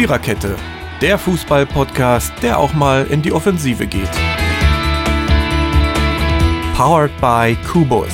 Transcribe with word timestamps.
Viererkette, 0.00 0.56
der 1.02 1.18
Fußball-Podcast, 1.18 2.32
der 2.42 2.58
auch 2.58 2.72
mal 2.72 3.06
in 3.08 3.20
die 3.20 3.32
Offensive 3.32 3.86
geht. 3.86 4.08
Powered 6.74 7.10
by 7.20 7.54
Kubus. 7.70 8.08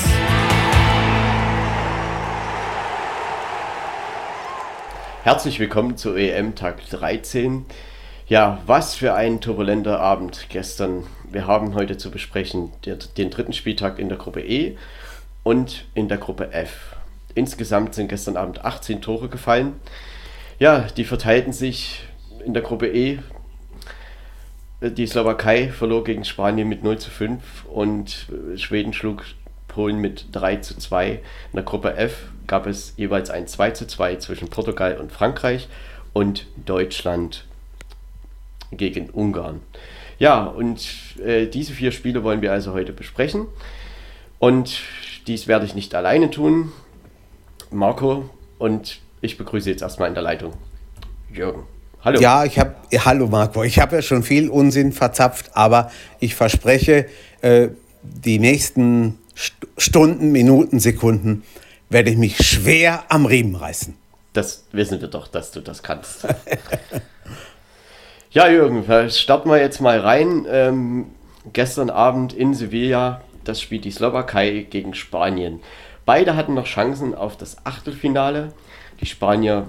Herzlich 5.22 5.60
willkommen 5.60 5.96
zu 5.96 6.16
EM 6.16 6.56
Tag 6.56 6.84
13. 6.90 7.64
Ja, 8.26 8.60
was 8.66 8.96
für 8.96 9.14
ein 9.14 9.40
turbulenter 9.40 10.00
Abend 10.00 10.46
gestern. 10.48 11.04
Wir 11.30 11.46
haben 11.46 11.76
heute 11.76 11.96
zu 11.96 12.10
besprechen 12.10 12.72
den 13.16 13.30
dritten 13.30 13.52
Spieltag 13.52 14.00
in 14.00 14.08
der 14.08 14.18
Gruppe 14.18 14.40
E 14.40 14.76
und 15.44 15.84
in 15.94 16.08
der 16.08 16.18
Gruppe 16.18 16.52
F. 16.52 16.96
Insgesamt 17.36 17.94
sind 17.94 18.08
gestern 18.08 18.36
Abend 18.36 18.64
18 18.64 19.02
Tore 19.02 19.28
gefallen. 19.28 19.74
Ja, 20.58 20.86
die 20.96 21.04
verteilten 21.04 21.52
sich 21.52 22.02
in 22.44 22.54
der 22.54 22.62
Gruppe 22.62 22.88
E. 22.88 23.18
Die 24.80 25.06
Slowakei 25.06 25.68
verlor 25.68 26.02
gegen 26.02 26.24
Spanien 26.24 26.66
mit 26.66 26.82
0 26.82 26.98
zu 26.98 27.10
5 27.10 27.66
und 27.66 28.26
Schweden 28.56 28.94
schlug 28.94 29.24
Polen 29.68 30.00
mit 30.00 30.28
3 30.32 30.56
zu 30.56 30.78
2. 30.78 31.10
In 31.10 31.20
der 31.52 31.62
Gruppe 31.62 31.94
F 31.96 32.30
gab 32.46 32.66
es 32.66 32.94
jeweils 32.96 33.28
ein 33.28 33.46
2 33.46 33.72
zu 33.72 33.86
2 33.86 34.16
zwischen 34.16 34.48
Portugal 34.48 34.96
und 34.96 35.12
Frankreich 35.12 35.68
und 36.14 36.46
Deutschland 36.64 37.44
gegen 38.72 39.10
Ungarn. 39.10 39.60
Ja, 40.18 40.44
und 40.44 40.88
äh, 41.22 41.46
diese 41.46 41.74
vier 41.74 41.92
Spiele 41.92 42.24
wollen 42.24 42.40
wir 42.40 42.52
also 42.52 42.72
heute 42.72 42.94
besprechen. 42.94 43.46
Und 44.38 44.80
dies 45.26 45.48
werde 45.48 45.66
ich 45.66 45.74
nicht 45.74 45.94
alleine 45.94 46.30
tun. 46.30 46.72
Marco 47.70 48.30
und 48.58 49.00
ich 49.26 49.36
begrüße 49.36 49.68
jetzt 49.68 49.82
erstmal 49.82 50.08
in 50.08 50.14
der 50.14 50.22
Leitung 50.22 50.54
Jürgen. 51.32 51.64
Hallo. 52.02 52.20
Ja, 52.20 52.44
ich 52.44 52.58
habe 52.58 52.76
hallo 53.04 53.26
Marco. 53.26 53.64
Ich 53.64 53.78
habe 53.78 53.96
ja 53.96 54.02
schon 54.02 54.22
viel 54.22 54.48
Unsinn 54.48 54.92
verzapft, 54.92 55.50
aber 55.54 55.90
ich 56.20 56.34
verspreche, 56.34 57.06
äh, 57.40 57.68
die 58.02 58.38
nächsten 58.38 59.18
St 59.36 59.54
Stunden, 59.76 60.32
Minuten, 60.32 60.78
Sekunden 60.78 61.42
werde 61.90 62.10
ich 62.10 62.16
mich 62.16 62.38
schwer 62.38 63.04
am 63.08 63.26
Riemen 63.26 63.56
reißen. 63.56 63.94
Das 64.32 64.64
wissen 64.72 65.00
wir 65.00 65.08
doch, 65.08 65.28
dass 65.28 65.50
du 65.50 65.60
das 65.60 65.82
kannst. 65.82 66.26
ja, 68.30 68.48
Jürgen, 68.48 68.84
starten 69.10 69.50
wir 69.50 69.58
jetzt 69.58 69.80
mal 69.80 70.00
rein. 70.00 70.46
Ähm, 70.48 71.06
gestern 71.52 71.90
Abend 71.90 72.32
in 72.32 72.54
Sevilla, 72.54 73.20
das 73.44 73.60
spielt 73.60 73.84
die 73.84 73.90
Slowakei 73.90 74.66
gegen 74.70 74.94
Spanien. 74.94 75.60
Beide 76.06 76.36
hatten 76.36 76.54
noch 76.54 76.66
Chancen 76.66 77.14
auf 77.14 77.36
das 77.36 77.56
Achtelfinale. 77.64 78.52
Die 79.00 79.06
Spanier 79.06 79.68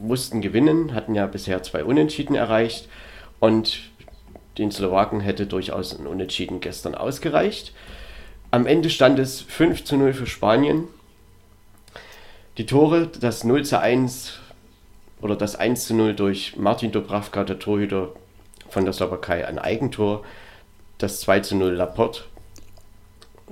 mussten 0.00 0.40
gewinnen, 0.40 0.94
hatten 0.94 1.14
ja 1.14 1.26
bisher 1.26 1.62
zwei 1.62 1.84
Unentschieden 1.84 2.34
erreicht 2.34 2.88
und 3.38 3.90
den 4.58 4.70
Slowaken 4.70 5.20
hätte 5.20 5.46
durchaus 5.46 5.98
ein 5.98 6.06
Unentschieden 6.06 6.60
gestern 6.60 6.94
ausgereicht. 6.94 7.72
Am 8.50 8.66
Ende 8.66 8.90
stand 8.90 9.18
es 9.18 9.40
5 9.40 9.84
zu 9.84 9.96
0 9.96 10.12
für 10.12 10.26
Spanien. 10.26 10.88
Die 12.58 12.66
Tore, 12.66 13.06
das 13.06 13.44
0 13.44 13.64
zu 13.64 13.78
1 13.78 14.38
oder 15.20 15.36
das 15.36 15.56
1 15.56 15.86
zu 15.86 15.94
0 15.94 16.14
durch 16.14 16.56
Martin 16.56 16.92
Dobravka, 16.92 17.44
der 17.44 17.58
Torhüter 17.58 18.10
von 18.68 18.84
der 18.84 18.92
Slowakei, 18.92 19.46
ein 19.46 19.58
Eigentor. 19.58 20.24
Das 20.98 21.20
2 21.20 21.40
zu 21.40 21.56
0 21.56 21.72
Laporte 21.72 22.24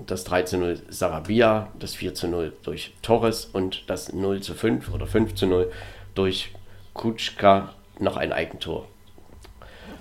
das 0.07 0.25
3 0.25 0.43
zu 0.43 0.59
0 0.59 0.81
Sarabia, 0.89 1.69
das 1.79 1.95
4 1.95 2.15
zu 2.15 2.29
0 2.29 2.53
durch 2.63 2.95
Torres 3.03 3.45
und 3.47 3.85
das 3.89 4.13
0 4.13 4.41
zu 4.41 4.55
5 4.55 4.93
oder 4.93 5.07
5 5.07 5.35
zu 5.35 5.47
0 5.47 5.71
durch 6.15 6.53
Kutschka 6.95 7.75
noch 7.99 8.17
ein 8.17 8.33
Eigentor. 8.33 8.87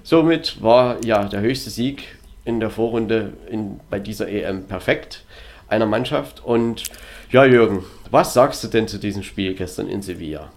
Somit 0.03 0.61
war 0.61 1.03
ja 1.03 1.25
der 1.25 1.41
höchste 1.41 1.69
Sieg 1.69 2.17
in 2.45 2.59
der 2.59 2.69
Vorrunde 2.69 3.33
in, 3.49 3.79
bei 3.89 3.99
dieser 3.99 4.29
EM 4.29 4.65
perfekt 4.65 5.25
einer 5.67 5.85
Mannschaft. 5.85 6.43
Und 6.43 6.83
ja, 7.29 7.43
Jürgen, 7.43 7.83
was 8.09 8.33
sagst 8.33 8.63
du 8.63 8.67
denn 8.67 8.87
zu 8.87 8.99
diesem 8.99 9.23
Spiel 9.23 9.53
gestern 9.53 9.89
in 9.89 10.01
Sevilla? 10.01 10.49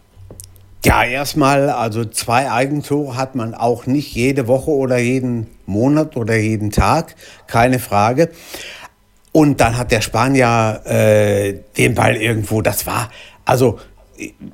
Ja, 0.84 1.04
erstmal, 1.04 1.68
also 1.68 2.06
zwei 2.06 2.50
Eigentore 2.50 3.16
hat 3.16 3.34
man 3.34 3.54
auch 3.54 3.86
nicht 3.86 4.14
jede 4.14 4.48
Woche 4.48 4.70
oder 4.70 4.96
jeden 4.96 5.46
Monat 5.66 6.16
oder 6.16 6.36
jeden 6.36 6.70
Tag, 6.70 7.16
keine 7.46 7.78
Frage. 7.78 8.30
Und 9.32 9.60
dann 9.60 9.76
hat 9.76 9.92
der 9.92 10.00
Spanier 10.00 10.82
äh, 10.84 11.54
den 11.76 11.94
Ball 11.94 12.16
irgendwo, 12.16 12.62
das 12.62 12.86
war, 12.86 13.10
also 13.44 13.78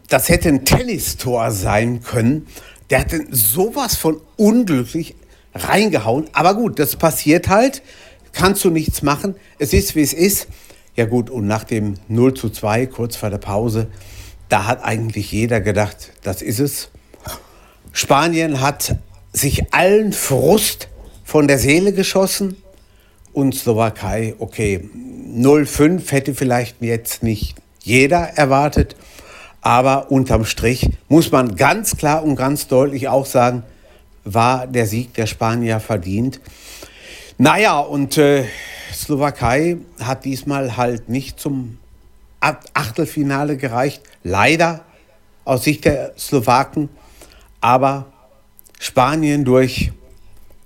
das 0.09 0.28
hätte 0.28 0.48
ein 0.48 0.64
Tennistor 0.64 1.50
sein 1.50 2.03
können. 2.03 2.47
Der 2.91 3.00
hat 3.00 3.09
sowas 3.31 3.97
von 3.97 4.20
unglücklich 4.36 5.16
reingehauen. 5.54 6.26
Aber 6.32 6.54
gut, 6.54 6.78
das 6.78 6.97
passiert 6.97 7.48
halt. 7.48 7.82
Kannst 8.32 8.65
du 8.65 8.70
nichts 8.70 9.03
machen. 9.03 9.34
Es 9.59 9.72
ist, 9.72 9.97
wie 9.97 10.03
es 10.03 10.12
ist. 10.12 10.48
Ja 10.94 11.06
gut, 11.06 11.31
und 11.31 11.47
nach 11.47 11.65
dem 11.65 11.94
0 12.09 12.34
zu 12.34 12.48
2, 12.50 12.86
kurz 12.86 13.16
vor 13.16 13.31
der 13.31 13.38
Pause, 13.38 13.88
da 14.48 14.66
hat 14.66 14.84
eigentlich 14.84 15.32
jeder 15.32 15.60
gedacht, 15.60 16.12
das 16.22 16.42
ist 16.42 16.60
es. 16.60 16.91
Spanien 17.92 18.60
hat 18.60 18.97
sich 19.32 19.75
allen 19.75 20.12
Frust 20.12 20.88
von 21.25 21.48
der 21.48 21.59
Seele 21.59 21.92
geschossen 21.92 22.56
und 23.36 23.54
Slowakei, 23.54 24.34
okay, 24.38 24.88
0-5 25.30 26.10
hätte 26.10 26.34
vielleicht 26.34 26.80
jetzt 26.80 27.22
nicht 27.22 27.54
jeder 27.82 28.20
erwartet, 28.20 28.97
aber 29.60 30.10
unterm 30.10 30.47
Strich 30.47 30.88
muss 31.08 31.30
man 31.30 31.54
ganz 31.54 31.98
klar 31.98 32.24
und 32.24 32.36
ganz 32.36 32.66
deutlich 32.66 33.08
auch 33.08 33.26
sagen, 33.26 33.62
war 34.24 34.66
der 34.66 34.86
Sieg 34.86 35.12
der 35.12 35.26
Spanier 35.26 35.80
verdient. 35.80 36.41
Naja, 37.36 37.78
und 37.78 38.16
äh, 38.16 38.44
Slowakei 38.94 39.76
hat 40.00 40.24
diesmal 40.24 40.78
halt 40.78 41.10
nicht 41.10 41.38
zum 41.38 41.76
Achtelfinale 42.41 43.58
gereicht, 43.58 44.00
leider 44.24 44.80
aus 45.44 45.64
Sicht 45.64 45.84
der 45.84 46.14
Slowaken, 46.16 46.88
aber 47.60 48.06
Spanien 48.80 49.44
durch, 49.44 49.92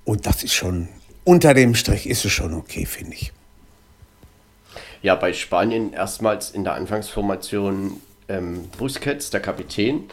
und 0.04 0.25
das 0.25 0.44
ist 0.44 0.54
schon 0.54 0.87
unter 1.30 1.54
dem 1.54 1.76
Strich 1.76 2.08
ist 2.08 2.24
es 2.24 2.32
schon 2.32 2.54
okay, 2.54 2.84
finde 2.84 3.14
ich. 3.14 3.32
Ja, 5.00 5.14
bei 5.14 5.32
Spanien 5.32 5.92
erstmals 5.92 6.50
in 6.50 6.64
der 6.64 6.74
Anfangsformation 6.74 8.00
ähm, 8.28 8.64
Busquets, 8.76 9.30
der 9.30 9.38
Kapitän. 9.38 10.10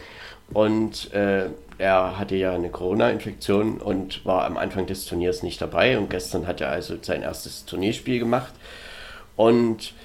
Und 0.54 1.12
äh, 1.16 1.50
er 1.80 2.20
hatte 2.20 2.36
ja 2.36 2.54
eine 2.54 2.70
Corona-Infektion 2.70 3.80
und 3.80 4.28
war 4.28 4.46
am 4.46 4.58
Anfang 4.58 4.86
des 4.86 5.06
Turniers 5.06 5.42
nicht 5.42 5.60
dabei. 5.60 5.98
Und 5.98 6.12
gestern 6.12 6.46
hat 6.46 6.62
er 6.62 6.70
also 6.70 6.96
sein 7.02 7.24
erstes 7.24 7.66
Turnierspiel 7.66 8.20
gemacht. 8.20 8.54
Und 9.36 9.96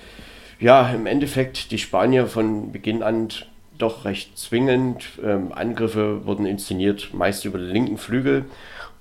ja, 0.60 0.88
im 0.94 1.04
Endeffekt 1.04 1.72
die 1.72 1.78
Spanier 1.78 2.26
von 2.26 2.72
Beginn 2.72 3.02
an 3.02 3.28
doch 3.76 4.06
recht 4.06 4.38
zwingend. 4.38 5.04
Ähm, 5.22 5.52
Angriffe 5.52 6.24
wurden 6.24 6.46
inszeniert, 6.46 7.12
meist 7.12 7.44
über 7.44 7.58
den 7.58 7.68
linken 7.68 7.98
Flügel. 7.98 8.46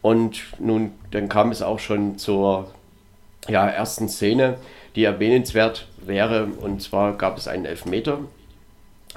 Und 0.01 0.41
nun, 0.59 0.93
dann 1.11 1.29
kam 1.29 1.51
es 1.51 1.61
auch 1.61 1.79
schon 1.79 2.17
zur 2.17 2.71
ja, 3.47 3.67
ersten 3.67 4.09
Szene, 4.09 4.57
die 4.95 5.03
erwähnenswert 5.03 5.87
wäre. 5.97 6.45
Und 6.45 6.81
zwar 6.81 7.17
gab 7.17 7.37
es 7.37 7.47
einen 7.47 7.65
Elfmeter 7.65 8.19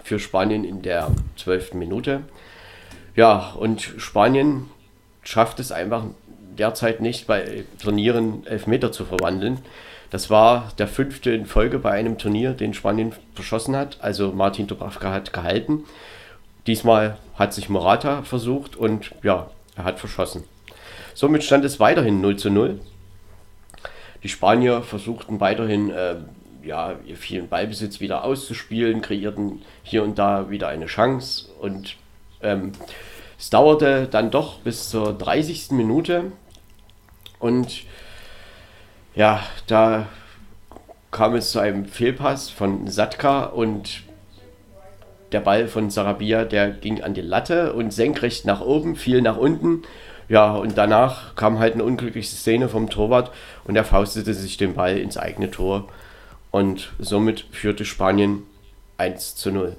für 0.03 0.19
Spanien 0.19 0.65
in 0.65 0.83
der 0.83 1.11
zwölften 1.37 1.79
Minute. 1.79 2.23
Ja, 3.17 3.55
und 3.59 3.81
Spanien 3.81 4.69
schafft 5.23 5.61
es 5.61 5.73
einfach 5.73 6.05
derzeit 6.59 7.01
nicht, 7.01 7.27
bei 7.27 7.65
Turnieren 7.81 8.47
Elfmeter 8.47 8.93
zu 8.93 9.05
verwandeln. 9.05 9.59
Das 10.11 10.31
war 10.31 10.73
der 10.79 10.87
fünfte 10.87 11.31
in 11.31 11.47
Folge 11.47 11.79
bei 11.79 11.91
einem 11.91 12.19
Turnier, 12.19 12.53
den 12.53 12.75
Spanien 12.75 13.13
verschossen 13.35 13.75
hat. 13.75 13.99
Also 14.01 14.33
Martin 14.33 14.67
Dubravka 14.67 15.11
hat 15.11 15.33
gehalten. 15.33 15.85
Diesmal 16.67 17.19
hat 17.37 17.53
sich 17.53 17.69
Morata 17.69 18.23
versucht 18.23 18.77
und 18.77 19.11
ja, 19.23 19.51
er 19.77 19.85
hat 19.85 19.99
verschossen. 19.99 20.45
Somit 21.15 21.45
stand 21.45 21.65
es 21.65 21.79
weiterhin 21.81 22.21
0 22.21 22.37
zu 22.37 22.51
0. 22.51 22.81
Die 24.23 24.29
Spanier 24.29 24.83
versuchten 24.83 25.41
weiterhin 25.41 25.91
äh, 25.91 26.17
ja, 26.65 26.97
ihr 27.07 27.17
vielen 27.17 27.49
Ballbesitz 27.49 28.01
wieder 28.01 28.25
auszuspielen, 28.25 29.03
kreierten 29.03 29.63
hier 29.83 30.03
und 30.03 30.19
da 30.19 30.51
wieder 30.51 30.69
eine 30.69 30.87
Chance 30.87 31.49
und 31.61 31.97
ähm, 32.43 32.73
es 33.39 33.51
dauerte 33.51 34.09
dann 34.11 34.31
doch 34.31 34.61
bis 34.61 34.89
zur 34.89 35.13
30. 35.13 35.73
Minute 35.73 36.33
und 37.39 37.83
ja, 39.15 39.43
da 39.67 40.07
kam 41.11 41.35
es 41.35 41.53
zu 41.53 41.61
einem 41.61 41.85
Fehlpass 41.85 42.51
von 42.51 42.89
Satka 42.89 43.45
und 43.45 44.03
der 45.33 45.41
Ball 45.41 45.69
von 45.69 45.91
Sarabia, 45.91 46.45
der 46.45 46.71
ging 46.71 47.03
an 47.03 47.15
die 47.15 47.21
Latte 47.21 47.73
und 47.75 47.93
senkrecht 47.93 48.47
nach 48.47 48.61
oben, 48.61 48.97
fiel 48.97 49.21
nach 49.21 49.37
unten 49.37 49.83
ja, 50.29 50.53
und 50.53 50.79
danach 50.79 51.35
kam 51.37 51.59
halt 51.59 51.75
eine 51.75 51.85
unglückliche 51.85 52.35
Szene 52.35 52.69
vom 52.69 52.89
Torwart 52.89 53.31
und 53.65 53.77
er 53.77 53.85
faustete 53.85 54.35
sich 54.35 54.57
den 54.57 54.75
Ball 54.75 54.99
ins 54.99 55.17
eigene 55.17 55.51
Tor. 55.51 55.89
Und 56.51 56.93
somit 56.99 57.47
führte 57.51 57.85
Spanien 57.85 58.45
1 58.97 59.37
zu 59.37 59.51
0. 59.51 59.77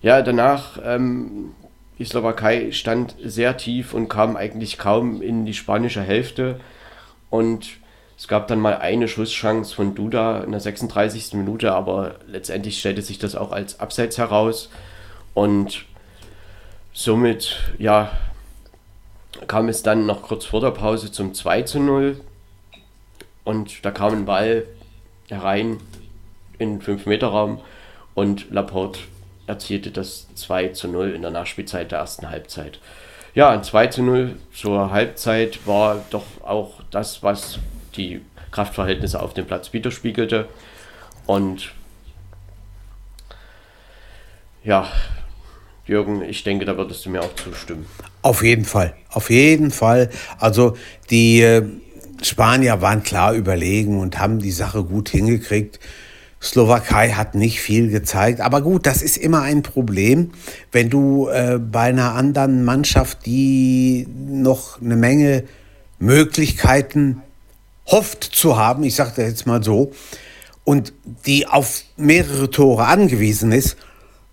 Ja, 0.00 0.22
danach 0.22 0.78
ähm, 0.84 1.54
die 1.98 2.04
Slowakei 2.04 2.70
stand 2.70 3.16
sehr 3.22 3.56
tief 3.56 3.92
und 3.92 4.08
kam 4.08 4.36
eigentlich 4.36 4.78
kaum 4.78 5.20
in 5.20 5.44
die 5.44 5.54
spanische 5.54 6.02
Hälfte. 6.02 6.60
Und 7.28 7.70
es 8.16 8.28
gab 8.28 8.46
dann 8.46 8.60
mal 8.60 8.76
eine 8.76 9.08
Schusschance 9.08 9.74
von 9.74 9.94
Duda 9.96 10.42
in 10.44 10.52
der 10.52 10.60
36. 10.60 11.34
Minute, 11.34 11.72
aber 11.72 12.16
letztendlich 12.28 12.78
stellte 12.78 13.02
sich 13.02 13.18
das 13.18 13.34
auch 13.34 13.50
als 13.50 13.80
Abseits 13.80 14.18
heraus. 14.18 14.70
Und 15.34 15.84
somit, 16.92 17.56
ja, 17.78 18.12
kam 19.46 19.68
es 19.68 19.82
dann 19.82 20.06
noch 20.06 20.22
kurz 20.22 20.44
vor 20.44 20.60
der 20.60 20.70
Pause 20.70 21.12
zum 21.12 21.34
2 21.34 21.62
zu 21.62 21.80
0. 21.80 22.20
Und 23.44 23.84
da 23.84 23.90
kam 23.90 24.12
ein 24.12 24.24
Ball 24.24 24.66
herein 25.28 25.78
in 26.58 26.78
den 26.78 26.82
5-Meter-Raum 26.82 27.60
und 28.14 28.50
Laporte 28.50 29.00
erzielte 29.46 29.90
das 29.90 30.26
2 30.34 30.68
zu 30.68 30.88
0 30.88 31.14
in 31.14 31.22
der 31.22 31.30
Nachspielzeit 31.30 31.92
der 31.92 32.00
ersten 32.00 32.28
Halbzeit. 32.28 32.80
Ja, 33.34 33.50
ein 33.50 33.62
2 33.62 33.86
zu 33.86 34.02
0 34.02 34.36
zur 34.52 34.90
Halbzeit 34.90 35.66
war 35.66 36.04
doch 36.10 36.24
auch 36.42 36.82
das, 36.90 37.22
was 37.22 37.58
die 37.96 38.20
Kraftverhältnisse 38.50 39.20
auf 39.22 39.34
dem 39.34 39.46
Platz 39.46 39.72
widerspiegelte. 39.72 40.48
Und 41.26 41.72
ja, 44.64 44.88
Jürgen, 45.88 46.22
ich 46.22 46.44
denke, 46.44 46.64
da 46.64 46.76
würdest 46.76 47.04
du 47.06 47.10
mir 47.10 47.22
auch 47.22 47.34
zustimmen. 47.34 47.86
Auf 48.22 48.42
jeden 48.42 48.64
Fall, 48.64 48.94
auf 49.10 49.30
jeden 49.30 49.70
Fall. 49.70 50.10
Also 50.38 50.76
die 51.10 51.40
äh, 51.40 51.64
Spanier 52.22 52.82
waren 52.82 53.02
klar 53.02 53.32
überlegen 53.32 53.98
und 53.98 54.18
haben 54.18 54.38
die 54.38 54.50
Sache 54.50 54.84
gut 54.84 55.08
hingekriegt. 55.08 55.80
Slowakei 56.40 57.12
hat 57.12 57.34
nicht 57.34 57.60
viel 57.60 57.90
gezeigt, 57.90 58.40
aber 58.40 58.60
gut, 58.60 58.86
das 58.86 59.02
ist 59.02 59.16
immer 59.16 59.42
ein 59.42 59.62
Problem, 59.62 60.30
wenn 60.70 60.88
du 60.88 61.28
äh, 61.28 61.58
bei 61.58 61.84
einer 61.84 62.14
anderen 62.14 62.64
Mannschaft, 62.64 63.26
die 63.26 64.06
noch 64.28 64.80
eine 64.80 64.94
Menge 64.94 65.44
Möglichkeiten 65.98 67.22
hofft 67.86 68.22
zu 68.22 68.56
haben, 68.56 68.84
ich 68.84 68.94
sage 68.94 69.14
das 69.16 69.26
jetzt 69.26 69.46
mal 69.46 69.64
so, 69.64 69.92
und 70.62 70.92
die 71.26 71.46
auf 71.46 71.82
mehrere 71.96 72.50
Tore 72.50 72.84
angewiesen 72.84 73.50
ist, 73.50 73.76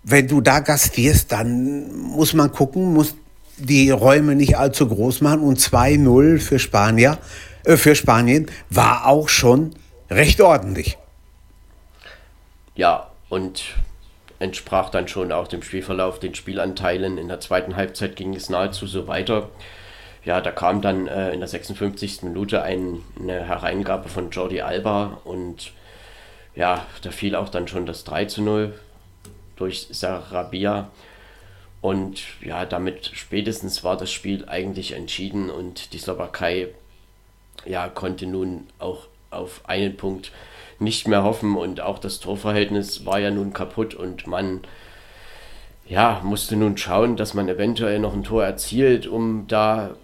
wenn 0.08 0.28
du 0.28 0.40
da 0.40 0.60
gastierst, 0.60 1.32
dann 1.32 1.92
muss 1.92 2.32
man 2.32 2.52
gucken, 2.52 2.94
muss 2.94 3.16
die 3.56 3.90
Räume 3.90 4.36
nicht 4.36 4.56
allzu 4.56 4.86
groß 4.86 5.20
machen 5.20 5.40
und 5.40 5.58
2-0 5.58 6.38
für 6.38 6.58
äh, 7.64 7.76
für 7.76 7.94
Spanien 7.96 8.46
war 8.70 9.06
auch 9.06 9.28
schon 9.28 9.74
recht 10.08 10.40
ordentlich. 10.40 10.96
Ja, 12.76 13.10
und 13.30 13.64
entsprach 14.38 14.90
dann 14.90 15.08
schon 15.08 15.32
auch 15.32 15.48
dem 15.48 15.62
Spielverlauf, 15.62 16.20
den 16.20 16.36
Spielanteilen. 16.36 17.18
In 17.18 17.26
der 17.26 17.40
zweiten 17.40 17.74
Halbzeit 17.74 18.14
ging 18.14 18.32
es 18.36 18.48
nahezu 18.48 18.86
so 18.86 19.08
weiter. 19.08 19.48
Ja, 20.24 20.40
da 20.40 20.52
kam 20.52 20.82
dann 20.82 21.08
äh, 21.08 21.32
in 21.32 21.40
der 21.40 21.48
56. 21.48 22.22
Minute 22.22 22.62
ein, 22.62 23.02
eine 23.20 23.44
Hereingabe 23.44 24.08
von 24.08 24.30
Jordi 24.30 24.60
Alba 24.60 25.20
und 25.24 25.72
ja, 26.54 26.86
da 27.02 27.10
fiel 27.10 27.34
auch 27.34 27.48
dann 27.48 27.66
schon 27.66 27.86
das 27.86 28.04
3 28.04 28.26
zu 28.26 28.42
0 28.42 28.72
durch 29.56 29.88
Sarabia. 29.90 30.90
Und 31.80 32.22
ja, 32.40 32.64
damit 32.64 33.10
spätestens 33.14 33.84
war 33.84 33.96
das 33.96 34.10
Spiel 34.10 34.48
eigentlich 34.48 34.92
entschieden 34.92 35.50
und 35.50 35.92
die 35.92 35.98
Slowakei 35.98 36.68
ja, 37.64 37.88
konnte 37.88 38.26
nun 38.26 38.66
auch 38.78 39.08
auf 39.30 39.62
einen 39.64 39.96
Punkt 39.96 40.32
nicht 40.78 41.08
mehr 41.08 41.22
hoffen 41.22 41.56
und 41.56 41.80
auch 41.80 41.98
das 41.98 42.20
Torverhältnis 42.20 43.06
war 43.06 43.18
ja 43.18 43.30
nun 43.30 43.52
kaputt 43.52 43.94
und 43.94 44.26
man 44.26 44.60
ja, 45.88 46.20
musste 46.24 46.56
nun 46.56 46.76
schauen, 46.76 47.16
dass 47.16 47.34
man 47.34 47.48
eventuell 47.48 47.98
noch 47.98 48.12
ein 48.12 48.24
Tor 48.24 48.44
erzielt, 48.44 49.06
um 49.06 49.46
da 49.46 49.94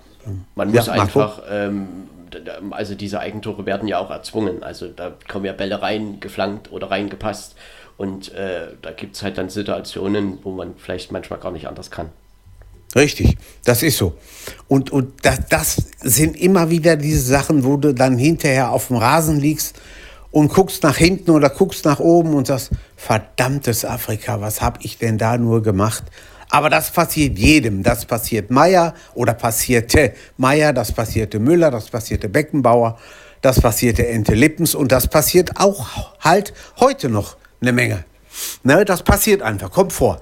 man 0.56 0.72
muss 0.72 0.88
ja, 0.88 0.94
einfach, 0.94 1.42
ähm, 1.50 1.88
also 2.72 2.96
diese 2.96 3.20
Eigentore 3.20 3.66
werden 3.66 3.88
ja 3.88 4.00
auch 4.00 4.10
erzwungen. 4.10 4.64
Also 4.64 4.88
da 4.88 5.14
kommen 5.28 5.46
ja 5.46 5.54
Bälle 5.54 5.82
rein, 5.82 6.20
geflankt 6.20 6.72
oder 6.72 6.92
reingepasst. 6.92 7.56
Und 7.96 8.34
äh, 8.34 8.68
da 8.82 8.92
gibt 8.92 9.16
es 9.16 9.24
halt 9.24 9.38
dann 9.38 9.50
Situationen, 9.50 10.40
wo 10.44 10.52
man 10.52 10.76
vielleicht 10.78 11.12
manchmal 11.12 11.40
gar 11.40 11.52
nicht 11.52 11.68
anders 11.68 11.90
kann. 11.90 12.10
Richtig, 12.98 13.38
das 13.64 13.84
ist 13.84 13.98
so. 13.98 14.18
Und, 14.68 14.90
und 14.90 15.24
das, 15.24 15.40
das 15.50 15.78
sind 16.02 16.36
immer 16.36 16.72
wieder 16.72 16.96
diese 16.96 17.22
Sachen, 17.22 17.64
wo 17.64 17.78
du 17.78 17.94
dann 17.94 18.18
hinterher 18.18 18.72
auf 18.72 18.88
dem 18.88 18.98
Rasen 18.98 19.40
liegst 19.40 19.80
und 20.32 20.52
guckst 20.52 20.82
nach 20.82 20.98
hinten 20.98 21.30
oder 21.30 21.52
guckst 21.52 21.86
nach 21.86 22.00
oben 22.00 22.34
und 22.34 22.48
sagst, 22.48 22.72
verdammtes 22.96 23.86
Afrika, 23.86 24.42
was 24.42 24.62
habe 24.62 24.80
ich 24.82 24.98
denn 24.98 25.20
da 25.20 25.38
nur 25.38 25.62
gemacht? 25.62 26.06
Aber 26.50 26.72
das 26.72 26.90
passiert 26.90 27.38
jedem. 27.38 27.84
Das 27.84 28.06
passiert 28.06 28.50
Meier 28.50 28.96
oder 29.14 29.36
passierte 29.36 30.14
Meier, 30.38 30.74
das 30.74 30.92
passierte 30.92 31.38
Müller, 31.38 31.70
das 31.70 31.92
passierte 31.92 32.30
Beckenbauer, 32.30 32.98
das 33.42 33.62
passierte 33.62 34.08
Ente 34.08 34.34
Lippens 34.34 34.74
und 34.74 34.92
das 34.92 35.08
passiert 35.08 35.60
auch 35.60 36.16
halt 36.22 36.52
heute 36.80 37.10
noch 37.10 37.38
eine 37.62 37.74
Menge. 37.74 38.06
Ne, 38.64 38.86
das 38.86 39.04
passiert 39.04 39.44
einfach, 39.44 39.70
kommt 39.70 39.94
vor. 39.94 40.20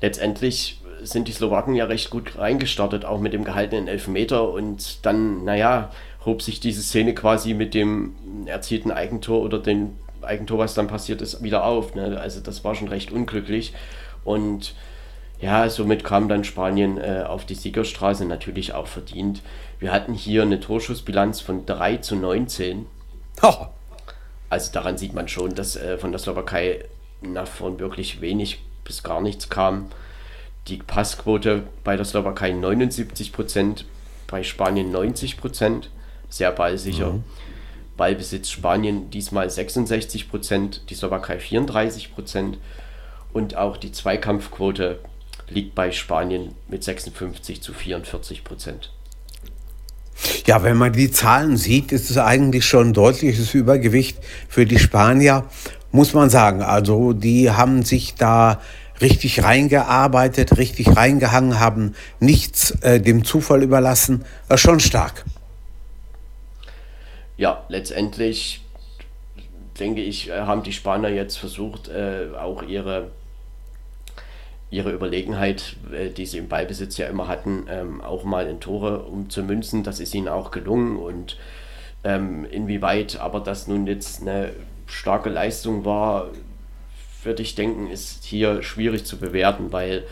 Letztendlich 0.00 0.77
sind 1.02 1.28
die 1.28 1.32
Slowaken 1.32 1.74
ja 1.74 1.84
recht 1.84 2.10
gut 2.10 2.38
reingestartet, 2.38 3.04
auch 3.04 3.20
mit 3.20 3.32
dem 3.32 3.44
gehaltenen 3.44 3.88
Elfmeter. 3.88 4.50
Und 4.50 5.04
dann, 5.04 5.44
naja, 5.44 5.90
hob 6.24 6.42
sich 6.42 6.60
diese 6.60 6.82
Szene 6.82 7.14
quasi 7.14 7.54
mit 7.54 7.74
dem 7.74 8.14
erzielten 8.46 8.90
Eigentor 8.90 9.42
oder 9.42 9.58
dem 9.58 9.96
Eigentor, 10.22 10.58
was 10.58 10.74
dann 10.74 10.88
passiert 10.88 11.22
ist, 11.22 11.42
wieder 11.42 11.64
auf. 11.64 11.94
Ne? 11.94 12.18
Also 12.20 12.40
das 12.40 12.64
war 12.64 12.74
schon 12.74 12.88
recht 12.88 13.12
unglücklich. 13.12 13.72
Und 14.24 14.74
ja, 15.40 15.68
somit 15.70 16.02
kam 16.04 16.28
dann 16.28 16.44
Spanien 16.44 16.98
äh, 16.98 17.24
auf 17.26 17.44
die 17.44 17.54
Siegerstraße 17.54 18.24
natürlich 18.24 18.74
auch 18.74 18.88
verdient. 18.88 19.42
Wir 19.78 19.92
hatten 19.92 20.14
hier 20.14 20.42
eine 20.42 20.58
Torschussbilanz 20.58 21.40
von 21.40 21.64
3 21.64 21.98
zu 21.98 22.16
19. 22.16 22.86
Oh. 23.42 23.66
Also 24.50 24.72
daran 24.72 24.98
sieht 24.98 25.14
man 25.14 25.28
schon, 25.28 25.54
dass 25.54 25.76
äh, 25.76 25.98
von 25.98 26.10
der 26.10 26.18
Slowakei 26.18 26.84
nach 27.20 27.46
vorn 27.46 27.78
wirklich 27.78 28.20
wenig 28.20 28.60
bis 28.84 29.02
gar 29.02 29.20
nichts 29.20 29.48
kam 29.48 29.90
die 30.68 30.78
Passquote 30.78 31.64
bei 31.84 31.96
der 31.96 32.04
Slowakei 32.04 32.52
79 32.52 33.32
Prozent, 33.32 33.84
bei 34.26 34.42
Spanien 34.42 34.90
90 34.90 35.36
Prozent. 35.38 35.90
sehr 36.30 36.52
ballsicher. 36.52 37.12
Mhm. 37.12 37.24
Ballbesitz 37.96 38.50
Spanien 38.50 39.10
diesmal 39.10 39.48
66 39.48 40.28
Prozent, 40.28 40.82
die 40.90 40.94
Slowakei 40.94 41.38
34 41.38 42.14
Prozent 42.14 42.58
und 43.32 43.56
auch 43.56 43.76
die 43.76 43.92
Zweikampfquote 43.92 45.00
liegt 45.48 45.74
bei 45.74 45.90
Spanien 45.90 46.54
mit 46.68 46.84
56 46.84 47.62
zu 47.62 47.72
44 47.72 48.44
Prozent. 48.44 48.92
Ja, 50.46 50.62
wenn 50.62 50.76
man 50.76 50.92
die 50.92 51.10
Zahlen 51.10 51.56
sieht, 51.56 51.92
ist 51.92 52.10
es 52.10 52.18
eigentlich 52.18 52.66
schon 52.66 52.88
ein 52.88 52.92
deutliches 52.92 53.54
Übergewicht 53.54 54.18
für 54.48 54.66
die 54.66 54.78
Spanier, 54.78 55.46
muss 55.92 56.14
man 56.14 56.30
sagen. 56.30 56.62
Also 56.62 57.12
die 57.12 57.50
haben 57.50 57.82
sich 57.82 58.14
da 58.14 58.60
richtig 59.00 59.42
reingearbeitet, 59.42 60.56
richtig 60.58 60.96
reingehangen, 60.96 61.60
haben 61.60 61.94
nichts 62.20 62.70
äh, 62.82 63.00
dem 63.00 63.24
Zufall 63.24 63.62
überlassen. 63.62 64.24
Das 64.48 64.60
schon 64.60 64.80
stark. 64.80 65.24
Ja, 67.36 67.64
letztendlich 67.68 68.62
denke 69.78 70.00
ich, 70.00 70.28
äh, 70.28 70.40
haben 70.40 70.62
die 70.62 70.72
Spanier 70.72 71.10
jetzt 71.10 71.36
versucht, 71.36 71.88
äh, 71.88 72.28
auch 72.36 72.62
ihre 72.62 73.10
ihre 74.70 74.92
Überlegenheit, 74.92 75.76
äh, 75.92 76.10
die 76.10 76.26
sie 76.26 76.38
im 76.38 76.48
Ballbesitz 76.48 76.98
ja 76.98 77.06
immer 77.06 77.28
hatten, 77.28 77.66
ähm, 77.70 78.00
auch 78.00 78.24
mal 78.24 78.46
in 78.46 78.60
Tore 78.60 79.00
umzumünzen. 79.04 79.82
Das 79.82 80.00
ist 80.00 80.14
ihnen 80.14 80.28
auch 80.28 80.50
gelungen 80.50 80.96
und 80.96 81.38
ähm, 82.04 82.44
inwieweit 82.50 83.18
aber 83.18 83.40
das 83.40 83.66
nun 83.66 83.86
jetzt 83.86 84.20
eine 84.20 84.50
starke 84.86 85.30
Leistung 85.30 85.84
war, 85.84 86.28
würde 87.24 87.42
ich 87.42 87.54
denken, 87.54 87.90
ist 87.90 88.24
hier 88.24 88.62
schwierig 88.62 89.04
zu 89.04 89.18
bewerten, 89.18 89.72
weil 89.72 90.04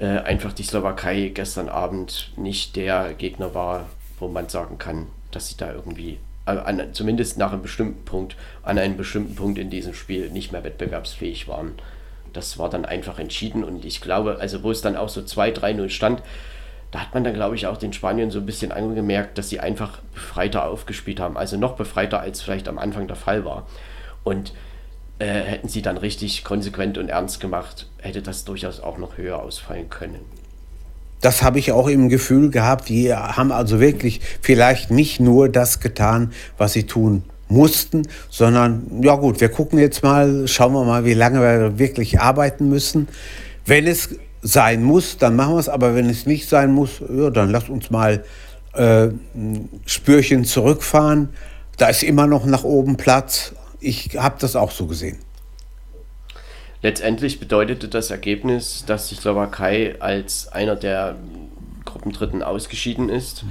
äh, 0.00 0.06
einfach 0.06 0.52
die 0.52 0.62
Slowakei 0.62 1.30
gestern 1.34 1.68
Abend 1.68 2.32
nicht 2.36 2.76
der 2.76 3.14
Gegner 3.14 3.54
war, 3.54 3.88
wo 4.18 4.28
man 4.28 4.48
sagen 4.48 4.78
kann, 4.78 5.06
dass 5.30 5.48
sie 5.48 5.56
da 5.56 5.72
irgendwie, 5.72 6.18
äh, 6.46 6.50
an, 6.50 6.92
zumindest 6.92 7.38
nach 7.38 7.52
einem 7.52 7.62
bestimmten 7.62 8.04
Punkt, 8.04 8.36
an 8.62 8.78
einem 8.78 8.96
bestimmten 8.96 9.34
Punkt 9.34 9.58
in 9.58 9.70
diesem 9.70 9.94
Spiel 9.94 10.30
nicht 10.30 10.52
mehr 10.52 10.64
wettbewerbsfähig 10.64 11.48
waren 11.48 11.74
das 12.32 12.58
war 12.58 12.70
dann 12.70 12.84
einfach 12.84 13.18
entschieden 13.18 13.64
und 13.64 13.84
ich 13.84 14.00
glaube, 14.00 14.38
also 14.40 14.62
wo 14.62 14.70
es 14.70 14.80
dann 14.80 14.96
auch 14.96 15.08
so 15.08 15.20
2-3-0 15.20 15.88
stand, 15.90 16.22
da 16.90 17.00
hat 17.00 17.12
man 17.12 17.24
dann, 17.24 17.34
glaube 17.34 17.54
ich, 17.54 17.66
auch 17.66 17.76
den 17.76 17.92
Spaniern 17.92 18.30
so 18.30 18.38
ein 18.38 18.46
bisschen 18.46 18.72
angemerkt, 18.72 19.36
dass 19.36 19.50
sie 19.50 19.60
einfach 19.60 19.98
befreiter 20.14 20.64
aufgespielt 20.64 21.20
haben. 21.20 21.36
Also 21.36 21.58
noch 21.58 21.76
befreiter, 21.76 22.20
als 22.20 22.40
vielleicht 22.40 22.66
am 22.66 22.78
Anfang 22.78 23.06
der 23.06 23.16
Fall 23.16 23.44
war. 23.44 23.66
Und 24.24 24.54
äh, 25.18 25.26
hätten 25.26 25.68
sie 25.68 25.82
dann 25.82 25.96
richtig 25.96 26.44
konsequent 26.44 26.98
und 26.98 27.08
ernst 27.08 27.40
gemacht, 27.40 27.88
hätte 27.98 28.22
das 28.22 28.44
durchaus 28.44 28.80
auch 28.80 28.98
noch 28.98 29.16
höher 29.16 29.42
ausfallen 29.42 29.88
können. 29.88 30.20
Das 31.20 31.42
habe 31.42 31.58
ich 31.58 31.72
auch 31.72 31.88
im 31.88 32.08
Gefühl 32.08 32.50
gehabt. 32.50 32.88
Die 32.88 33.12
haben 33.12 33.50
also 33.50 33.80
wirklich 33.80 34.20
vielleicht 34.40 34.90
nicht 34.90 35.18
nur 35.18 35.48
das 35.48 35.80
getan, 35.80 36.32
was 36.56 36.74
sie 36.74 36.84
tun 36.84 37.24
mussten, 37.48 38.02
sondern 38.28 39.02
ja 39.02 39.16
gut, 39.16 39.40
wir 39.40 39.48
gucken 39.48 39.78
jetzt 39.78 40.02
mal, 40.02 40.46
schauen 40.46 40.72
wir 40.74 40.84
mal, 40.84 41.04
wie 41.04 41.14
lange 41.14 41.40
wir 41.40 41.78
wirklich 41.78 42.20
arbeiten 42.20 42.68
müssen. 42.68 43.08
Wenn 43.66 43.86
es 43.86 44.10
sein 44.42 44.82
muss, 44.82 45.18
dann 45.18 45.34
machen 45.34 45.54
wir 45.54 45.60
es, 45.60 45.68
aber 45.68 45.94
wenn 45.94 46.08
es 46.08 46.26
nicht 46.26 46.48
sein 46.48 46.70
muss, 46.72 47.02
ja, 47.08 47.30
dann 47.30 47.50
lasst 47.50 47.68
uns 47.68 47.90
mal 47.90 48.22
äh, 48.74 49.08
Spürchen 49.86 50.44
zurückfahren. 50.44 51.30
Da 51.76 51.88
ist 51.88 52.02
immer 52.02 52.26
noch 52.26 52.44
nach 52.44 52.64
oben 52.64 52.96
Platz. 52.96 53.54
Ich 53.80 54.16
habe 54.16 54.36
das 54.40 54.56
auch 54.56 54.70
so 54.70 54.86
gesehen. 54.86 55.18
Letztendlich 56.82 57.40
bedeutete 57.40 57.88
das 57.88 58.10
Ergebnis, 58.10 58.84
dass 58.86 59.08
die 59.08 59.16
Slowakei 59.16 59.96
als 60.00 60.48
einer 60.48 60.76
der 60.76 61.16
Gruppendritten 61.84 62.42
ausgeschieden 62.42 63.08
ist 63.08 63.44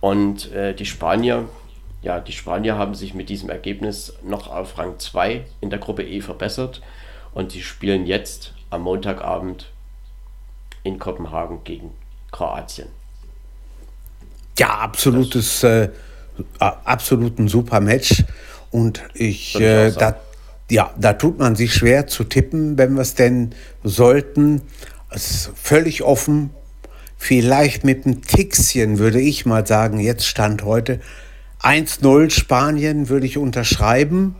und 0.00 0.52
äh, 0.52 0.74
die 0.74 0.86
Spanier 0.86 1.48
ja, 2.06 2.20
die 2.20 2.30
Spanier 2.30 2.78
haben 2.78 2.94
sich 2.94 3.14
mit 3.14 3.28
diesem 3.28 3.50
Ergebnis 3.50 4.12
noch 4.22 4.46
auf 4.46 4.78
Rang 4.78 4.96
2 4.96 5.44
in 5.60 5.70
der 5.70 5.80
Gruppe 5.80 6.04
E 6.04 6.20
verbessert 6.20 6.80
und 7.34 7.50
sie 7.50 7.62
spielen 7.62 8.06
jetzt 8.06 8.54
am 8.70 8.82
Montagabend 8.82 9.72
in 10.84 11.00
Kopenhagen 11.00 11.64
gegen 11.64 11.90
Kroatien. 12.30 12.86
Ja, 14.56 14.68
absolutes, 14.68 15.64
äh, 15.64 15.90
absolut 16.60 17.40
ein 17.40 17.48
super 17.48 17.80
Match. 17.80 18.22
Und 18.70 19.02
ich, 19.14 19.58
äh, 19.60 19.90
da, 19.92 20.16
ja, 20.70 20.92
da 20.98 21.12
tut 21.14 21.38
man 21.38 21.56
sich 21.56 21.74
schwer 21.74 22.06
zu 22.06 22.24
tippen, 22.24 22.76
wenn 22.78 22.94
wir 22.94 23.02
es 23.02 23.14
denn 23.14 23.54
sollten. 23.82 24.62
Es 25.10 25.30
ist 25.30 25.50
völlig 25.54 26.02
offen. 26.02 26.50
Vielleicht 27.16 27.84
mit 27.84 28.04
einem 28.04 28.22
Tixchen 28.22 28.98
würde 28.98 29.20
ich 29.20 29.46
mal 29.46 29.66
sagen, 29.66 29.98
jetzt 30.00 30.26
stand 30.26 30.64
heute 30.64 31.00
1-0 31.62 32.30
Spanien 32.30 33.08
würde 33.08 33.26
ich 33.26 33.38
unterschreiben, 33.38 34.36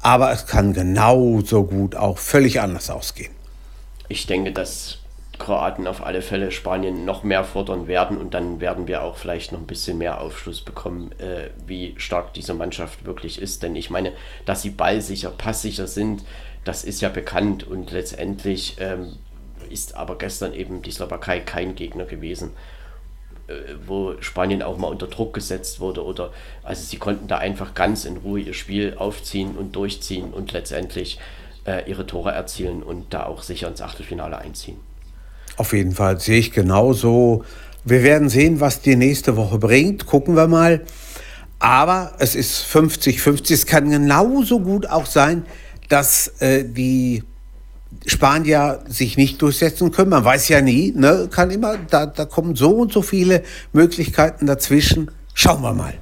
aber 0.00 0.32
es 0.32 0.46
kann 0.46 0.72
genauso 0.72 1.64
gut 1.64 1.96
auch 1.96 2.18
völlig 2.18 2.60
anders 2.60 2.88
ausgehen. 2.88 3.32
Ich 4.08 4.26
denke, 4.26 4.52
dass 4.52 4.99
Kroaten 5.40 5.88
auf 5.88 6.06
alle 6.06 6.22
Fälle 6.22 6.52
Spanien 6.52 7.04
noch 7.04 7.24
mehr 7.24 7.42
fordern 7.42 7.88
werden 7.88 8.16
und 8.16 8.34
dann 8.34 8.60
werden 8.60 8.86
wir 8.86 9.02
auch 9.02 9.16
vielleicht 9.16 9.50
noch 9.50 9.58
ein 9.58 9.66
bisschen 9.66 9.98
mehr 9.98 10.20
Aufschluss 10.20 10.60
bekommen, 10.60 11.10
äh, 11.18 11.50
wie 11.66 11.94
stark 11.98 12.32
diese 12.34 12.54
Mannschaft 12.54 13.04
wirklich 13.04 13.42
ist. 13.42 13.64
Denn 13.64 13.74
ich 13.74 13.90
meine, 13.90 14.12
dass 14.44 14.62
sie 14.62 14.70
ballsicher, 14.70 15.30
passsicher 15.30 15.88
sind, 15.88 16.22
das 16.64 16.84
ist 16.84 17.00
ja 17.00 17.08
bekannt 17.08 17.66
und 17.66 17.90
letztendlich 17.90 18.76
ähm, 18.78 19.16
ist 19.68 19.96
aber 19.96 20.16
gestern 20.18 20.54
eben 20.54 20.82
die 20.82 20.92
Slowakei 20.92 21.40
kein 21.40 21.74
Gegner 21.74 22.04
gewesen. 22.04 22.52
Äh, 23.50 23.74
wo 23.84 24.14
Spanien 24.20 24.62
auch 24.62 24.78
mal 24.78 24.88
unter 24.88 25.08
Druck 25.08 25.34
gesetzt 25.34 25.80
wurde 25.80 26.04
oder 26.04 26.32
also 26.62 26.82
sie 26.82 26.98
konnten 26.98 27.26
da 27.26 27.38
einfach 27.38 27.74
ganz 27.74 28.04
in 28.04 28.18
Ruhe 28.18 28.40
ihr 28.40 28.54
Spiel 28.54 28.94
aufziehen 28.96 29.56
und 29.56 29.74
durchziehen 29.74 30.32
und 30.32 30.52
letztendlich 30.52 31.18
äh, 31.66 31.88
ihre 31.90 32.06
Tore 32.06 32.30
erzielen 32.30 32.82
und 32.82 33.12
da 33.12 33.26
auch 33.26 33.42
sicher 33.42 33.68
ins 33.68 33.82
Achtelfinale 33.82 34.38
einziehen. 34.38 34.78
Auf 35.60 35.74
jeden 35.74 35.92
Fall 35.92 36.18
sehe 36.18 36.38
ich 36.38 36.52
genauso. 36.52 37.44
Wir 37.84 38.02
werden 38.02 38.30
sehen, 38.30 38.60
was 38.60 38.80
die 38.80 38.96
nächste 38.96 39.36
Woche 39.36 39.58
bringt. 39.58 40.06
Gucken 40.06 40.34
wir 40.34 40.46
mal. 40.46 40.86
Aber 41.58 42.14
es 42.18 42.34
ist 42.34 42.64
50-50. 42.64 43.52
Es 43.52 43.66
kann 43.66 43.90
genauso 43.90 44.60
gut 44.60 44.86
auch 44.86 45.04
sein, 45.04 45.44
dass 45.90 46.28
äh, 46.40 46.64
die 46.64 47.24
Spanier 48.06 48.82
sich 48.88 49.18
nicht 49.18 49.42
durchsetzen 49.42 49.90
können. 49.90 50.08
Man 50.08 50.24
weiß 50.24 50.48
ja 50.48 50.62
nie, 50.62 50.94
ne? 50.96 51.28
kann 51.30 51.50
immer, 51.50 51.76
da, 51.76 52.06
da 52.06 52.24
kommen 52.24 52.56
so 52.56 52.70
und 52.70 52.90
so 52.90 53.02
viele 53.02 53.42
Möglichkeiten 53.74 54.46
dazwischen. 54.46 55.10
Schauen 55.34 55.60
wir 55.60 55.74
mal. 55.74 55.92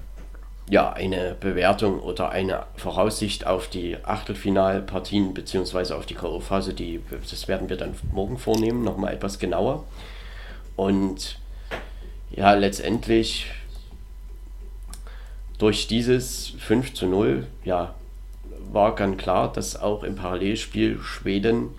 Ja, 0.71 0.93
eine 0.93 1.35
Bewertung 1.41 1.99
oder 1.99 2.29
eine 2.29 2.67
Voraussicht 2.77 3.47
auf 3.47 3.69
die 3.69 3.97
Achtelfinalpartien 4.05 5.33
bzw. 5.33 5.95
auf 5.95 6.05
die 6.05 6.15
K.O.-Phase, 6.15 6.75
das 7.31 7.49
werden 7.49 7.71
wir 7.71 7.79
dann 7.79 7.95
morgen 8.13 8.37
vornehmen, 8.37 8.85
nochmal 8.85 9.15
etwas 9.15 9.39
genauer. 9.39 9.85
Und 10.77 11.39
ja, 12.31 12.53
letztendlich 12.53 13.47
durch 15.57 15.87
dieses 15.87 16.53
5 16.59 16.93
zu 16.93 17.07
0, 17.07 17.47
ja, 17.65 17.95
war 18.71 18.95
ganz 18.95 19.17
klar, 19.17 19.51
dass 19.51 19.81
auch 19.81 20.03
im 20.03 20.17
Parallelspiel 20.17 20.99
Schweden 21.01 21.71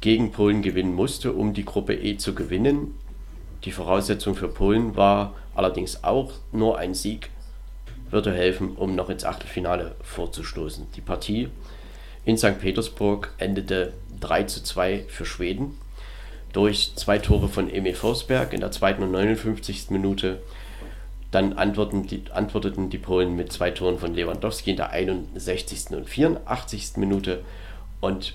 gegen 0.00 0.32
Polen 0.32 0.62
gewinnen 0.62 0.94
musste, 0.94 1.32
um 1.32 1.54
die 1.54 1.64
Gruppe 1.64 1.94
E 1.94 2.16
zu 2.16 2.34
gewinnen. 2.34 2.96
Die 3.64 3.70
Voraussetzung 3.70 4.34
für 4.34 4.48
Polen 4.48 4.96
war 4.96 5.34
allerdings 5.54 6.02
auch 6.02 6.32
nur 6.50 6.76
ein 6.78 6.94
Sieg 6.94 7.30
würde 8.10 8.32
helfen, 8.32 8.76
um 8.76 8.94
noch 8.94 9.10
ins 9.10 9.24
Achtelfinale 9.24 9.96
vorzustoßen. 10.02 10.86
Die 10.96 11.00
Partie 11.00 11.48
in 12.24 12.38
St. 12.38 12.58
Petersburg 12.60 13.32
endete 13.38 13.92
3 14.20 14.44
zu 14.44 14.62
2 14.62 15.04
für 15.08 15.26
Schweden 15.26 15.78
durch 16.54 16.92
zwei 16.94 17.18
Tore 17.18 17.48
von 17.48 17.68
Emil 17.68 17.94
Forsberg 17.94 18.52
in 18.52 18.60
der 18.60 18.70
zweiten 18.70 19.02
und 19.02 19.10
59. 19.10 19.90
Minute. 19.90 20.40
Dann 21.32 21.54
antworteten 21.54 22.06
die, 22.06 22.22
antworteten 22.32 22.90
die 22.90 22.98
Polen 22.98 23.34
mit 23.34 23.52
zwei 23.52 23.72
Toren 23.72 23.98
von 23.98 24.14
Lewandowski 24.14 24.70
in 24.70 24.76
der 24.76 24.90
61. 24.90 25.90
und 25.90 26.08
84. 26.08 26.96
Minute 26.96 27.42
und 28.00 28.34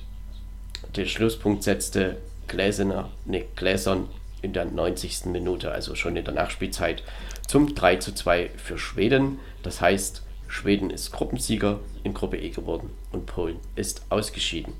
den 0.98 1.08
Schlusspunkt 1.08 1.64
setzte 1.64 2.18
Gläsener, 2.50 3.10
nee, 3.24 3.46
Gläsern 3.56 4.10
in 4.42 4.52
der 4.52 4.66
90. 4.66 5.26
Minute, 5.28 5.72
also 5.72 5.96
schon 5.96 6.18
in 6.18 6.26
der 6.26 6.34
Nachspielzeit, 6.34 7.04
zum 7.48 7.74
3 7.74 7.98
zu 7.98 8.14
2 8.14 8.50
für 8.58 8.78
Schweden. 8.78 9.40
Das 9.64 9.82
heißt, 9.82 10.24
Schweden 10.48 10.90
ist 10.90 11.12
Gruppensieger 11.12 11.80
in 12.04 12.14
Gruppe 12.14 12.38
E 12.38 12.50
geworden 12.50 12.90
und 13.12 13.26
Polen 13.26 13.58
ist 13.76 14.04
ausgeschieden. 14.10 14.74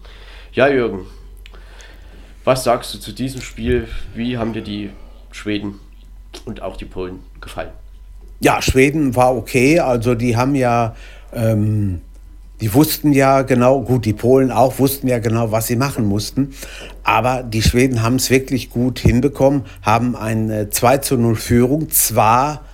Ja, 0.54 0.68
Jürgen, 0.68 1.06
was 2.44 2.64
sagst 2.64 2.94
du 2.94 3.00
zu 3.00 3.12
diesem 3.12 3.42
Spiel? 3.42 3.88
Wie 4.16 4.38
haben 4.38 4.54
dir 4.54 4.64
die 4.64 4.90
Schweden 5.32 5.80
und 6.46 6.62
auch 6.62 6.78
die 6.78 6.86
Polen 6.86 7.20
gefallen? 7.40 7.72
Ja, 8.40 8.62
Schweden 8.62 9.16
war 9.16 9.36
okay. 9.36 9.80
Also 9.80 10.16
die 10.16 10.38
haben 10.38 10.56
ja 10.56 10.96
ähm, 11.34 12.02
die 12.62 12.74
wussten 12.74 13.14
ja 13.14 13.44
genau, 13.44 13.82
gut, 13.82 14.06
die 14.06 14.14
Polen 14.14 14.52
auch 14.52 14.80
wussten 14.80 15.08
ja 15.08 15.20
genau, 15.20 15.52
was 15.52 15.68
sie 15.68 15.78
machen 15.78 16.06
mussten. 16.06 16.54
Aber 17.04 17.42
die 17.42 17.62
Schweden 17.62 18.02
haben 18.02 18.16
es 18.16 18.30
wirklich 18.30 18.70
gut 18.70 19.00
hinbekommen, 19.00 19.64
haben 19.82 20.16
eine 20.16 20.70
2 20.70 20.98
zu 20.98 21.18
0 21.18 21.36
Führung 21.36 21.90
zwar 21.90 22.66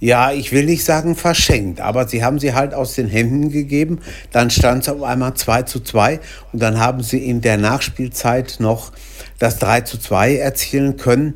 Ja, 0.00 0.32
ich 0.32 0.50
will 0.50 0.64
nicht 0.64 0.82
sagen 0.82 1.14
verschenkt, 1.14 1.82
aber 1.82 2.08
sie 2.08 2.24
haben 2.24 2.38
sie 2.38 2.54
halt 2.54 2.72
aus 2.72 2.94
den 2.94 3.06
Händen 3.06 3.50
gegeben. 3.50 4.00
Dann 4.32 4.48
stand 4.48 4.82
es 4.82 4.88
auf 4.88 5.02
einmal 5.02 5.34
2 5.34 5.62
zu 5.62 5.80
2 5.80 6.20
und 6.52 6.62
dann 6.62 6.80
haben 6.80 7.02
sie 7.02 7.18
in 7.18 7.42
der 7.42 7.58
Nachspielzeit 7.58 8.56
noch 8.60 8.92
das 9.38 9.58
3 9.58 9.82
zu 9.82 9.98
2 9.98 10.36
erzielen 10.36 10.96
können. 10.96 11.34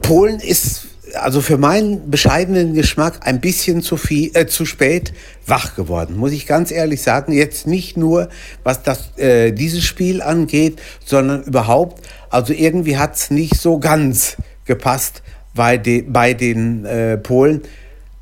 Polen 0.00 0.40
ist 0.40 0.86
also 1.14 1.42
für 1.42 1.58
meinen 1.58 2.10
bescheidenen 2.10 2.72
Geschmack 2.72 3.26
ein 3.26 3.40
bisschen 3.40 3.82
zu 3.82 3.98
viel, 3.98 4.30
äh, 4.34 4.46
zu 4.46 4.64
spät 4.64 5.12
wach 5.46 5.76
geworden, 5.76 6.16
muss 6.16 6.32
ich 6.32 6.46
ganz 6.46 6.70
ehrlich 6.70 7.02
sagen. 7.02 7.32
Jetzt 7.32 7.66
nicht 7.66 7.96
nur, 7.96 8.30
was 8.64 8.82
das, 8.82 9.16
äh, 9.18 9.52
dieses 9.52 9.84
Spiel 9.84 10.22
angeht, 10.22 10.80
sondern 11.04 11.42
überhaupt. 11.42 12.06
Also 12.30 12.54
irgendwie 12.54 12.96
hat 12.96 13.16
es 13.16 13.30
nicht 13.30 13.60
so 13.60 13.78
ganz 13.78 14.36
gepasst 14.64 15.22
bei, 15.56 15.78
de, 15.78 16.02
bei 16.02 16.34
den 16.34 16.84
äh, 16.84 17.18
Polen. 17.18 17.62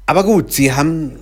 Aber 0.06 0.24
gut, 0.24 0.52
sie 0.52 0.72
haben 0.72 1.12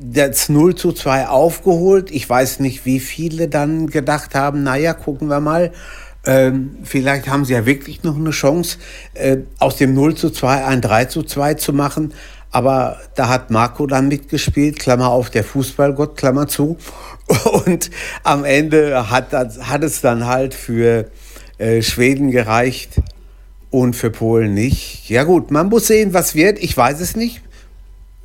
das 0.00 0.48
0 0.48 0.74
zu 0.74 0.92
2 0.92 1.28
aufgeholt. 1.28 2.10
Ich 2.10 2.28
weiß 2.28 2.60
nicht, 2.60 2.84
wie 2.84 3.00
viele 3.00 3.48
dann 3.48 3.86
gedacht 3.86 4.34
haben, 4.34 4.62
naja, 4.62 4.94
gucken 4.94 5.28
wir 5.28 5.40
mal. 5.40 5.72
Ähm, 6.26 6.76
vielleicht 6.82 7.28
haben 7.28 7.44
sie 7.44 7.54
ja 7.54 7.64
wirklich 7.64 8.02
noch 8.02 8.16
eine 8.16 8.30
Chance, 8.30 8.78
äh, 9.14 9.38
aus 9.58 9.76
dem 9.76 9.94
0 9.94 10.16
zu 10.16 10.30
2 10.30 10.64
ein 10.64 10.80
3 10.80 11.06
zu 11.06 11.22
2 11.22 11.54
zu 11.54 11.72
machen. 11.72 12.12
Aber 12.50 12.98
da 13.14 13.28
hat 13.28 13.50
Marco 13.50 13.86
dann 13.86 14.08
mitgespielt, 14.08 14.80
Klammer 14.80 15.10
auf, 15.10 15.30
der 15.30 15.44
Fußballgott, 15.44 16.16
Klammer 16.16 16.48
zu. 16.48 16.76
Und 17.66 17.90
am 18.24 18.44
Ende 18.44 19.10
hat, 19.10 19.32
hat 19.32 19.84
es 19.84 20.00
dann 20.00 20.26
halt 20.26 20.54
für 20.54 21.06
äh, 21.58 21.80
Schweden 21.80 22.30
gereicht 22.30 23.00
und 23.70 23.94
für 23.94 24.10
Polen 24.10 24.54
nicht. 24.54 25.08
Ja 25.08 25.24
gut, 25.24 25.50
man 25.50 25.68
muss 25.68 25.86
sehen, 25.86 26.12
was 26.12 26.34
wird. 26.34 26.58
Ich 26.58 26.76
weiß 26.76 27.00
es 27.00 27.16
nicht. 27.16 27.40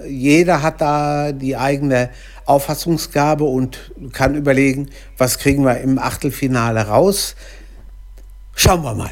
Jeder 0.05 0.61
hat 0.61 0.81
da 0.81 1.31
die 1.31 1.55
eigene 1.55 2.09
Auffassungsgabe 2.45 3.45
und 3.45 3.91
kann 4.11 4.35
überlegen, 4.35 4.89
was 5.17 5.39
kriegen 5.39 5.63
wir 5.63 5.79
im 5.79 5.97
Achtelfinale 5.97 6.87
raus. 6.87 7.35
Schauen 8.55 8.83
wir 8.83 8.93
mal. 8.93 9.11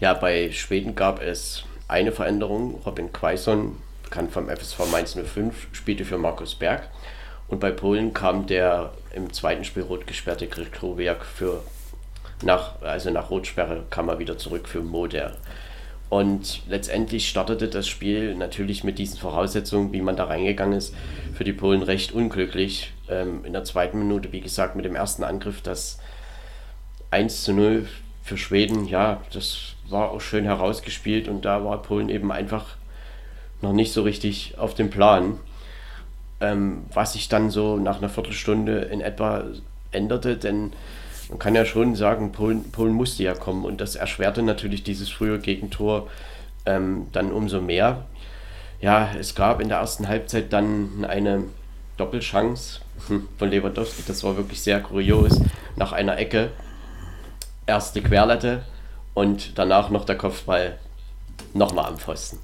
Ja, 0.00 0.14
bei 0.14 0.50
Schweden 0.52 0.94
gab 0.94 1.22
es 1.22 1.64
eine 1.88 2.12
Veränderung. 2.12 2.80
Robin 2.86 3.12
Quaison, 3.12 3.76
bekannt 4.02 4.32
vom 4.32 4.48
FSV 4.48 4.90
Mainz 4.90 5.16
05, 5.16 5.68
spielte 5.72 6.04
für 6.04 6.18
Markus 6.18 6.54
Berg. 6.54 6.88
Und 7.48 7.60
bei 7.60 7.70
Polen 7.70 8.14
kam 8.14 8.46
der 8.46 8.92
im 9.14 9.32
zweiten 9.32 9.64
Spiel 9.64 9.82
rot 9.82 10.06
gesperrte 10.06 10.46
Krychowiak 10.46 11.24
für 11.24 11.62
nach, 12.44 12.80
also 12.82 13.10
nach 13.10 13.30
Rotsperre 13.30 13.84
kam 13.90 14.08
er 14.08 14.18
wieder 14.18 14.38
zurück 14.38 14.68
für 14.68 14.80
Moder. 14.80 15.32
Und 16.10 16.62
letztendlich 16.68 17.28
startete 17.28 17.68
das 17.68 17.88
Spiel 17.88 18.34
natürlich 18.34 18.84
mit 18.84 18.98
diesen 18.98 19.18
Voraussetzungen, 19.18 19.92
wie 19.92 20.02
man 20.02 20.16
da 20.16 20.24
reingegangen 20.24 20.78
ist, 20.78 20.94
für 21.34 21.44
die 21.44 21.52
Polen 21.52 21.82
recht 21.82 22.12
unglücklich. 22.12 22.92
Ähm, 23.08 23.44
in 23.44 23.52
der 23.52 23.64
zweiten 23.64 23.98
Minute, 23.98 24.30
wie 24.32 24.40
gesagt, 24.40 24.76
mit 24.76 24.84
dem 24.84 24.94
ersten 24.94 25.24
Angriff, 25.24 25.60
das 25.60 25.98
1 27.10 27.42
zu 27.42 27.52
0 27.52 27.88
für 28.22 28.36
Schweden, 28.36 28.86
ja, 28.86 29.22
das 29.32 29.74
war 29.88 30.10
auch 30.10 30.20
schön 30.20 30.44
herausgespielt 30.44 31.28
und 31.28 31.44
da 31.44 31.64
war 31.64 31.82
Polen 31.82 32.08
eben 32.08 32.32
einfach 32.32 32.76
noch 33.60 33.72
nicht 33.72 33.92
so 33.92 34.02
richtig 34.02 34.56
auf 34.56 34.74
dem 34.74 34.90
Plan. 34.90 35.38
Ähm, 36.40 36.84
was 36.92 37.14
sich 37.14 37.28
dann 37.28 37.50
so 37.50 37.76
nach 37.76 37.98
einer 37.98 38.08
Viertelstunde 38.08 38.80
in 38.80 39.00
etwa 39.00 39.44
änderte, 39.92 40.36
denn 40.36 40.72
man 41.34 41.40
kann 41.40 41.56
ja 41.56 41.64
schon 41.64 41.96
sagen, 41.96 42.30
Polen, 42.30 42.70
Polen 42.70 42.92
musste 42.92 43.24
ja 43.24 43.34
kommen 43.34 43.64
und 43.64 43.80
das 43.80 43.96
erschwerte 43.96 44.40
natürlich 44.40 44.84
dieses 44.84 45.10
frühe 45.10 45.40
Gegentor 45.40 46.08
ähm, 46.64 47.08
dann 47.10 47.32
umso 47.32 47.60
mehr. 47.60 48.04
Ja, 48.80 49.08
es 49.18 49.34
gab 49.34 49.60
in 49.60 49.68
der 49.68 49.78
ersten 49.78 50.06
Halbzeit 50.06 50.52
dann 50.52 51.04
eine 51.04 51.42
Doppelchance 51.96 52.82
von 53.36 53.50
Lewandowski, 53.50 54.04
das 54.06 54.22
war 54.22 54.36
wirklich 54.36 54.62
sehr 54.62 54.78
kurios, 54.78 55.40
nach 55.74 55.90
einer 55.90 56.18
Ecke. 56.18 56.50
Erste 57.66 58.00
Querlatte 58.00 58.62
und 59.14 59.58
danach 59.58 59.90
noch 59.90 60.04
der 60.04 60.16
Kopfball 60.16 60.78
nochmal 61.52 61.86
am 61.86 61.98
Pfosten. 61.98 62.38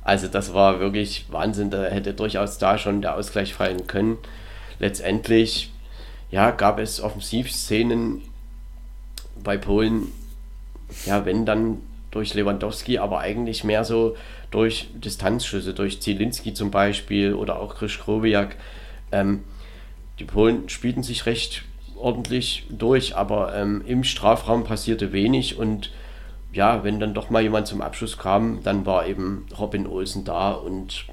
Also 0.00 0.26
das 0.26 0.54
war 0.54 0.80
wirklich 0.80 1.26
Wahnsinn, 1.28 1.68
da 1.68 1.84
hätte 1.84 2.14
durchaus 2.14 2.56
da 2.56 2.78
schon 2.78 3.02
der 3.02 3.14
Ausgleich 3.14 3.52
fallen 3.52 3.86
können. 3.86 4.16
Letztendlich 4.78 5.71
ja, 6.32 6.50
gab 6.50 6.80
es 6.80 7.00
Offensivszenen 7.00 8.22
bei 9.44 9.58
Polen, 9.58 10.08
ja, 11.04 11.24
wenn 11.24 11.46
dann 11.46 11.78
durch 12.10 12.34
Lewandowski, 12.34 12.98
aber 12.98 13.20
eigentlich 13.20 13.64
mehr 13.64 13.84
so 13.84 14.16
durch 14.50 14.88
Distanzschüsse, 14.94 15.74
durch 15.74 16.00
Zielinski 16.00 16.54
zum 16.54 16.70
Beispiel 16.70 17.34
oder 17.34 17.60
auch 17.60 17.76
Kryszkowiak. 17.76 18.56
Ähm, 19.12 19.44
die 20.18 20.24
Polen 20.24 20.68
spielten 20.68 21.02
sich 21.02 21.26
recht 21.26 21.64
ordentlich 21.96 22.66
durch, 22.70 23.14
aber 23.14 23.54
ähm, 23.54 23.82
im 23.86 24.02
Strafraum 24.02 24.64
passierte 24.64 25.12
wenig 25.12 25.58
und 25.58 25.90
ja, 26.52 26.82
wenn 26.82 26.98
dann 26.98 27.14
doch 27.14 27.30
mal 27.30 27.42
jemand 27.42 27.66
zum 27.66 27.82
Abschluss 27.82 28.18
kam, 28.18 28.62
dann 28.62 28.84
war 28.86 29.06
eben 29.06 29.46
Robin 29.58 29.86
Olsen 29.86 30.24
da 30.24 30.52
und 30.52 31.06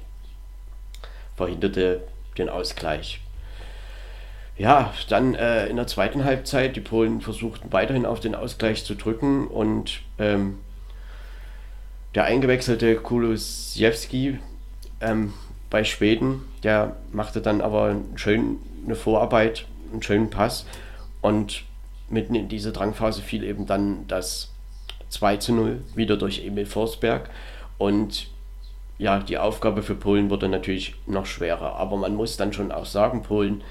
verhinderte 1.36 2.02
den 2.36 2.48
Ausgleich. 2.48 3.20
Ja, 4.60 4.92
dann 5.08 5.34
äh, 5.34 5.68
in 5.68 5.76
der 5.76 5.86
zweiten 5.86 6.22
Halbzeit, 6.22 6.76
die 6.76 6.82
Polen 6.82 7.22
versuchten 7.22 7.72
weiterhin 7.72 8.04
auf 8.04 8.20
den 8.20 8.34
Ausgleich 8.34 8.84
zu 8.84 8.94
drücken 8.94 9.46
und 9.46 10.02
ähm, 10.18 10.58
der 12.14 12.24
eingewechselte 12.24 12.96
Kulusewski 12.96 14.38
ähm, 15.00 15.32
bei 15.70 15.82
Schweden, 15.82 16.42
der 16.62 16.96
machte 17.10 17.40
dann 17.40 17.62
aber 17.62 17.96
schön 18.16 18.58
eine 18.84 18.96
Vorarbeit, 18.96 19.64
einen 19.92 20.02
schönen 20.02 20.28
Pass 20.28 20.66
und 21.22 21.64
mitten 22.10 22.34
in 22.34 22.50
diese 22.50 22.70
Drangphase 22.70 23.22
fiel 23.22 23.44
eben 23.44 23.64
dann 23.64 24.06
das 24.08 24.52
2 25.08 25.38
zu 25.38 25.54
0 25.54 25.82
wieder 25.94 26.18
durch 26.18 26.44
Emil 26.44 26.66
Forsberg 26.66 27.30
und 27.78 28.28
ja, 28.98 29.20
die 29.20 29.38
Aufgabe 29.38 29.82
für 29.82 29.94
Polen 29.94 30.28
wurde 30.28 30.50
natürlich 30.50 30.96
noch 31.06 31.24
schwerer, 31.24 31.76
aber 31.76 31.96
man 31.96 32.14
muss 32.14 32.36
dann 32.36 32.52
schon 32.52 32.70
auch 32.72 32.84
sagen, 32.84 33.22
Polen 33.22 33.62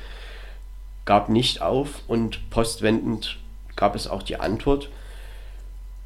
gab 1.10 1.28
nicht 1.28 1.60
auf 1.60 2.04
und 2.08 2.52
postwendend 2.52 3.40
gab 3.76 3.96
es 3.96 4.06
auch 4.06 4.22
die 4.22 4.40
Antwort. 4.40 4.90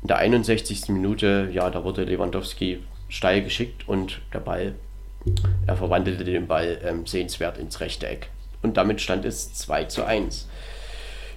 In 0.01 0.07
der 0.07 0.15
61. 0.15 0.87
Minute, 0.87 1.49
ja, 1.51 1.69
da 1.69 1.83
wurde 1.83 2.05
Lewandowski 2.05 2.81
steil 3.09 3.43
geschickt 3.43 3.85
und 3.85 4.21
der 4.31 4.39
Ball, 4.39 4.75
er 5.67 5.75
verwandelte 5.75 6.23
den 6.23 6.47
Ball 6.47 6.79
ähm, 6.85 7.05
sehenswert 7.05 7.57
ins 7.57 7.81
rechte 7.81 8.07
Eck. 8.07 8.29
Und 8.61 8.77
damit 8.77 9.01
stand 9.01 9.25
es 9.25 9.53
2 9.53 9.83
zu 9.85 10.05
1. 10.05 10.47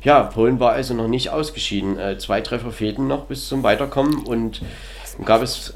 Ja, 0.05 0.23
Polen 0.23 0.61
war 0.61 0.71
also 0.71 0.95
noch 0.95 1.09
nicht 1.09 1.31
ausgeschieden. 1.31 1.99
Äh, 1.99 2.19
zwei 2.19 2.43
Treffer 2.43 2.71
fehlten 2.71 3.09
noch 3.09 3.25
bis 3.25 3.49
zum 3.49 3.65
Weiterkommen 3.65 4.25
und 4.27 4.63
gab 5.25 5.43
es. 5.43 5.75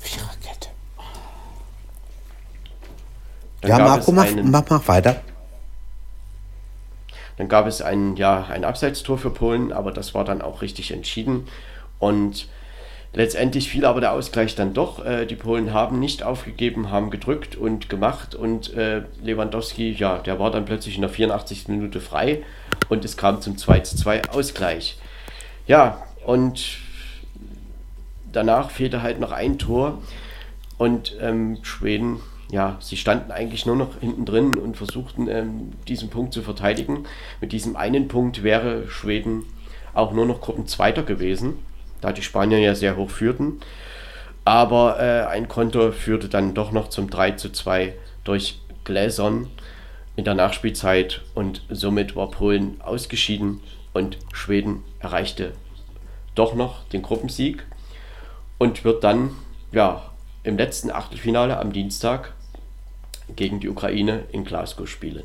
Viererkette. 0.00 0.70
ja, 3.62 3.78
Marco, 3.78 4.10
mach, 4.10 4.26
mach, 4.42 4.64
mach 4.68 4.88
weiter. 4.88 5.20
Dann 7.40 7.48
gab 7.48 7.66
es 7.66 7.80
ein, 7.80 8.16
ja, 8.16 8.48
ein 8.50 8.66
Abseitstor 8.66 9.16
für 9.16 9.30
Polen, 9.30 9.72
aber 9.72 9.92
das 9.92 10.12
war 10.12 10.26
dann 10.26 10.42
auch 10.42 10.60
richtig 10.60 10.90
entschieden. 10.90 11.48
Und 11.98 12.48
letztendlich 13.14 13.70
fiel 13.70 13.86
aber 13.86 14.02
der 14.02 14.12
Ausgleich 14.12 14.56
dann 14.56 14.74
doch. 14.74 15.06
Äh, 15.06 15.24
die 15.24 15.36
Polen 15.36 15.72
haben 15.72 15.98
nicht 16.00 16.22
aufgegeben, 16.22 16.90
haben 16.90 17.08
gedrückt 17.08 17.56
und 17.56 17.88
gemacht. 17.88 18.34
Und 18.34 18.74
äh, 18.74 19.04
Lewandowski, 19.22 19.90
ja, 19.92 20.18
der 20.18 20.38
war 20.38 20.50
dann 20.50 20.66
plötzlich 20.66 20.96
in 20.96 21.00
der 21.00 21.08
84. 21.08 21.68
Minute 21.68 22.02
frei 22.02 22.42
und 22.90 23.06
es 23.06 23.16
kam 23.16 23.40
zum 23.40 23.56
2 23.56 23.80
zu 23.80 23.96
2 23.96 24.28
Ausgleich. 24.28 24.98
Ja, 25.66 26.02
und 26.26 26.76
danach 28.30 28.70
fehlte 28.70 29.00
halt 29.00 29.18
noch 29.18 29.32
ein 29.32 29.58
Tor. 29.58 30.02
Und 30.76 31.16
ähm, 31.22 31.60
Schweden 31.62 32.20
ja, 32.50 32.76
sie 32.80 32.96
standen 32.96 33.30
eigentlich 33.30 33.66
nur 33.66 33.76
noch 33.76 34.00
hinten 34.00 34.24
drin 34.24 34.56
und 34.56 34.76
versuchten 34.76 35.28
ähm, 35.28 35.72
diesen 35.88 36.10
Punkt 36.10 36.32
zu 36.32 36.42
verteidigen. 36.42 37.04
Mit 37.40 37.52
diesem 37.52 37.76
einen 37.76 38.08
Punkt 38.08 38.42
wäre 38.42 38.88
Schweden 38.88 39.44
auch 39.94 40.12
nur 40.12 40.26
noch 40.26 40.40
Gruppenzweiter 40.40 41.02
gewesen, 41.02 41.58
da 42.00 42.12
die 42.12 42.22
Spanier 42.22 42.58
ja 42.58 42.74
sehr 42.74 42.96
hoch 42.96 43.10
führten. 43.10 43.60
Aber 44.44 44.98
äh, 44.98 45.26
ein 45.26 45.48
Konto 45.48 45.92
führte 45.92 46.28
dann 46.28 46.54
doch 46.54 46.72
noch 46.72 46.88
zum 46.88 47.10
3 47.10 47.32
zu 47.32 47.50
2 47.50 47.94
durch 48.24 48.60
Gläsern 48.84 49.48
in 50.16 50.24
der 50.24 50.34
Nachspielzeit 50.34 51.22
und 51.34 51.62
somit 51.68 52.16
war 52.16 52.30
Polen 52.30 52.80
ausgeschieden 52.80 53.60
und 53.92 54.18
Schweden 54.32 54.82
erreichte 54.98 55.52
doch 56.34 56.54
noch 56.54 56.84
den 56.88 57.02
Gruppensieg 57.02 57.66
und 58.58 58.84
wird 58.84 59.04
dann 59.04 59.32
ja 59.72 60.02
im 60.42 60.56
letzten 60.56 60.90
Achtelfinale 60.90 61.58
am 61.58 61.72
Dienstag 61.72 62.32
gegen 63.36 63.60
die 63.60 63.68
Ukraine 63.68 64.24
in 64.32 64.44
Glasgow 64.44 64.88
spielen. 64.88 65.24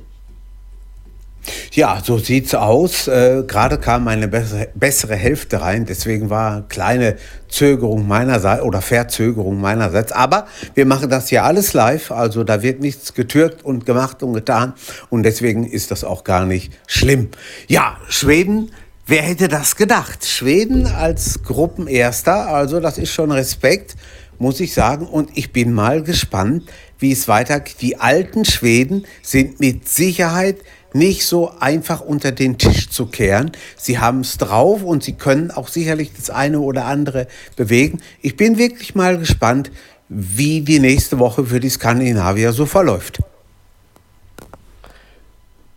Ja, 1.72 2.02
so 2.04 2.18
sieht's 2.18 2.56
aus. 2.56 3.08
Äh, 3.08 3.44
Gerade 3.46 3.78
kam 3.78 4.08
eine 4.08 4.28
bessere, 4.28 4.70
bessere 4.76 5.16
Hälfte 5.16 5.62
rein, 5.62 5.86
deswegen 5.86 6.30
war 6.30 6.64
kleine 6.68 7.18
Zögerung 7.48 8.08
meinerseits 8.08 8.64
oder 8.64 8.82
Verzögerung 8.82 9.60
meinerseits. 9.60 10.12
Aber 10.12 10.48
wir 10.74 10.86
machen 10.86 11.10
das 11.10 11.32
ja 11.32 11.44
alles 11.44 11.74
live, 11.74 12.12
also 12.12 12.44
da 12.44 12.62
wird 12.62 12.80
nichts 12.80 13.14
getürkt 13.14 13.64
und 13.64 13.86
gemacht 13.86 14.24
und 14.24 14.34
getan 14.34 14.74
und 15.10 15.24
deswegen 15.24 15.66
ist 15.66 15.92
das 15.92 16.04
auch 16.04 16.24
gar 16.24 16.46
nicht 16.46 16.74
schlimm. 16.88 17.30
Ja, 17.68 17.98
Schweden. 18.08 18.72
Wer 19.08 19.22
hätte 19.22 19.48
das 19.48 19.76
gedacht? 19.76 20.26
Schweden 20.26 20.88
als 20.88 21.44
Gruppenerster, 21.44 22.48
also 22.48 22.80
das 22.80 22.98
ist 22.98 23.12
schon 23.12 23.32
Respekt, 23.32 23.96
muss 24.40 24.60
ich 24.60 24.74
sagen. 24.74 25.06
Und 25.06 25.38
ich 25.38 25.54
bin 25.54 25.74
mal 25.74 26.02
gespannt, 26.02 26.64
wie 27.00 27.12
es 27.12 27.28
weitergeht. 27.28 27.78
Die 27.82 27.98
alten 27.98 28.46
Schweden 28.46 29.06
sind 29.22 29.60
mit 29.60 29.88
Sicherheit 29.88 30.58
nicht 30.94 31.26
so 31.26 31.52
einfach 31.60 32.00
unter 32.00 32.32
den 32.32 32.58
Tisch 32.58 32.90
zu 32.90 33.08
kehren. 33.08 33.52
Sie 33.76 34.00
haben 34.00 34.22
es 34.22 34.38
drauf 34.38 34.82
und 34.82 35.04
sie 35.04 35.14
können 35.14 35.52
auch 35.52 35.68
sicherlich 35.68 36.12
das 36.16 36.30
eine 36.30 36.62
oder 36.62 36.86
andere 36.86 37.28
bewegen. 37.58 38.02
Ich 38.22 38.38
bin 38.38 38.58
wirklich 38.58 38.96
mal 38.96 39.18
gespannt, 39.18 39.72
wie 40.08 40.62
die 40.62 40.80
nächste 40.80 41.20
Woche 41.20 41.46
für 41.46 41.60
die 41.60 41.70
Skandinavier 41.70 42.54
so 42.54 42.66
verläuft. 42.66 43.20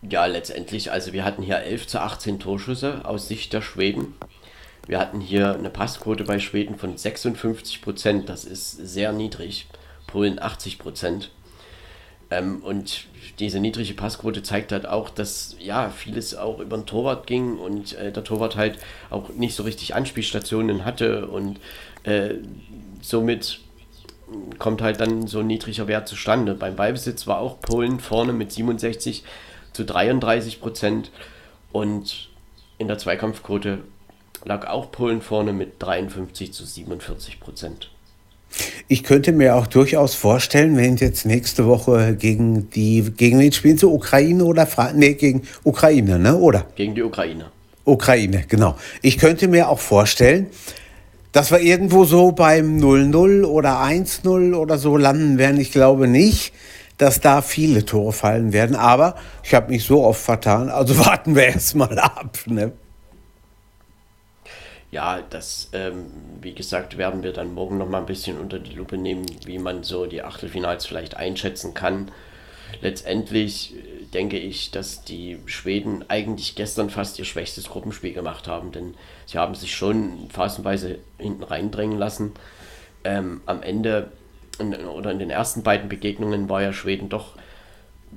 Ja, 0.01 0.25
letztendlich, 0.25 0.91
also 0.91 1.11
wir 1.11 1.25
hatten 1.25 1.43
hier 1.43 1.57
11 1.57 1.87
zu 1.87 1.99
18 1.99 2.39
Torschüsse 2.39 3.01
aus 3.03 3.27
Sicht 3.27 3.51
der 3.51 3.61
Schweden. 3.61 4.13
Wir 4.87 4.99
hatten 4.99 5.19
hier 5.19 5.53
eine 5.53 5.69
Passquote 5.69 6.23
bei 6.23 6.39
Schweden 6.39 6.77
von 6.77 6.97
56 6.97 7.81
Prozent, 7.81 8.29
das 8.29 8.45
ist 8.45 8.71
sehr 8.71 9.11
niedrig. 9.11 9.67
Polen 10.09 10.41
80 10.41 10.79
Prozent. 10.79 11.31
Ähm, 12.31 12.61
und 12.63 13.05
diese 13.39 13.59
niedrige 13.59 13.93
Passquote 13.93 14.43
zeigt 14.43 14.71
halt 14.71 14.87
auch, 14.87 15.09
dass 15.09 15.55
ja 15.59 15.89
vieles 15.89 16.35
auch 16.35 16.59
über 16.59 16.77
den 16.77 16.85
Torwart 16.85 17.27
ging 17.27 17.57
und 17.57 17.93
äh, 17.93 18.11
der 18.11 18.23
Torwart 18.23 18.55
halt 18.55 18.79
auch 19.09 19.29
nicht 19.29 19.55
so 19.55 19.63
richtig 19.63 19.95
Anspielstationen 19.95 20.85
hatte 20.85 21.27
und 21.27 21.59
äh, 22.03 22.35
somit 23.01 23.59
kommt 24.59 24.81
halt 24.81 24.99
dann 24.99 25.25
so 25.25 25.39
ein 25.39 25.47
niedriger 25.47 25.87
Wert 25.87 26.07
zustande. 26.07 26.53
Beim 26.53 26.75
Ballbesitz 26.75 27.25
war 27.25 27.39
auch 27.39 27.59
Polen 27.61 27.99
vorne 27.99 28.33
mit 28.33 28.51
67 28.51 29.23
zu 29.73 29.85
33 29.85 30.59
Prozent 30.59 31.11
und 31.71 32.29
in 32.77 32.87
der 32.87 32.97
Zweikampfquote 32.97 33.79
lag 34.45 34.67
auch 34.67 34.91
Polen 34.91 35.21
vorne 35.21 35.53
mit 35.53 35.81
53 35.81 36.53
zu 36.53 36.65
47 36.65 37.39
Prozent. 37.39 37.89
Ich 38.87 39.03
könnte 39.03 39.31
mir 39.31 39.55
auch 39.55 39.67
durchaus 39.67 40.15
vorstellen, 40.15 40.75
wenn 40.75 40.97
jetzt 40.97 41.25
nächste 41.25 41.67
Woche 41.67 42.15
gegen 42.15 42.69
die, 42.71 43.11
gegen 43.15 43.39
wen 43.39 43.51
spielen 43.51 43.77
sie? 43.77 43.87
Ukraine 43.87 44.43
oder 44.43 44.65
Fra 44.65 44.91
nee, 44.93 45.13
gegen 45.13 45.43
Ukraine, 45.63 46.19
ne? 46.19 46.37
Oder? 46.37 46.65
Gegen 46.75 46.95
die 46.95 47.03
Ukraine. 47.03 47.45
Ukraine, 47.85 48.45
genau. 48.47 48.75
Ich 49.01 49.17
könnte 49.17 49.47
mir 49.47 49.69
auch 49.69 49.79
vorstellen, 49.79 50.47
dass 51.31 51.51
wir 51.51 51.59
irgendwo 51.59 52.05
so 52.05 52.31
beim 52.31 52.77
0-0 52.77 53.45
oder 53.45 53.81
1-0 53.81 54.55
oder 54.55 54.77
so 54.77 54.97
landen 54.97 55.37
werden. 55.37 55.59
Ich 55.59 55.71
glaube 55.71 56.07
nicht, 56.07 56.53
dass 56.97 57.19
da 57.21 57.41
viele 57.41 57.85
Tore 57.85 58.13
fallen 58.13 58.53
werden. 58.53 58.75
Aber 58.75 59.15
ich 59.43 59.53
habe 59.53 59.71
mich 59.71 59.83
so 59.85 60.03
oft 60.03 60.21
vertan, 60.21 60.69
also 60.69 60.97
warten 61.05 61.35
wir 61.35 61.47
erst 61.47 61.75
mal 61.75 61.97
ab. 61.97 62.37
Ne? 62.45 62.71
Ja, 64.91 65.21
das, 65.29 65.69
ähm, 65.73 66.07
wie 66.41 66.53
gesagt, 66.53 66.97
werden 66.97 67.21
wir 67.21 67.31
dann 67.31 67.53
morgen 67.53 67.77
noch 67.77 67.89
mal 67.89 67.99
ein 67.99 68.05
bisschen 68.07 68.39
unter 68.39 68.57
die 68.57 68.73
Lupe 68.73 68.97
nehmen, 68.97 69.25
wie 69.45 69.59
man 69.59 69.83
so 69.83 70.07
die 70.07 70.23
Achtelfinals 70.23 70.85
vielleicht 70.85 71.15
einschätzen 71.15 71.73
kann. 71.73 72.11
Letztendlich 72.81 73.75
äh, 73.75 74.05
denke 74.13 74.39
ich, 74.39 74.71
dass 74.71 75.03
die 75.03 75.37
Schweden 75.45 76.05
eigentlich 76.09 76.55
gestern 76.55 76.89
fast 76.89 77.19
ihr 77.19 77.25
schwächstes 77.25 77.69
Gruppenspiel 77.69 78.13
gemacht 78.13 78.47
haben, 78.47 78.71
denn 78.71 78.95
sie 79.27 79.37
haben 79.37 79.53
sich 79.53 79.75
schon 79.75 80.29
phasenweise 80.31 80.97
hinten 81.19 81.43
reindrängen 81.43 81.99
lassen. 81.99 82.33
Ähm, 83.03 83.41
am 83.45 83.61
Ende 83.61 84.11
oder 84.59 85.11
in 85.11 85.19
den 85.19 85.29
ersten 85.29 85.63
beiden 85.63 85.87
Begegnungen 85.87 86.49
war 86.49 86.61
ja 86.61 86.73
Schweden 86.73 87.07
doch 87.07 87.35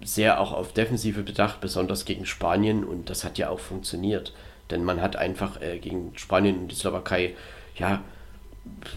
sehr 0.03 0.41
auch 0.41 0.53
auf 0.53 0.73
Defensive 0.73 1.23
bedacht, 1.23 1.61
besonders 1.61 2.05
gegen 2.05 2.27
Spanien 2.27 2.83
und 2.83 3.11
das 3.11 3.25
hat 3.25 3.39
ja 3.39 3.51
auch 3.51 3.61
funktioniert. 3.61 4.33
Denn 4.73 4.83
man 4.83 5.01
hat 5.01 5.15
einfach 5.15 5.61
äh, 5.61 5.79
gegen 5.79 6.13
Spanien 6.17 6.59
und 6.59 6.69
die 6.69 6.75
Slowakei 6.75 7.37
ja 7.77 8.03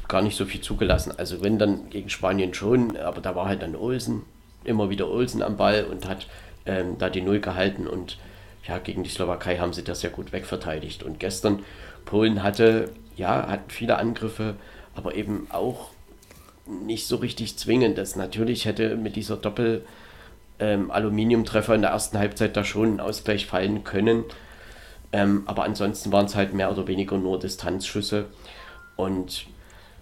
gar 0.08 0.22
nicht 0.22 0.36
so 0.36 0.46
viel 0.46 0.62
zugelassen. 0.62 1.14
Also 1.16 1.44
wenn 1.44 1.60
dann 1.60 1.90
gegen 1.90 2.10
Spanien 2.10 2.54
schon, 2.54 2.98
aber 2.98 3.22
da 3.22 3.36
war 3.36 3.48
halt 3.48 3.62
dann 3.62 3.76
Olsen, 3.76 4.24
immer 4.64 4.90
wieder 4.90 5.08
Olsen 5.10 5.44
am 5.44 5.58
Ball 5.58 5.84
und 5.84 6.08
hat 6.08 6.28
ähm, 6.66 6.98
da 6.98 7.10
die 7.10 7.22
Null 7.22 7.40
gehalten 7.40 7.88
und 7.88 8.18
ja, 8.68 8.80
gegen 8.80 9.04
die 9.04 9.10
Slowakei 9.10 9.58
haben 9.58 9.74
sie 9.74 9.84
das 9.84 10.02
ja 10.02 10.10
gut 10.10 10.32
wegverteidigt. 10.32 11.04
Und 11.04 11.20
gestern, 11.20 11.64
Polen 12.06 12.42
hatte, 12.42 12.90
ja, 13.16 13.48
hatten 13.48 13.70
viele 13.70 13.98
Angriffe, 13.98 14.56
aber 14.96 15.16
eben 15.16 15.48
auch 15.52 15.90
nicht 16.66 17.08
so 17.08 17.18
richtig 17.18 17.58
zwingend. 17.58 17.98
Das 17.98 18.16
natürlich 18.16 18.66
hätte 18.66 18.96
mit 18.96 19.16
dieser 19.16 19.38
Doppel- 19.38 19.86
ähm, 20.60 20.92
in 20.96 21.82
der 21.82 21.92
ersten 21.92 22.18
Halbzeit 22.18 22.56
da 22.56 22.64
schon 22.64 22.96
ein 22.96 23.00
Ausgleich 23.00 23.46
fallen 23.46 23.84
können. 23.84 24.24
Ähm, 25.16 25.44
aber 25.46 25.64
ansonsten 25.64 26.12
waren 26.12 26.26
es 26.26 26.36
halt 26.36 26.54
mehr 26.54 26.70
oder 26.70 26.88
weniger 26.88 27.18
nur 27.18 27.40
Distanzschüsse. 27.40 28.26
Und 28.98 29.46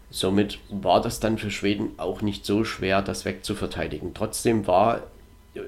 somit 0.09 0.57
war 0.69 1.01
das 1.01 1.19
dann 1.19 1.37
für 1.37 1.51
Schweden 1.51 1.91
auch 1.97 2.23
nicht 2.23 2.47
so 2.47 2.63
schwer, 2.63 3.03
das 3.03 3.23
wegzuverteidigen. 3.23 4.15
Trotzdem 4.15 4.65
war 4.65 5.03
äh, 5.53 5.59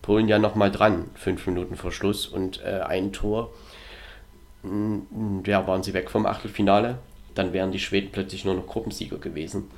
Polen 0.00 0.28
ja 0.28 0.38
nochmal 0.38 0.70
dran, 0.70 1.10
fünf 1.14 1.46
Minuten 1.46 1.76
vor 1.76 1.92
Schluss 1.92 2.26
und 2.26 2.62
äh, 2.62 2.80
ein 2.80 3.12
Tor. 3.12 3.50
Ja, 5.44 5.66
waren 5.66 5.82
sie 5.82 5.92
weg 5.92 6.10
vom 6.10 6.24
Achtelfinale. 6.24 6.98
Dann 7.34 7.52
wären 7.52 7.70
die 7.70 7.80
Schweden 7.80 8.12
plötzlich 8.12 8.46
nur 8.46 8.54
noch 8.54 8.66
Gruppensieger 8.66 9.18
gewesen. 9.18 9.70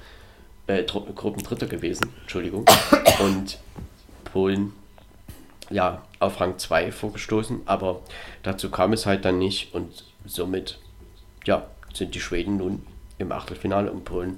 Äh, 0.68 0.84
Gruppendritter 0.84 1.66
gewesen, 1.66 2.08
Entschuldigung. 2.22 2.66
Und 3.18 3.58
Polen 4.24 4.74
ja, 5.70 6.02
auf 6.24 6.40
Rang 6.40 6.58
2 6.58 6.92
vorgestoßen, 6.92 7.62
aber 7.66 8.00
dazu 8.42 8.70
kam 8.70 8.92
es 8.92 9.06
halt 9.06 9.24
dann 9.24 9.38
nicht 9.38 9.74
und 9.74 10.04
somit 10.26 10.78
ja, 11.44 11.66
sind 11.92 12.14
die 12.14 12.20
Schweden 12.20 12.56
nun 12.56 12.86
im 13.18 13.32
Achtelfinale 13.32 13.92
und 13.92 14.04
Polen 14.04 14.36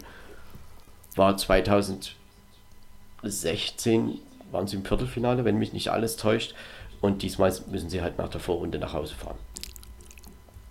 war 1.15 1.37
2016 1.37 4.19
waren 4.53 4.67
sie 4.67 4.77
im 4.77 4.85
Viertelfinale, 4.85 5.45
wenn 5.45 5.59
mich 5.59 5.73
nicht 5.73 5.91
alles 5.91 6.17
täuscht 6.17 6.55
und 7.01 7.23
diesmal 7.23 7.53
müssen 7.71 7.91
sie 7.91 8.03
halt 8.03 8.19
nach 8.19 8.29
der 8.29 8.41
Vorrunde 8.41 8.79
nach 8.79 8.93
Hause 8.93 9.15
fahren. 9.15 9.39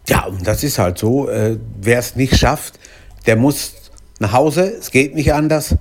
Ja, 0.08 0.25
und 0.25 0.45
das 0.45 0.63
ist 0.63 0.78
halt 0.78 0.97
so, 0.97 1.30
äh, 1.30 1.58
wer 1.80 1.99
es 1.99 2.15
nicht 2.15 2.38
schafft, 2.38 2.80
der 3.25 3.36
muss 3.36 3.73
nach 4.19 4.34
Hause, 4.34 4.63
es 4.63 4.91
geht 4.91 5.15
nicht 5.15 5.34
anders. 5.34 5.75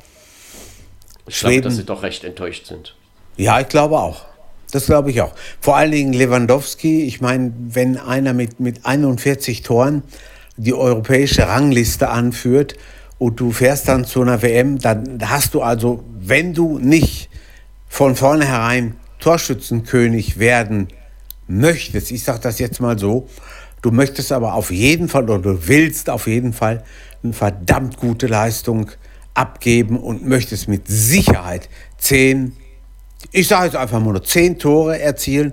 Ich 1.27 1.39
Schweden, 1.39 1.53
glaube, 1.53 1.69
dass 1.69 1.77
sie 1.77 1.85
doch 1.85 2.03
recht 2.03 2.25
enttäuscht 2.25 2.67
sind. 2.67 2.97
Ja, 3.37 3.61
ich 3.61 3.69
glaube 3.69 3.99
auch. 3.99 4.25
Das 4.75 4.87
glaube 4.87 5.13
ich 5.13 5.21
auch. 5.21 5.33
Vor 5.61 5.77
allen 5.77 5.93
Dingen 5.93 6.13
Lewandowski. 6.13 7.05
Ich 7.05 7.21
meine, 7.21 7.53
wenn 7.57 7.97
einer 7.97 8.33
mit, 8.33 8.59
mit 8.59 8.85
41 8.85 9.63
Toren 9.63 10.03
die 10.57 10.75
europäische 10.75 11.47
Rangliste 11.47 12.09
anführt 12.09 12.75
und 13.19 13.39
du 13.39 13.53
fährst 13.53 13.87
dann 13.87 14.05
zu 14.05 14.21
einer 14.21 14.43
WM, 14.43 14.81
dann 14.81 15.21
hast 15.27 15.55
du 15.55 15.63
also, 15.63 16.03
wenn 16.19 16.55
du 16.55 16.81
nicht 16.81 17.31
von 17.87 18.17
vornherein 18.17 18.97
Torschützenkönig 19.21 20.41
werden 20.41 20.89
möchtest, 21.47 22.11
ich 22.11 22.25
sage 22.25 22.41
das 22.41 22.59
jetzt 22.59 22.81
mal 22.81 22.99
so, 22.99 23.29
du 23.81 23.93
möchtest 23.93 24.33
aber 24.33 24.55
auf 24.55 24.73
jeden 24.73 25.09
Fall 25.09 25.23
oder 25.23 25.39
du 25.39 25.69
willst 25.69 26.11
auf 26.11 26.27
jeden 26.27 26.53
Fall 26.53 26.83
eine 27.23 27.33
verdammt 27.33 27.97
gute 27.97 28.27
Leistung 28.27 28.91
abgeben 29.35 30.01
und 30.01 30.27
möchtest 30.27 30.67
mit 30.67 30.89
Sicherheit 30.89 31.69
10, 31.99 32.57
ich 33.33 33.49
sage 33.49 33.67
jetzt 33.67 33.77
einfach 33.77 34.01
mal 34.01 34.13
nur 34.13 34.25
zehn 34.25 34.59
Tore 34.59 35.01
erzielen. 35.01 35.53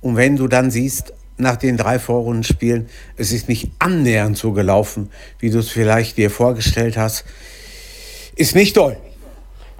Und 0.00 0.16
wenn 0.16 0.36
du 0.36 0.48
dann 0.48 0.70
siehst, 0.70 1.12
nach 1.36 1.56
den 1.56 1.76
drei 1.76 1.98
Vorrundenspielen, 1.98 2.88
es 3.16 3.32
ist 3.32 3.48
nicht 3.48 3.70
annähernd 3.78 4.38
so 4.38 4.52
gelaufen, 4.52 5.10
wie 5.38 5.50
du 5.50 5.58
es 5.58 5.70
vielleicht 5.70 6.16
dir 6.16 6.30
vorgestellt 6.30 6.96
hast, 6.96 7.24
ist 8.36 8.54
nicht 8.54 8.74
toll. 8.74 8.96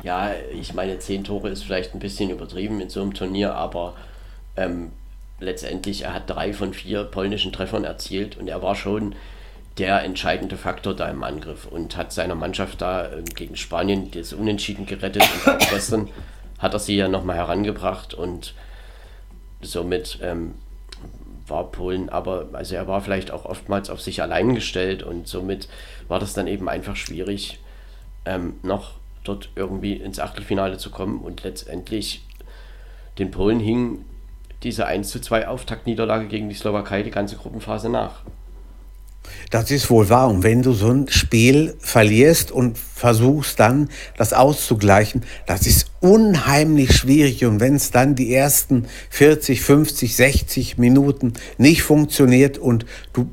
Ja, 0.03 0.33
ich 0.53 0.75
meine, 0.75 0.99
zehn 0.99 1.25
Tore 1.25 1.49
ist 1.51 1.65
vielleicht 1.65 1.95
ein 1.95 2.01
bisschen 2.01 2.31
übertrieben 2.31 2.81
in 2.81 2.91
so 2.91 3.01
einem 3.01 3.15
Turnier, 3.15 3.55
aber 3.55 3.95
ähm, 4.57 4.91
letztendlich, 5.41 6.03
er 6.03 6.15
hat 6.15 6.29
drei 6.29 6.53
von 6.53 6.75
vier 6.75 7.05
polnischen 7.05 7.53
Treffern 7.53 7.85
erzielt 7.85 8.37
und 8.37 8.49
er 8.49 8.63
war 8.63 8.75
schon 8.75 9.15
der 9.79 10.03
entscheidende 10.05 10.57
Faktor 10.57 10.95
da 10.95 11.09
im 11.09 11.23
Angriff 11.25 11.67
und 11.67 11.97
hat 11.97 12.13
seiner 12.13 12.35
Mannschaft 12.35 12.81
da 12.81 13.07
äh, 13.07 13.23
gegen 13.35 13.57
Spanien 13.57 14.11
das 14.11 14.33
Unentschieden 14.33 14.87
gerettet 14.87 15.23
und 15.23 15.53
auch 15.53 15.59
gestern 15.71 16.09
hat 16.59 16.75
er 16.75 16.79
sie 16.79 16.97
ja 16.97 17.09
nochmal 17.09 17.37
herangebracht 17.37 18.14
und 18.14 18.55
somit 19.61 20.19
ähm, 20.23 20.55
war 21.47 21.71
Polen 21.71 22.09
aber, 22.09 22.49
also 22.53 22.75
er 22.75 22.87
war 22.87 23.01
vielleicht 23.01 23.31
auch 23.31 23.45
oftmals 23.45 23.90
auf 23.90 24.01
sich 24.01 24.23
allein 24.23 24.55
gestellt 24.55 25.03
und 25.03 25.29
somit 25.29 25.69
war 26.09 26.19
das 26.19 26.35
dann 26.35 26.47
eben 26.47 26.69
einfach 26.69 26.97
schwierig, 26.97 27.59
ähm, 28.25 28.55
noch 28.62 28.93
dort 29.25 29.51
irgendwie 29.57 29.95
ins 29.95 30.21
Achtelfinale 30.21 30.79
zu 30.79 30.90
kommen 30.90 31.21
und 31.21 31.43
letztendlich 31.43 32.23
den 33.19 33.31
Polen 33.31 33.61
hing 33.61 34.05
diese 34.62 34.87
1 34.87 35.11
zu 35.11 35.21
2 35.21 35.49
Auftaktniederlage 35.49 36.27
gegen 36.27 36.49
die 36.49 36.55
Slowakei 36.55 37.03
die 37.03 37.11
ganze 37.11 37.37
Gruppenphase 37.37 37.88
nach. 37.88 38.23
Das 39.51 39.71
ist 39.71 39.91
wohl 39.91 40.09
wahr. 40.09 40.29
Und 40.29 40.43
wenn 40.43 40.63
du 40.63 40.73
so 40.73 40.91
ein 40.91 41.09
Spiel 41.09 41.75
verlierst 41.79 42.51
und 42.51 42.79
versuchst 42.79 43.61
dann 43.61 43.89
das 44.17 44.33
auszugleichen, 44.33 45.23
das 45.47 45.67
ist 45.67 45.87
unheimlich 46.01 46.97
schwierig. 46.97 47.45
Und 47.45 47.61
wenn 47.61 47.77
es 47.77 47.91
dann 47.91 48.15
die 48.15 48.35
ersten 48.35 48.87
40, 49.11 49.61
50, 49.61 50.17
60 50.17 50.79
Minuten 50.79 51.35
nicht 51.59 51.83
funktioniert 51.83 52.59
und 52.59 52.87
du 53.13 53.31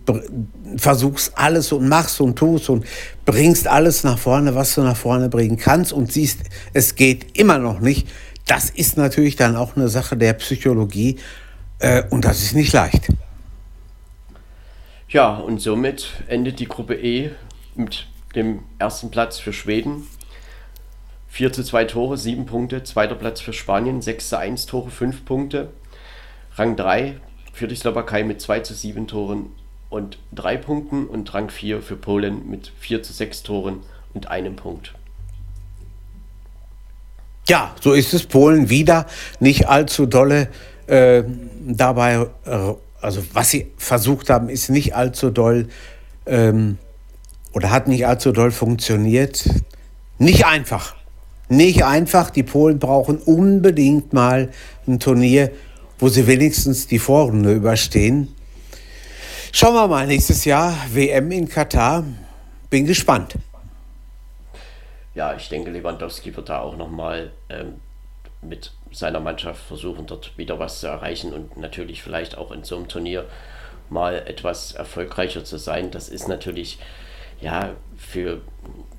versuchst 0.78 1.34
alles 1.36 1.72
und 1.72 1.88
machst 1.88 2.22
und 2.22 2.38
tust 2.38 2.70
und 2.70 2.86
bringst 3.26 3.68
alles 3.68 4.04
nach 4.04 4.20
vorne, 4.20 4.56
was 4.56 4.76
du 4.76 4.82
nach 4.82 4.98
vorne 4.98 5.30
bringen 5.30 5.58
kannst 5.58 5.94
und 5.94 6.12
siehst, 6.12 6.40
es 6.74 6.96
geht 6.96 7.38
immer 7.38 7.58
noch 7.58 7.80
nicht, 7.80 8.08
das 8.48 8.70
ist 8.70 8.98
natürlich 8.98 9.36
dann 9.36 9.56
auch 9.56 9.76
eine 9.76 9.88
Sache 9.88 10.18
der 10.18 10.34
Psychologie 10.34 11.18
äh, 11.80 12.04
und 12.10 12.26
das 12.26 12.42
ist 12.42 12.54
nicht 12.54 12.74
leicht. 12.74 13.10
Ja, 15.12 15.36
und 15.36 15.60
somit 15.60 16.08
endet 16.28 16.60
die 16.60 16.70
Gruppe 16.70 16.96
E 16.96 17.32
mit 17.76 18.08
dem 18.34 18.64
ersten 18.80 19.12
Platz 19.12 19.40
für 19.40 19.52
Schweden. 19.52 20.08
4 21.28 21.52
zu 21.52 21.66
2 21.66 21.84
Tore, 21.84 22.18
7 22.18 22.46
Punkte. 22.46 22.84
Zweiter 22.84 23.16
Platz 23.16 23.42
für 23.42 23.52
Spanien, 23.52 24.02
6 24.02 24.30
zu 24.30 24.40
1 24.40 24.68
Tore, 24.68 24.90
5 24.90 25.26
Punkte. 25.26 25.74
Rang 26.56 26.78
3 26.78 27.18
für 27.52 27.68
die 27.68 27.76
Slowakei 27.76 28.24
mit 28.24 28.40
2 28.40 28.62
zu 28.62 28.74
7 28.74 29.08
Toren 29.08 29.48
und 29.90 30.18
3 30.32 30.56
Punkten. 30.56 31.08
Und 31.08 31.34
Rang 31.34 31.50
4 31.50 31.82
für 31.82 31.98
Polen 31.98 32.50
mit 32.50 32.72
4 32.80 33.04
zu 33.04 33.12
6 33.12 33.44
Toren 33.44 33.82
und 34.14 34.30
einem 34.30 34.56
Punkt. 34.56 34.94
Ja, 37.50 37.76
so 37.82 37.92
ist 37.92 38.14
es. 38.14 38.26
Polen 38.26 38.70
wieder 38.70 39.08
nicht 39.42 39.68
allzu 39.68 40.06
dolle 40.06 40.48
äh, 40.88 41.24
dabei 41.68 42.28
äh, 42.46 42.74
also 43.02 43.24
was 43.34 43.50
sie 43.50 43.72
versucht 43.78 44.30
haben, 44.30 44.50
ist 44.50 44.70
nicht 44.70 44.96
allzu 44.96 45.32
doll 45.32 45.68
ähm, 46.26 46.78
oder 47.54 47.72
hat 47.72 47.88
nicht 47.88 48.06
allzu 48.06 48.32
doll 48.32 48.52
funktioniert. 48.52 49.44
Nicht 50.18 50.46
einfach. 50.46 50.96
Nicht 51.50 51.84
einfach. 51.84 52.30
Die 52.30 52.44
Polen 52.44 52.80
brauchen 52.80 53.18
unbedingt 53.18 54.14
mal 54.14 54.52
ein 54.88 55.00
Turnier, 55.00 55.52
wo 56.00 56.08
sie 56.08 56.28
wenigstens 56.28 56.88
die 56.88 57.00
Vorrunde 57.00 57.54
überstehen. 57.54 58.34
Schauen 59.52 59.74
wir 59.74 59.88
mal, 59.88 60.08
nächstes 60.08 60.46
Jahr 60.46 60.74
WM 60.94 61.32
in 61.32 61.50
Katar. 61.50 62.06
Bin 62.70 62.86
gespannt. 62.86 63.36
Ja, 65.14 65.36
ich 65.36 65.50
denke, 65.50 65.72
Lewandowski 65.72 66.34
wird 66.36 66.48
da 66.48 66.60
auch 66.60 66.78
nochmal 66.78 67.34
ähm, 67.50 67.74
mit 68.42 68.72
seiner 68.92 69.20
Mannschaft 69.20 69.64
versuchen, 69.64 70.06
dort 70.06 70.38
wieder 70.38 70.60
was 70.60 70.80
zu 70.80 70.88
erreichen 70.88 71.34
und 71.34 71.58
natürlich 71.58 72.04
vielleicht 72.04 72.38
auch 72.38 72.52
in 72.52 72.64
so 72.64 72.76
einem 72.76 72.88
Turnier 72.88 73.26
mal 73.90 74.16
etwas 74.26 74.74
erfolgreicher 74.74 75.44
zu 75.44 75.58
sein. 75.58 75.92
Das 75.92 76.10
ist 76.10 76.28
natürlich 76.28 76.80
ja 77.42 77.76
für 77.98 78.42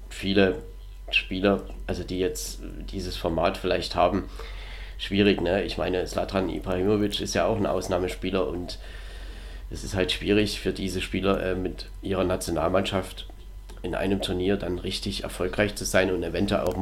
viele 0.09 0.63
Spieler, 1.11 1.63
also 1.87 2.05
die 2.05 2.19
jetzt 2.19 2.61
dieses 2.91 3.17
Format 3.17 3.57
vielleicht 3.57 3.95
haben, 3.95 4.29
schwierig. 4.99 5.41
Ne? 5.41 5.63
Ich 5.65 5.79
meine, 5.79 6.07
Slatan 6.07 6.49
Ibrahimovic 6.49 7.21
ist 7.21 7.35
ja 7.35 7.47
auch 7.47 7.57
ein 7.57 7.67
Ausnahmespieler 7.67 8.47
und 8.47 8.79
es 9.71 9.85
ist 9.85 9.95
halt 9.95 10.13
schwierig 10.13 10.61
für 10.61 10.73
diese 10.73 11.01
Spieler 11.01 11.43
äh, 11.43 11.55
mit 11.55 11.87
ihrer 12.03 12.25
Nationalmannschaft 12.25 13.27
in 13.83 13.95
einem 13.95 14.23
Turnier 14.23 14.57
dann 14.57 14.79
richtig 14.79 15.25
erfolgreich 15.25 15.75
zu 15.75 15.85
sein 15.85 16.13
und 16.13 16.23
eventuell 16.23 16.63
auch, 16.63 16.77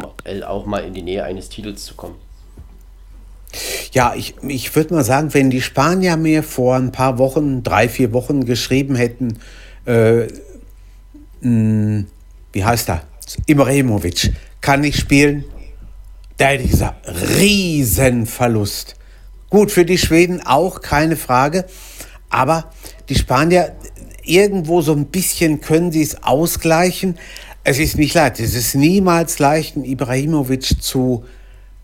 auch 0.46 0.66
mal 0.66 0.84
in 0.84 0.92
die 0.92 1.02
Nähe 1.02 1.24
eines 1.24 1.48
Titels 1.48 1.84
zu 1.84 1.94
kommen. 1.94 2.16
Ja, 3.92 4.14
ich, 4.14 4.34
ich 4.46 4.74
würde 4.76 4.94
mal 4.94 5.04
sagen, 5.04 5.34
wenn 5.34 5.50
die 5.50 5.60
Spanier 5.60 6.16
mir 6.16 6.42
vor 6.42 6.76
ein 6.76 6.92
paar 6.92 7.18
Wochen, 7.18 7.62
drei, 7.62 7.88
vier 7.88 8.12
Wochen 8.12 8.44
geschrieben 8.44 8.94
hätten, 8.94 9.38
äh, 9.86 10.26
mh, 11.40 12.04
wie 12.52 12.64
heißt 12.64 12.88
er? 12.88 13.02
Ibrahimovic 13.46 14.32
kann 14.60 14.80
nicht 14.80 14.98
spielen, 14.98 15.44
da 16.36 16.46
hätte 16.46 16.64
ich 16.64 16.70
gesagt, 16.70 17.06
Riesenverlust. 17.38 18.96
Gut, 19.50 19.70
für 19.70 19.84
die 19.84 19.98
Schweden 19.98 20.40
auch, 20.40 20.80
keine 20.80 21.16
Frage. 21.16 21.66
Aber 22.30 22.70
die 23.08 23.16
Spanier, 23.16 23.74
irgendwo 24.24 24.80
so 24.80 24.92
ein 24.92 25.06
bisschen 25.06 25.60
können 25.60 25.92
sie 25.92 26.02
es 26.02 26.22
ausgleichen. 26.22 27.18
Es 27.64 27.78
ist 27.78 27.98
nicht 27.98 28.14
leicht. 28.14 28.40
Es 28.40 28.54
ist 28.54 28.74
niemals 28.74 29.38
leicht, 29.38 29.76
einen 29.76 29.84
Ibrahimovic 29.84 30.82
zu 30.82 31.24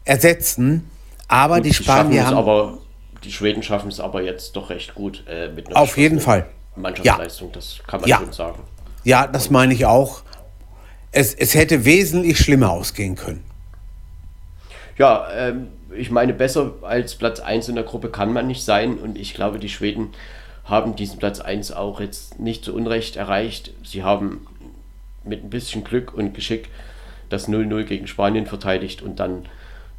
ersetzen. 0.05 0.88
Aber 1.29 1.57
gut, 1.57 1.67
die 1.67 1.75
Spanier 1.75 2.27
haben. 2.27 2.37
Aber, 2.37 2.79
die 3.25 3.33
Schweden 3.33 3.62
schaffen 3.62 3.89
es 3.89 3.99
aber 3.99 4.23
jetzt 4.23 4.55
doch 4.55 4.71
recht 4.71 4.95
gut 4.95 5.25
äh, 5.29 5.49
mit 5.49 5.67
einer 5.67 5.77
Auf 5.77 5.97
jeden 5.97 6.21
Fall. 6.21 6.47
Mannschaftsleistung, 6.77 7.49
ja. 7.49 7.55
das 7.55 7.79
kann 7.87 8.01
man 8.01 8.09
ja. 8.09 8.19
schon 8.19 8.33
sagen. 8.33 8.62
Ja, 9.05 9.27
das 9.27 9.51
meine 9.51 9.75
ich 9.75 9.87
auch. 9.87 10.23
Es, 11.11 11.35
es 11.35 11.55
hätte 11.55 11.85
wesentlich 11.85 12.39
schlimmer 12.39 12.71
ausgehen 12.71 13.17
können. 13.17 13.43
Ja, 14.99 15.29
ähm, 15.33 15.69
ich 15.97 16.11
meine, 16.11 16.35
besser 16.35 16.75
als 16.83 17.15
Platz 17.15 17.41
1 17.41 17.69
in 17.69 17.75
der 17.75 17.85
Gruppe 17.85 18.11
kann 18.11 18.33
man 18.33 18.47
nicht 18.47 18.65
sein. 18.65 18.99
Und 18.99 19.19
ich 19.19 19.35
glaube, 19.35 19.59
die 19.59 19.69
Schweden 19.69 20.12
haben 20.65 20.97
diesen 20.97 21.19
Platz 21.19 21.41
1 21.41 21.73
auch 21.73 22.01
jetzt 22.01 22.39
nicht 22.39 22.65
zu 22.65 22.75
Unrecht 22.75 23.17
erreicht. 23.17 23.73
Sie 23.85 24.03
haben 24.03 24.47
mit 25.25 25.45
ein 25.45 25.51
bisschen 25.51 25.85
Glück 25.85 26.15
und 26.15 26.35
Geschick 26.35 26.69
das 27.29 27.49
0-0 27.49 27.85
gegen 27.85 28.07
Spanien 28.07 28.47
verteidigt 28.47 29.03
und 29.03 29.19
dann 29.19 29.47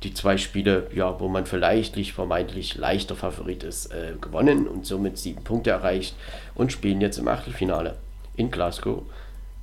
die 0.03 0.13
zwei 0.13 0.37
Spiele, 0.37 0.89
ja, 0.93 1.19
wo 1.19 1.27
man 1.27 1.45
vielleicht 1.45 1.97
vermeintlich 2.11 2.75
leichter 2.75 3.15
Favorit 3.15 3.63
ist, 3.63 3.87
äh, 3.87 4.13
gewonnen 4.21 4.67
und 4.67 4.85
somit 4.85 5.17
sieben 5.17 5.43
Punkte 5.43 5.71
erreicht 5.71 6.15
und 6.53 6.71
spielen 6.71 7.01
jetzt 7.01 7.17
im 7.17 7.27
Achtelfinale 7.27 7.97
in 8.35 8.51
Glasgow 8.51 9.03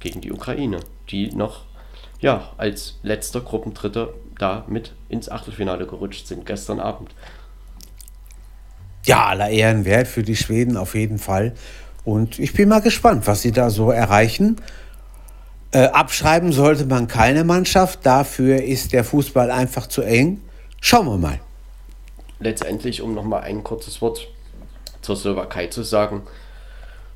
gegen 0.01 0.21
die 0.21 0.33
Ukraine, 0.33 0.81
die 1.11 1.35
noch 1.35 1.63
ja, 2.21 2.53
als 2.57 2.99
letzter 3.03 3.41
Gruppendritter 3.41 4.09
da 4.39 4.65
mit 4.67 4.93
ins 5.09 5.29
Achtelfinale 5.29 5.87
gerutscht 5.87 6.27
sind 6.27 6.47
gestern 6.47 6.81
Abend. 6.81 7.11
Ja, 9.05 9.27
aller 9.27 9.51
Ehren 9.51 9.85
wert 9.85 10.09
für 10.09 10.23
die 10.23 10.37
Schweden 10.37 10.77
auf 10.77 10.95
jeden 10.95 11.19
Fall. 11.19 11.53
Und 12.05 12.39
ich 12.39 12.55
bin 12.55 12.69
mal 12.69 12.81
gespannt, 12.81 13.27
was 13.27 13.43
sie 13.43 13.53
da 13.53 13.71
so 13.71 13.91
erreichen. 13.91 14.57
Äh, 15.75 15.89
abschreiben 15.89 16.53
sollte 16.53 16.87
man 16.87 17.09
keine 17.09 17.43
Mannschaft, 17.43 18.07
dafür 18.07 18.63
ist 18.63 18.93
der 18.93 19.03
Fußball 19.03 19.51
einfach 19.51 19.89
zu 19.89 20.03
eng. 20.03 20.41
Schauen 20.81 21.07
wir 21.07 21.19
mal. 21.19 21.41
Letztendlich, 22.39 23.03
um 23.03 23.13
nochmal 23.13 23.43
ein 23.43 23.65
kurzes 23.65 24.01
Wort 24.01 24.29
zur 25.03 25.17
Slowakei 25.17 25.67
zu 25.67 25.83
sagen. 25.83 26.23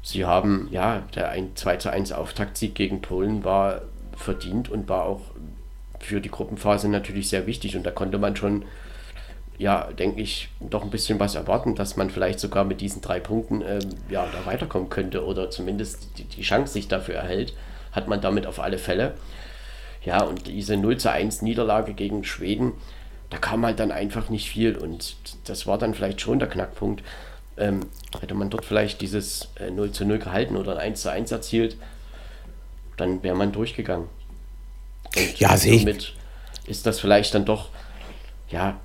Sie 0.02 0.24
haben, 0.24 0.66
ja, 0.72 1.04
der 1.14 1.32
2 1.54 1.76
zu 1.76 1.92
1 1.92 2.10
Auftaktsieg 2.10 2.74
gegen 2.74 3.00
Polen 3.00 3.44
war 3.44 3.82
verdient 4.16 4.68
und 4.68 4.88
war 4.88 5.04
auch 5.04 5.20
für 6.00 6.20
die 6.20 6.30
Gruppenphase 6.30 6.88
natürlich 6.88 7.28
sehr 7.28 7.46
wichtig. 7.46 7.76
Und 7.76 7.84
da 7.84 7.92
konnte 7.92 8.18
man 8.18 8.34
schon, 8.34 8.64
ja, 9.56 9.84
denke 9.92 10.20
ich, 10.20 10.48
doch 10.58 10.82
ein 10.82 10.90
bisschen 10.90 11.20
was 11.20 11.36
erwarten, 11.36 11.76
dass 11.76 11.96
man 11.96 12.10
vielleicht 12.10 12.40
sogar 12.40 12.64
mit 12.64 12.80
diesen 12.80 13.02
drei 13.02 13.20
Punkten 13.20 13.62
ähm, 13.62 13.94
ja, 14.10 14.26
da 14.26 14.50
weiterkommen 14.50 14.88
könnte 14.88 15.24
oder 15.24 15.48
zumindest 15.48 16.18
die, 16.18 16.24
die 16.24 16.42
Chance 16.42 16.72
sich 16.72 16.88
dafür 16.88 17.14
erhält 17.14 17.54
hat 17.92 18.08
man 18.08 18.20
damit 18.20 18.46
auf 18.46 18.60
alle 18.60 18.78
Fälle. 18.78 19.14
Ja, 20.04 20.22
und 20.22 20.46
diese 20.46 20.76
0 20.76 20.96
zu 20.96 21.10
1 21.10 21.42
Niederlage 21.42 21.92
gegen 21.92 22.24
Schweden, 22.24 22.72
da 23.30 23.38
kam 23.38 23.64
halt 23.64 23.78
dann 23.78 23.92
einfach 23.92 24.30
nicht 24.30 24.48
viel 24.48 24.76
und 24.76 25.16
das 25.44 25.66
war 25.66 25.78
dann 25.78 25.94
vielleicht 25.94 26.20
schon 26.20 26.38
der 26.38 26.48
Knackpunkt. 26.48 27.02
Ähm, 27.56 27.86
hätte 28.20 28.34
man 28.34 28.50
dort 28.50 28.64
vielleicht 28.64 29.00
dieses 29.00 29.48
äh, 29.58 29.70
0 29.70 29.90
zu 29.92 30.04
0 30.04 30.18
gehalten 30.18 30.56
oder 30.56 30.72
ein 30.72 30.88
1 30.92 31.02
zu 31.02 31.10
1 31.10 31.32
erzielt, 31.32 31.76
dann 32.96 33.22
wäre 33.22 33.36
man 33.36 33.52
durchgegangen. 33.52 34.08
Und 35.16 35.40
ja, 35.40 35.56
sehe 35.56 35.78
somit 35.80 36.14
ist 36.66 36.86
das 36.86 37.00
vielleicht 37.00 37.34
dann 37.34 37.44
doch, 37.44 37.70
ja, 38.50 38.78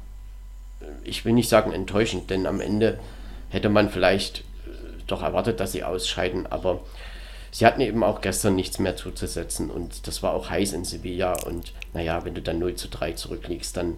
ich 1.04 1.26
will 1.26 1.34
nicht 1.34 1.50
sagen 1.50 1.72
enttäuschend, 1.72 2.30
denn 2.30 2.48
am 2.48 2.62
Ende 2.62 3.00
hätte 3.50 3.70
man 3.70 3.90
vielleicht 3.90 4.40
äh, 4.40 4.44
doch 5.08 5.22
erwartet, 5.22 5.60
dass 5.60 5.72
sie 5.72 5.84
ausscheiden, 5.84 6.48
aber 6.48 6.82
sie 7.54 7.66
hatten 7.66 7.82
eben 7.82 8.04
auch 8.04 8.20
gestern 8.20 8.56
nichts 8.56 8.80
mehr 8.80 8.98
zuzusetzen 8.98 9.70
und 9.70 10.08
das 10.08 10.24
war 10.24 10.34
auch 10.34 10.50
heiß 10.50 10.74
in 10.74 10.84
Sevilla 10.84 11.34
und 11.46 11.72
naja, 11.94 12.26
wenn 12.26 12.34
du 12.36 12.42
dann 12.42 12.60
0 12.60 12.76
zu 12.76 12.90
3 12.90 13.14
zurückliegst, 13.14 13.78
dann 13.78 13.98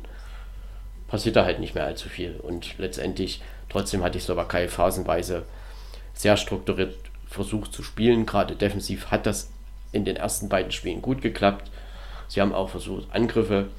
passiert 1.07 1.37
da 1.37 1.45
halt 1.45 1.59
nicht 1.59 1.73
mehr 1.73 1.85
allzu 1.85 2.09
viel 2.09 2.35
und 2.35 2.77
letztendlich 2.77 3.41
trotzdem 3.69 4.03
hat 4.03 4.13
die 4.13 4.19
Slowakei 4.19 4.67
phasenweise 4.67 5.43
sehr 6.13 6.37
strukturiert 6.37 6.95
versucht 7.27 7.73
zu 7.73 7.81
spielen, 7.81 8.25
gerade 8.25 8.55
defensiv 8.55 9.07
hat 9.07 9.25
das 9.25 9.49
in 9.91 10.05
den 10.05 10.17
ersten 10.17 10.49
beiden 10.49 10.71
Spielen 10.71 11.01
gut 11.01 11.21
geklappt. 11.21 11.71
Sie 12.27 12.41
haben 12.41 12.53
auch 12.53 12.69
versucht, 12.69 13.07
Angriffe 13.11 13.69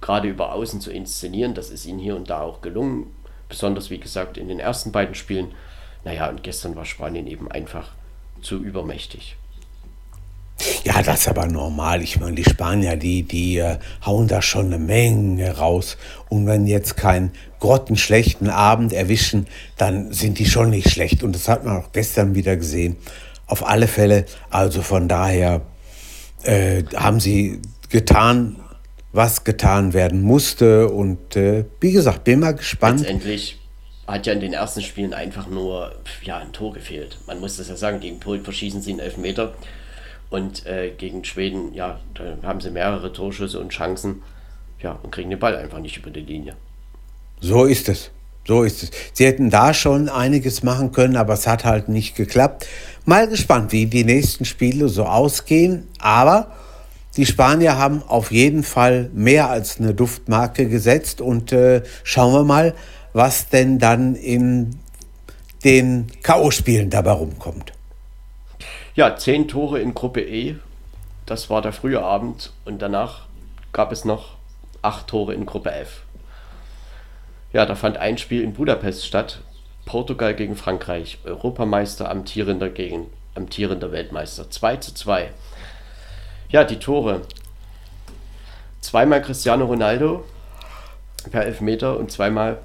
gerade 0.00 0.28
über 0.28 0.52
Außen 0.52 0.80
zu 0.80 0.92
inszenieren. 0.92 1.54
Das 1.54 1.70
ist 1.70 1.86
ihnen 1.86 1.98
hier 1.98 2.16
und 2.16 2.30
da 2.30 2.40
auch 2.40 2.60
gelungen. 2.60 3.14
Besonders, 3.48 3.90
wie 3.90 3.98
gesagt, 3.98 4.38
in 4.38 4.48
den 4.48 4.60
ersten 4.60 4.92
beiden 4.92 5.14
Spielen. 5.14 5.52
Naja, 6.04 6.28
und 6.28 6.42
gestern 6.42 6.76
war 6.76 6.84
Spanien 6.84 7.26
eben 7.26 7.50
einfach 7.50 7.92
zu 8.42 8.62
übermächtig. 8.62 9.36
Ja, 10.84 11.02
das 11.02 11.20
ist 11.20 11.28
aber 11.28 11.46
normal. 11.46 12.02
Ich 12.02 12.18
meine, 12.18 12.34
die 12.34 12.44
Spanier, 12.44 12.96
die, 12.96 13.22
die 13.22 13.58
äh, 13.58 13.76
hauen 14.04 14.26
da 14.26 14.40
schon 14.40 14.66
eine 14.66 14.78
Menge 14.78 15.58
raus. 15.58 15.98
Und 16.28 16.46
wenn 16.46 16.66
jetzt 16.66 16.96
keinen 16.96 17.32
grottenschlechten 17.60 18.48
Abend 18.48 18.92
erwischen, 18.92 19.46
dann 19.76 20.12
sind 20.12 20.38
die 20.38 20.46
schon 20.46 20.70
nicht 20.70 20.90
schlecht. 20.90 21.22
Und 21.22 21.34
das 21.34 21.48
hat 21.48 21.64
man 21.64 21.76
auch 21.76 21.92
gestern 21.92 22.34
wieder 22.34 22.56
gesehen. 22.56 22.96
Auf 23.46 23.66
alle 23.66 23.86
Fälle, 23.86 24.24
also 24.50 24.80
von 24.80 25.08
daher 25.08 25.60
äh, 26.44 26.84
haben 26.96 27.20
sie 27.20 27.60
getan, 27.90 28.56
was 29.12 29.44
getan 29.44 29.92
werden 29.92 30.22
musste. 30.22 30.88
Und 30.88 31.36
äh, 31.36 31.66
wie 31.80 31.92
gesagt, 31.92 32.24
bin 32.24 32.40
mal 32.40 32.54
gespannt. 32.54 33.00
Letztendlich 33.00 33.58
hat 34.06 34.26
ja 34.26 34.32
in 34.32 34.40
den 34.40 34.52
ersten 34.52 34.82
Spielen 34.82 35.14
einfach 35.14 35.48
nur 35.48 35.92
ja, 36.22 36.38
ein 36.38 36.52
Tor 36.52 36.72
gefehlt. 36.72 37.18
Man 37.26 37.40
muss 37.40 37.56
das 37.56 37.68
ja 37.68 37.76
sagen, 37.76 38.00
gegen 38.00 38.20
Polen 38.20 38.44
verschießen 38.44 38.80
sie 38.80 38.92
einen 38.92 39.00
Elfmeter. 39.00 39.54
Und 40.28 40.66
äh, 40.66 40.90
gegen 40.90 41.24
Schweden, 41.24 41.72
ja, 41.74 42.00
da 42.14 42.36
haben 42.42 42.60
sie 42.60 42.70
mehrere 42.70 43.12
Torschüsse 43.12 43.60
und 43.60 43.70
Chancen. 43.70 44.22
Ja, 44.82 44.98
und 45.02 45.10
kriegen 45.10 45.30
den 45.30 45.38
Ball 45.38 45.56
einfach 45.56 45.78
nicht 45.78 45.96
über 45.96 46.10
die 46.10 46.20
Linie. 46.20 46.54
So 47.40 47.64
ist 47.64 47.88
es. 47.88 48.10
So 48.46 48.62
ist 48.62 48.82
es. 48.84 48.90
Sie 49.12 49.26
hätten 49.26 49.50
da 49.50 49.74
schon 49.74 50.08
einiges 50.08 50.62
machen 50.62 50.92
können, 50.92 51.16
aber 51.16 51.34
es 51.34 51.46
hat 51.46 51.64
halt 51.64 51.88
nicht 51.88 52.14
geklappt. 52.14 52.66
Mal 53.04 53.28
gespannt, 53.28 53.72
wie 53.72 53.86
die 53.86 54.04
nächsten 54.04 54.44
Spiele 54.44 54.88
so 54.88 55.04
ausgehen. 55.04 55.88
Aber 55.98 56.52
die 57.16 57.26
Spanier 57.26 57.78
haben 57.78 58.02
auf 58.06 58.30
jeden 58.30 58.62
Fall 58.62 59.10
mehr 59.14 59.48
als 59.48 59.80
eine 59.80 59.94
Duftmarke 59.94 60.68
gesetzt 60.68 61.20
und 61.20 61.50
äh, 61.50 61.82
schauen 62.04 62.34
wir 62.34 62.44
mal, 62.44 62.74
was 63.16 63.48
denn 63.48 63.78
dann 63.78 64.14
in 64.14 64.78
den 65.64 66.06
K.O.-Spielen 66.22 66.90
dabei 66.90 67.12
rumkommt. 67.12 67.72
Ja, 68.94 69.16
zehn 69.16 69.48
Tore 69.48 69.80
in 69.80 69.94
Gruppe 69.94 70.20
E, 70.20 70.56
das 71.24 71.48
war 71.48 71.62
der 71.62 71.72
frühe 71.72 72.02
Abend 72.02 72.52
und 72.66 72.82
danach 72.82 73.26
gab 73.72 73.90
es 73.90 74.04
noch 74.04 74.36
acht 74.82 75.06
Tore 75.08 75.32
in 75.32 75.46
Gruppe 75.46 75.72
F. 75.72 76.02
Ja, 77.54 77.64
da 77.64 77.74
fand 77.74 77.96
ein 77.96 78.18
Spiel 78.18 78.42
in 78.42 78.52
Budapest 78.52 79.06
statt. 79.06 79.40
Portugal 79.86 80.34
gegen 80.34 80.54
Frankreich, 80.54 81.18
Europameister 81.24 82.10
amtierender 82.10 82.68
gegen 82.68 83.06
amtierender 83.34 83.92
Weltmeister. 83.92 84.50
2 84.50 84.76
zu 84.76 84.94
2. 84.94 85.30
Ja, 86.50 86.64
die 86.64 86.78
Tore. 86.78 87.22
Zweimal 88.82 89.22
Cristiano 89.22 89.64
Ronaldo 89.64 90.24
per 91.30 91.46
Elfmeter 91.46 91.96
und 91.96 92.12
zweimal 92.12 92.58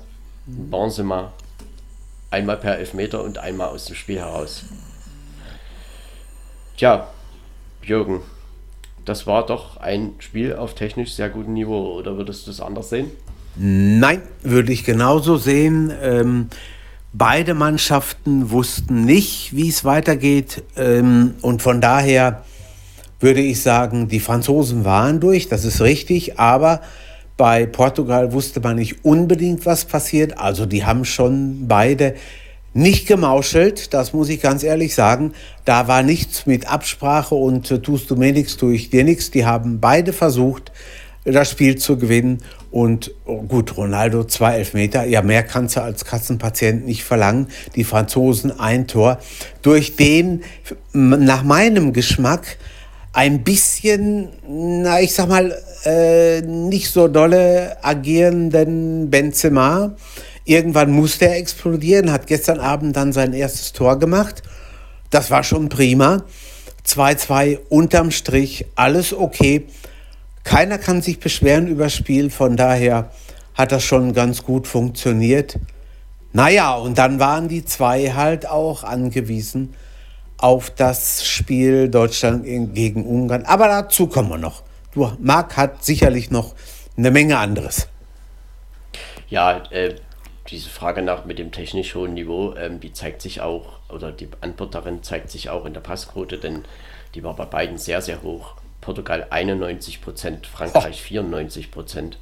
Benzema. 0.69 1.33
Einmal 2.29 2.57
per 2.57 2.77
Elfmeter 2.77 3.23
und 3.23 3.37
einmal 3.37 3.69
aus 3.69 3.85
dem 3.85 3.95
Spiel 3.95 4.19
heraus. 4.19 4.63
Tja, 6.77 7.07
Jürgen, 7.83 8.21
das 9.05 9.27
war 9.27 9.45
doch 9.45 9.77
ein 9.77 10.13
Spiel 10.19 10.55
auf 10.55 10.73
technisch 10.75 11.13
sehr 11.13 11.29
gutem 11.29 11.53
Niveau, 11.53 11.93
oder 11.97 12.17
würdest 12.17 12.47
du 12.47 12.51
es 12.51 12.61
anders 12.61 12.89
sehen? 12.89 13.11
Nein, 13.55 14.21
würde 14.43 14.71
ich 14.71 14.85
genauso 14.85 15.37
sehen. 15.37 15.91
Ähm, 16.01 16.47
beide 17.11 17.53
Mannschaften 17.53 18.51
wussten 18.51 19.03
nicht, 19.03 19.55
wie 19.55 19.67
es 19.67 19.83
weitergeht. 19.83 20.63
Ähm, 20.77 21.35
und 21.41 21.61
von 21.61 21.81
daher 21.81 22.43
würde 23.19 23.41
ich 23.41 23.61
sagen, 23.61 24.07
die 24.07 24.19
Franzosen 24.19 24.85
waren 24.85 25.19
durch, 25.19 25.49
das 25.49 25.65
ist 25.65 25.81
richtig, 25.81 26.39
aber 26.39 26.81
bei 27.41 27.65
Portugal 27.65 28.33
wusste 28.33 28.59
man 28.59 28.75
nicht 28.75 29.03
unbedingt, 29.03 29.65
was 29.65 29.85
passiert. 29.85 30.37
Also 30.37 30.67
die 30.67 30.85
haben 30.85 31.05
schon 31.05 31.67
beide 31.67 32.13
nicht 32.75 33.07
gemauschelt, 33.07 33.95
das 33.95 34.13
muss 34.13 34.29
ich 34.29 34.43
ganz 34.43 34.61
ehrlich 34.61 34.93
sagen. 34.93 35.33
Da 35.65 35.87
war 35.87 36.03
nichts 36.03 36.45
mit 36.45 36.67
Absprache 36.67 37.33
und 37.33 37.71
äh, 37.71 37.79
tust 37.79 38.11
du 38.11 38.15
mir 38.15 38.31
nichts, 38.31 38.57
tue 38.57 38.75
ich 38.75 38.91
dir 38.91 39.03
nichts. 39.03 39.31
Die 39.31 39.43
haben 39.43 39.79
beide 39.79 40.13
versucht, 40.13 40.71
das 41.25 41.49
Spiel 41.49 41.79
zu 41.79 41.97
gewinnen. 41.97 42.43
Und 42.69 43.09
oh 43.25 43.41
gut, 43.41 43.75
Ronaldo 43.75 44.23
zwei 44.25 44.57
Elfmeter, 44.57 45.05
ja 45.05 45.23
mehr 45.23 45.41
kannst 45.41 45.77
du 45.77 45.81
als 45.81 46.05
Katzenpatient 46.05 46.85
nicht 46.85 47.03
verlangen. 47.03 47.47
Die 47.75 47.83
Franzosen 47.83 48.59
ein 48.59 48.85
Tor, 48.85 49.17
durch 49.63 49.95
den 49.95 50.43
nach 50.93 51.41
meinem 51.41 51.91
Geschmack 51.91 52.59
ein 53.13 53.43
bisschen, 53.43 54.29
na 54.47 55.01
ich 55.01 55.15
sag 55.15 55.27
mal, 55.27 55.55
äh, 55.85 56.41
nicht 56.41 56.91
so 56.91 57.07
dolle 57.07 57.77
agierenden 57.83 59.09
Benzema. 59.09 59.95
Irgendwann 60.45 60.91
musste 60.91 61.27
er 61.27 61.37
explodieren, 61.37 62.11
hat 62.11 62.27
gestern 62.27 62.59
Abend 62.59 62.95
dann 62.95 63.13
sein 63.13 63.33
erstes 63.33 63.73
Tor 63.73 63.99
gemacht. 63.99 64.43
Das 65.09 65.31
war 65.31 65.43
schon 65.43 65.69
prima. 65.69 66.23
2-2 66.85 67.59
unterm 67.69 68.11
Strich, 68.11 68.65
alles 68.75 69.13
okay. 69.13 69.67
Keiner 70.43 70.79
kann 70.79 71.01
sich 71.01 71.19
beschweren 71.19 71.67
über 71.67 71.85
das 71.85 71.95
Spiel, 71.95 72.31
von 72.31 72.57
daher 72.57 73.11
hat 73.53 73.71
das 73.71 73.83
schon 73.83 74.13
ganz 74.13 74.43
gut 74.43 74.67
funktioniert. 74.67 75.59
Naja, 76.33 76.75
und 76.75 76.97
dann 76.97 77.19
waren 77.19 77.47
die 77.47 77.65
zwei 77.65 78.13
halt 78.13 78.47
auch 78.47 78.83
angewiesen 78.83 79.73
auf 80.37 80.71
das 80.71 81.23
Spiel 81.25 81.89
Deutschland 81.89 82.45
gegen 82.73 83.05
Ungarn. 83.05 83.43
Aber 83.45 83.67
dazu 83.67 84.07
kommen 84.07 84.29
wir 84.29 84.37
noch. 84.37 84.63
Du, 84.93 85.09
Marc 85.19 85.55
hat 85.57 85.83
sicherlich 85.85 86.31
noch 86.31 86.53
eine 86.97 87.11
Menge 87.11 87.37
anderes. 87.37 87.87
Ja, 89.29 89.63
äh, 89.71 89.95
diese 90.49 90.69
Frage 90.69 91.01
nach 91.01 91.23
mit 91.23 91.39
dem 91.39 91.51
technisch 91.53 91.95
hohen 91.95 92.13
Niveau, 92.13 92.55
ähm, 92.55 92.81
die 92.81 92.91
zeigt 92.91 93.21
sich 93.21 93.39
auch, 93.39 93.79
oder 93.89 94.11
die 94.11 94.27
Antwort 94.41 94.75
darin 94.75 95.01
zeigt 95.01 95.31
sich 95.31 95.49
auch 95.49 95.65
in 95.65 95.73
der 95.73 95.81
Passquote, 95.81 96.37
denn 96.37 96.65
die 97.15 97.23
war 97.23 97.35
bei 97.35 97.45
beiden 97.45 97.77
sehr, 97.77 98.01
sehr 98.01 98.21
hoch. 98.21 98.55
Portugal 98.81 99.27
91 99.29 100.01
Prozent, 100.01 100.47
Frankreich 100.47 100.99
oh. 101.01 101.07
94 101.07 101.71
Prozent. 101.71 102.17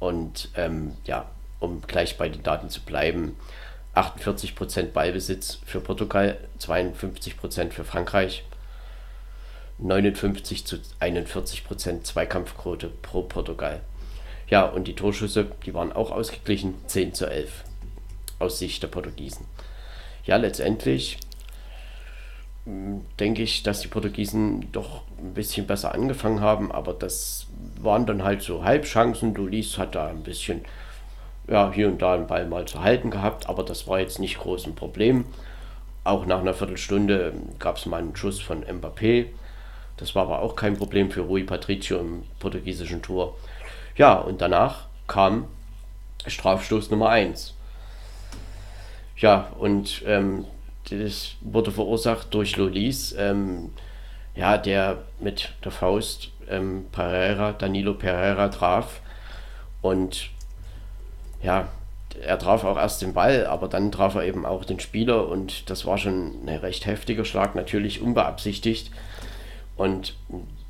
Und 0.00 0.50
ähm, 0.56 0.94
ja, 1.04 1.30
um 1.60 1.80
gleich 1.82 2.18
bei 2.18 2.28
den 2.28 2.42
Daten 2.42 2.68
zu 2.68 2.82
bleiben, 2.82 3.36
48 3.94 4.56
Prozent 4.56 4.92
Ballbesitz 4.92 5.60
für 5.64 5.80
Portugal, 5.80 6.36
52 6.58 7.38
Prozent 7.38 7.72
für 7.72 7.84
Frankreich, 7.84 8.44
59 9.78 10.66
zu 10.66 10.76
41 11.00 11.64
Prozent 11.64 12.06
Zweikampfquote 12.06 12.88
pro 13.02 13.22
Portugal. 13.22 13.80
Ja, 14.48 14.64
und 14.66 14.86
die 14.86 14.94
Torschüsse, 14.94 15.46
die 15.66 15.74
waren 15.74 15.92
auch 15.92 16.10
ausgeglichen, 16.10 16.74
10 16.86 17.14
zu 17.14 17.26
11 17.26 17.64
aus 18.38 18.58
Sicht 18.58 18.82
der 18.82 18.88
Portugiesen. 18.88 19.46
Ja, 20.24 20.36
letztendlich 20.36 21.18
denke 22.66 23.42
ich, 23.42 23.62
dass 23.62 23.80
die 23.80 23.88
Portugiesen 23.88 24.72
doch 24.72 25.02
ein 25.18 25.34
bisschen 25.34 25.66
besser 25.66 25.94
angefangen 25.94 26.40
haben, 26.40 26.72
aber 26.72 26.94
das 26.94 27.46
waren 27.80 28.06
dann 28.06 28.24
halt 28.24 28.42
so 28.42 28.64
Halbchancen. 28.64 29.34
Dulis 29.34 29.76
hat 29.76 29.94
da 29.94 30.06
ein 30.08 30.22
bisschen, 30.22 30.62
ja, 31.46 31.70
hier 31.72 31.88
und 31.88 32.00
da 32.00 32.14
einen 32.14 32.26
Ball 32.26 32.46
mal 32.46 32.64
zu 32.64 32.82
halten 32.82 33.10
gehabt, 33.10 33.48
aber 33.48 33.64
das 33.64 33.86
war 33.86 34.00
jetzt 34.00 34.18
nicht 34.18 34.38
groß 34.38 34.66
ein 34.66 34.74
Problem. 34.74 35.26
Auch 36.04 36.24
nach 36.26 36.40
einer 36.40 36.54
Viertelstunde 36.54 37.34
gab 37.58 37.76
es 37.76 37.86
mal 37.86 37.98
einen 37.98 38.16
Schuss 38.16 38.40
von 38.40 38.64
Mbappé. 38.64 39.26
Das 39.96 40.14
war 40.14 40.22
aber 40.22 40.40
auch 40.40 40.56
kein 40.56 40.76
Problem 40.76 41.10
für 41.10 41.22
Rui 41.22 41.44
Patricio 41.44 41.98
im 41.98 42.24
portugiesischen 42.38 43.02
Tor. 43.02 43.36
Ja, 43.96 44.14
und 44.14 44.40
danach 44.40 44.86
kam 45.06 45.46
Strafstoß 46.26 46.90
Nummer 46.90 47.10
1. 47.10 47.54
Ja, 49.16 49.52
und 49.58 50.02
ähm, 50.06 50.46
das 50.90 51.34
wurde 51.40 51.70
verursacht 51.70 52.34
durch 52.34 52.56
Lolis, 52.56 53.14
ähm, 53.16 53.70
ja, 54.34 54.58
der 54.58 55.04
mit 55.20 55.52
der 55.64 55.70
Faust 55.70 56.30
ähm, 56.48 56.86
Pereira, 56.90 57.52
Danilo 57.52 57.94
Pereira 57.94 58.48
traf. 58.48 59.00
Und 59.80 60.30
ja, 61.42 61.68
er 62.20 62.38
traf 62.38 62.64
auch 62.64 62.76
erst 62.76 63.02
den 63.02 63.14
Ball, 63.14 63.46
aber 63.46 63.68
dann 63.68 63.92
traf 63.92 64.14
er 64.14 64.24
eben 64.24 64.46
auch 64.46 64.64
den 64.64 64.80
Spieler 64.80 65.28
und 65.28 65.68
das 65.70 65.86
war 65.86 65.98
schon 65.98 66.46
ein 66.46 66.48
recht 66.48 66.86
heftiger 66.86 67.24
Schlag, 67.24 67.54
natürlich 67.54 68.00
unbeabsichtigt. 68.00 68.90
Und 69.76 70.16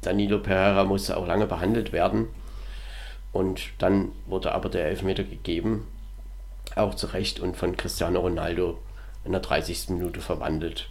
Danilo 0.03 0.39
Pereira 0.39 0.85
musste 0.85 1.17
auch 1.17 1.27
lange 1.27 1.47
behandelt 1.47 1.93
werden. 1.93 2.29
Und 3.33 3.71
dann 3.79 4.13
wurde 4.27 4.53
aber 4.53 4.69
der 4.69 4.87
Elfmeter 4.87 5.25
gegeben, 5.25 5.87
auch 6.77 6.95
zu 6.95 7.09
Recht 7.09 7.41
und 7.41 7.57
von 7.57 7.77
Cristiano 7.77 8.21
Ronaldo 8.21 8.79
in 9.25 9.33
der 9.33 9.41
30. 9.41 9.91
Minute 9.91 10.21
verwandelt. 10.21 10.89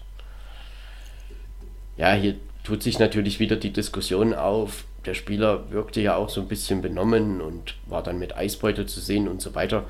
Ja, 1.95 2.13
hier 2.13 2.35
tut 2.63 2.83
sich 2.83 2.99
natürlich 2.99 3.39
wieder 3.39 3.55
die 3.55 3.71
Diskussion 3.71 4.33
auf. 4.33 4.85
Der 5.05 5.13
Spieler 5.13 5.71
wirkte 5.71 6.01
ja 6.01 6.15
auch 6.15 6.29
so 6.29 6.41
ein 6.41 6.47
bisschen 6.47 6.81
benommen 6.81 7.41
und 7.41 7.75
war 7.85 8.03
dann 8.03 8.19
mit 8.19 8.35
Eisbeutel 8.35 8.85
zu 8.87 8.99
sehen 8.99 9.27
und 9.27 9.41
so 9.41 9.53
weiter. 9.55 9.85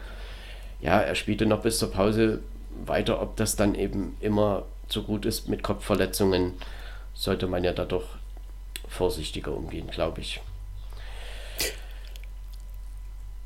Ja, 0.81 0.99
er 0.99 1.15
spielte 1.15 1.45
noch 1.45 1.61
bis 1.61 1.79
zur 1.79 1.91
Pause 1.91 2.41
weiter. 2.85 3.21
Ob 3.21 3.35
das 3.37 3.55
dann 3.55 3.75
eben 3.75 4.17
immer 4.19 4.65
so 4.89 5.03
gut 5.03 5.25
ist 5.25 5.47
mit 5.47 5.63
Kopfverletzungen, 5.63 6.53
sollte 7.13 7.47
man 7.47 7.63
ja 7.63 7.73
da 7.73 7.85
doch 7.85 8.05
vorsichtiger 8.87 9.55
umgehen, 9.55 9.87
glaube 9.91 10.21
ich. 10.21 10.41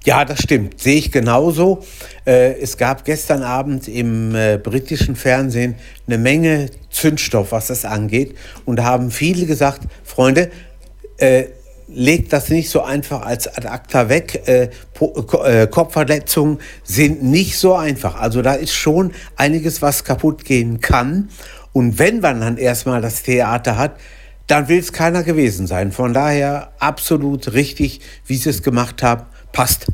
Ja, 0.08 0.24
das 0.24 0.40
stimmt. 0.40 0.80
Sehe 0.80 0.96
ich 0.96 1.12
genauso. 1.12 1.84
Äh, 2.26 2.54
es 2.62 2.78
gab 2.78 3.04
gestern 3.04 3.44
Abend 3.44 3.90
im 3.90 4.34
äh, 4.36 4.58
britischen 4.58 5.18
Fernsehen 5.18 5.76
eine 6.08 6.18
Menge 6.18 6.70
Zündstoff, 6.90 7.52
was 7.52 7.68
das 7.68 7.84
angeht. 7.84 8.38
Und 8.64 8.78
da 8.78 8.86
haben 8.86 9.12
viele 9.12 9.46
gesagt, 9.46 9.82
Freunde, 10.06 10.50
äh, 11.18 11.48
legt 11.90 12.32
das 12.32 12.50
nicht 12.50 12.70
so 12.70 12.84
einfach 12.84 13.22
als 13.22 13.48
Ad 13.48 13.68
acta 13.68 14.08
weg. 14.08 14.48
Äh, 14.48 14.70
Kopfverletzungen 15.68 16.60
sind 16.84 17.24
nicht 17.24 17.58
so 17.58 17.76
einfach. 17.76 18.16
Also 18.16 18.42
da 18.42 18.54
ist 18.54 18.74
schon 18.74 19.12
einiges, 19.36 19.82
was 19.82 20.04
kaputt 20.04 20.46
gehen 20.46 20.80
kann. 20.80 21.30
Und 21.74 22.00
wenn 22.00 22.20
man 22.20 22.42
dann 22.42 22.58
erstmal 22.58 23.02
das 23.02 23.24
Theater 23.24 23.78
hat, 23.78 24.00
dann 24.48 24.70
will 24.70 24.80
es 24.80 24.94
keiner 24.94 25.24
gewesen 25.24 25.68
sein. 25.68 25.92
Von 25.92 26.14
daher 26.14 26.72
absolut 26.80 27.54
richtig, 27.54 28.02
wie 28.26 28.36
sie 28.36 28.50
es 28.50 28.64
gemacht 28.64 29.04
haben, 29.04 29.26
passt. 29.52 29.88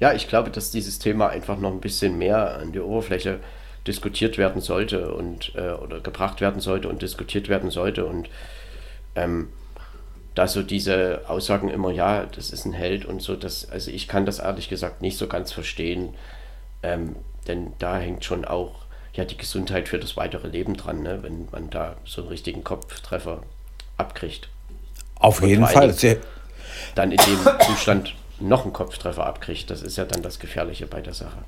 Ja, 0.00 0.12
ich 0.12 0.28
glaube, 0.28 0.50
dass 0.50 0.70
dieses 0.70 0.98
Thema 0.98 1.28
einfach 1.28 1.58
noch 1.58 1.70
ein 1.70 1.80
bisschen 1.80 2.18
mehr 2.18 2.56
an 2.58 2.72
die 2.72 2.80
Oberfläche 2.80 3.38
diskutiert 3.86 4.38
werden 4.38 4.60
sollte 4.60 5.12
und 5.14 5.52
äh, 5.54 5.70
oder 5.72 6.00
gebracht 6.00 6.40
werden 6.40 6.60
sollte 6.60 6.88
und 6.88 7.02
diskutiert 7.02 7.48
werden 7.48 7.70
sollte 7.70 8.04
und 8.04 8.28
ähm, 9.14 9.48
da 10.34 10.46
so 10.46 10.62
diese 10.62 11.22
Aussagen 11.28 11.68
immer, 11.68 11.90
ja, 11.90 12.24
das 12.26 12.50
ist 12.50 12.64
ein 12.64 12.72
Held 12.72 13.04
und 13.04 13.20
so, 13.20 13.36
das, 13.36 13.68
also 13.70 13.90
ich 13.90 14.08
kann 14.08 14.24
das 14.24 14.38
ehrlich 14.38 14.68
gesagt 14.68 15.02
nicht 15.02 15.18
so 15.18 15.26
ganz 15.26 15.52
verstehen, 15.52 16.14
ähm, 16.82 17.16
denn 17.46 17.72
da 17.78 17.98
hängt 17.98 18.24
schon 18.24 18.44
auch 18.44 18.81
ja 19.14 19.24
die 19.24 19.36
Gesundheit 19.36 19.88
für 19.88 19.98
das 19.98 20.16
weitere 20.16 20.48
Leben 20.48 20.76
dran, 20.76 21.02
ne, 21.02 21.22
wenn 21.22 21.48
man 21.50 21.70
da 21.70 21.96
so 22.04 22.22
einen 22.22 22.28
richtigen 22.28 22.64
Kopftreffer 22.64 23.42
abkriegt. 23.96 24.48
Auf 25.16 25.42
und 25.42 25.48
jeden 25.48 25.66
Fall. 25.66 25.94
Dann 26.94 27.12
in 27.12 27.18
dem 27.18 27.38
Zustand 27.66 28.14
noch 28.40 28.64
einen 28.64 28.72
Kopftreffer 28.72 29.24
abkriegt, 29.24 29.70
das 29.70 29.82
ist 29.82 29.96
ja 29.96 30.04
dann 30.04 30.22
das 30.22 30.38
Gefährliche 30.38 30.86
bei 30.86 31.00
der 31.00 31.14
Sache. 31.14 31.38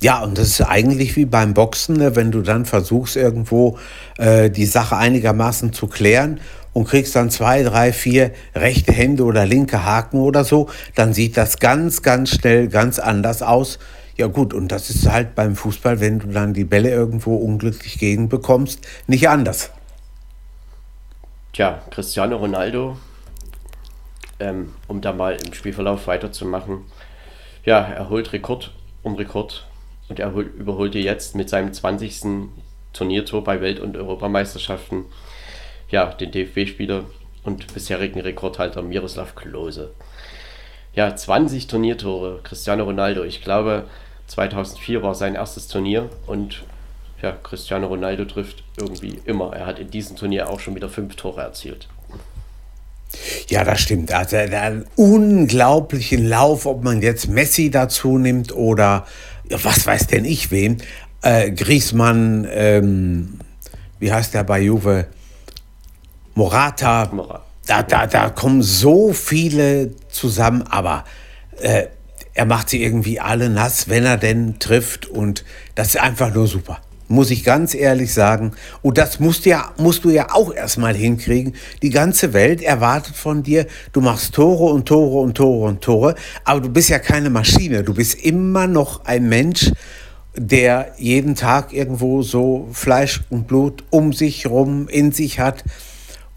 Ja, 0.00 0.22
und 0.22 0.38
das 0.38 0.48
ist 0.48 0.60
eigentlich 0.60 1.16
wie 1.16 1.24
beim 1.24 1.54
Boxen, 1.54 1.96
ne? 1.96 2.14
wenn 2.14 2.30
du 2.30 2.42
dann 2.42 2.66
versuchst, 2.66 3.16
irgendwo 3.16 3.78
äh, 4.16 4.48
die 4.48 4.66
Sache 4.66 4.96
einigermaßen 4.96 5.72
zu 5.72 5.88
klären 5.88 6.40
und 6.72 6.86
kriegst 6.86 7.16
dann 7.16 7.30
zwei, 7.30 7.64
drei, 7.64 7.92
vier 7.92 8.30
rechte 8.54 8.92
Hände 8.92 9.24
oder 9.24 9.44
linke 9.44 9.84
Haken 9.84 10.20
oder 10.20 10.44
so, 10.44 10.68
dann 10.94 11.14
sieht 11.14 11.36
das 11.36 11.58
ganz, 11.58 12.02
ganz 12.02 12.30
schnell 12.30 12.68
ganz 12.68 13.00
anders 13.00 13.42
aus. 13.42 13.80
Ja 14.18 14.26
gut, 14.26 14.52
und 14.52 14.72
das 14.72 14.90
ist 14.90 15.08
halt 15.08 15.36
beim 15.36 15.54
Fußball, 15.54 16.00
wenn 16.00 16.18
du 16.18 16.26
dann 16.26 16.52
die 16.52 16.64
Bälle 16.64 16.90
irgendwo 16.90 17.36
unglücklich 17.36 18.00
gegenbekommst, 18.00 18.84
nicht 19.06 19.28
anders. 19.28 19.70
Tja, 21.52 21.80
Cristiano 21.90 22.36
Ronaldo, 22.36 22.98
ähm, 24.40 24.74
um 24.88 25.00
da 25.00 25.12
mal 25.12 25.36
im 25.36 25.52
Spielverlauf 25.52 26.08
weiterzumachen, 26.08 26.80
ja, 27.64 27.78
er 27.78 28.08
holt 28.08 28.32
Rekord 28.32 28.72
um 29.04 29.14
Rekord 29.14 29.68
und 30.08 30.18
er 30.18 30.32
überholte 30.32 30.98
jetzt 30.98 31.36
mit 31.36 31.48
seinem 31.48 31.72
20. 31.72 32.50
Turniertor 32.92 33.44
bei 33.44 33.60
Welt- 33.60 33.78
und 33.78 33.96
Europameisterschaften 33.96 35.04
ja, 35.90 36.06
den 36.06 36.32
DFB-Spieler 36.32 37.04
und 37.44 37.72
bisherigen 37.72 38.20
Rekordhalter 38.20 38.82
Miroslav 38.82 39.36
Klose. 39.36 39.92
Ja, 40.94 41.14
20 41.14 41.68
Turniertore, 41.68 42.40
Cristiano 42.42 42.82
Ronaldo. 42.82 43.22
Ich 43.22 43.42
glaube, 43.42 43.84
2004 44.28 45.02
war 45.02 45.14
sein 45.14 45.34
erstes 45.34 45.68
Turnier 45.68 46.08
und 46.26 46.62
ja, 47.22 47.32
Cristiano 47.32 47.88
Ronaldo 47.88 48.24
trifft 48.24 48.62
irgendwie 48.76 49.20
immer. 49.24 49.52
Er 49.54 49.66
hat 49.66 49.78
in 49.78 49.90
diesem 49.90 50.16
Turnier 50.16 50.48
auch 50.48 50.60
schon 50.60 50.76
wieder 50.76 50.88
fünf 50.88 51.16
Tore 51.16 51.40
erzielt. 51.40 51.88
Ja, 53.48 53.64
das 53.64 53.80
stimmt. 53.80 54.12
Also 54.12 54.36
einen 54.36 54.86
unglaublichen 54.96 56.28
Lauf, 56.28 56.66
ob 56.66 56.84
man 56.84 57.02
jetzt 57.02 57.28
Messi 57.28 57.70
dazu 57.70 58.18
nimmt 58.18 58.52
oder 58.52 59.06
was 59.48 59.86
weiß 59.86 60.06
denn 60.08 60.24
ich 60.24 60.50
wen. 60.50 60.82
Äh, 61.22 61.50
Griezmann, 61.50 62.46
ähm, 62.50 63.40
wie 63.98 64.12
heißt 64.12 64.34
der 64.34 64.44
bei 64.44 64.60
Juve? 64.60 65.06
Morata, 66.34 67.10
da, 67.66 67.82
da, 67.82 68.06
da 68.06 68.30
kommen 68.30 68.62
so 68.62 69.12
viele 69.12 69.90
zusammen, 70.08 70.62
aber 70.62 71.04
äh, 71.60 71.86
er 72.38 72.46
macht 72.46 72.68
sie 72.68 72.80
irgendwie 72.80 73.18
alle 73.18 73.50
nass, 73.50 73.88
wenn 73.88 74.04
er 74.04 74.16
denn 74.16 74.60
trifft 74.60 75.06
und 75.06 75.44
das 75.74 75.88
ist 75.88 76.00
einfach 76.00 76.32
nur 76.32 76.46
super. 76.46 76.78
Muss 77.08 77.32
ich 77.32 77.42
ganz 77.42 77.74
ehrlich 77.74 78.14
sagen. 78.14 78.52
Und 78.80 78.96
das 78.96 79.18
musst, 79.18 79.44
ja, 79.44 79.72
musst 79.76 80.04
du 80.04 80.10
ja 80.10 80.28
auch 80.30 80.54
erstmal 80.54 80.94
hinkriegen. 80.94 81.54
Die 81.82 81.90
ganze 81.90 82.34
Welt 82.34 82.62
erwartet 82.62 83.16
von 83.16 83.42
dir, 83.42 83.66
du 83.92 84.00
machst 84.00 84.34
Tore 84.34 84.72
und 84.72 84.86
Tore 84.86 85.18
und 85.18 85.36
Tore 85.36 85.66
und 85.66 85.80
Tore, 85.80 86.14
aber 86.44 86.60
du 86.60 86.68
bist 86.68 86.90
ja 86.90 87.00
keine 87.00 87.28
Maschine. 87.28 87.82
Du 87.82 87.94
bist 87.94 88.14
immer 88.14 88.68
noch 88.68 89.04
ein 89.04 89.28
Mensch, 89.28 89.72
der 90.36 90.92
jeden 90.96 91.34
Tag 91.34 91.72
irgendwo 91.72 92.22
so 92.22 92.68
Fleisch 92.70 93.22
und 93.30 93.48
Blut 93.48 93.82
um 93.90 94.12
sich 94.12 94.46
rum 94.46 94.86
in 94.86 95.10
sich 95.10 95.40
hat. 95.40 95.64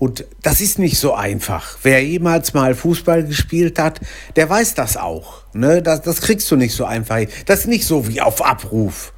Und 0.01 0.25
das 0.41 0.61
ist 0.61 0.79
nicht 0.79 0.97
so 0.97 1.13
einfach. 1.13 1.77
Wer 1.83 2.03
jemals 2.03 2.55
mal 2.55 2.73
Fußball 2.73 3.23
gespielt 3.23 3.77
hat, 3.77 4.01
der 4.35 4.49
weiß 4.49 4.73
das 4.73 4.97
auch. 4.97 5.43
Ne? 5.53 5.83
Das, 5.83 6.01
das 6.01 6.21
kriegst 6.21 6.49
du 6.49 6.55
nicht 6.55 6.73
so 6.73 6.85
einfach. 6.85 7.19
Das 7.45 7.59
ist 7.59 7.67
nicht 7.67 7.85
so 7.85 8.07
wie 8.07 8.19
auf 8.19 8.43
Abruf. 8.43 9.13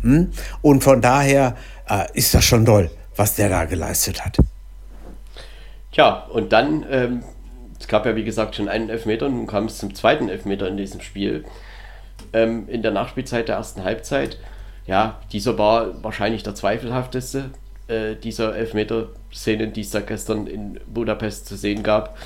Hm? 0.00 0.32
Und 0.62 0.82
von 0.82 1.02
daher 1.02 1.56
äh, 1.90 2.06
ist 2.14 2.32
das 2.32 2.42
schon 2.42 2.64
toll, 2.64 2.90
was 3.16 3.34
der 3.34 3.50
da 3.50 3.66
geleistet 3.66 4.24
hat. 4.24 4.38
Tja, 5.92 6.24
und 6.32 6.54
dann, 6.54 6.86
ähm, 6.90 7.22
es 7.78 7.86
gab 7.86 8.06
ja 8.06 8.16
wie 8.16 8.24
gesagt 8.24 8.56
schon 8.56 8.70
einen 8.70 8.88
Elfmeter 8.88 9.28
nun 9.28 9.46
kam 9.46 9.66
es 9.66 9.76
zum 9.76 9.94
zweiten 9.94 10.30
Elfmeter 10.30 10.68
in 10.68 10.78
diesem 10.78 11.02
Spiel. 11.02 11.44
Ähm, 12.32 12.66
in 12.70 12.80
der 12.80 12.92
Nachspielzeit 12.92 13.48
der 13.48 13.56
ersten 13.56 13.84
Halbzeit. 13.84 14.38
Ja, 14.86 15.20
dieser 15.32 15.58
war 15.58 16.02
wahrscheinlich 16.02 16.44
der 16.44 16.54
zweifelhafteste 16.54 17.50
äh, 17.88 18.14
dieser 18.14 18.56
Elfmeter-Szenen, 19.30 19.72
die 19.72 19.80
es 19.80 19.90
da 19.90 20.00
gestern 20.00 20.46
in 20.46 20.80
Budapest 20.86 21.46
zu 21.46 21.56
sehen 21.56 21.82
gab. 21.82 22.16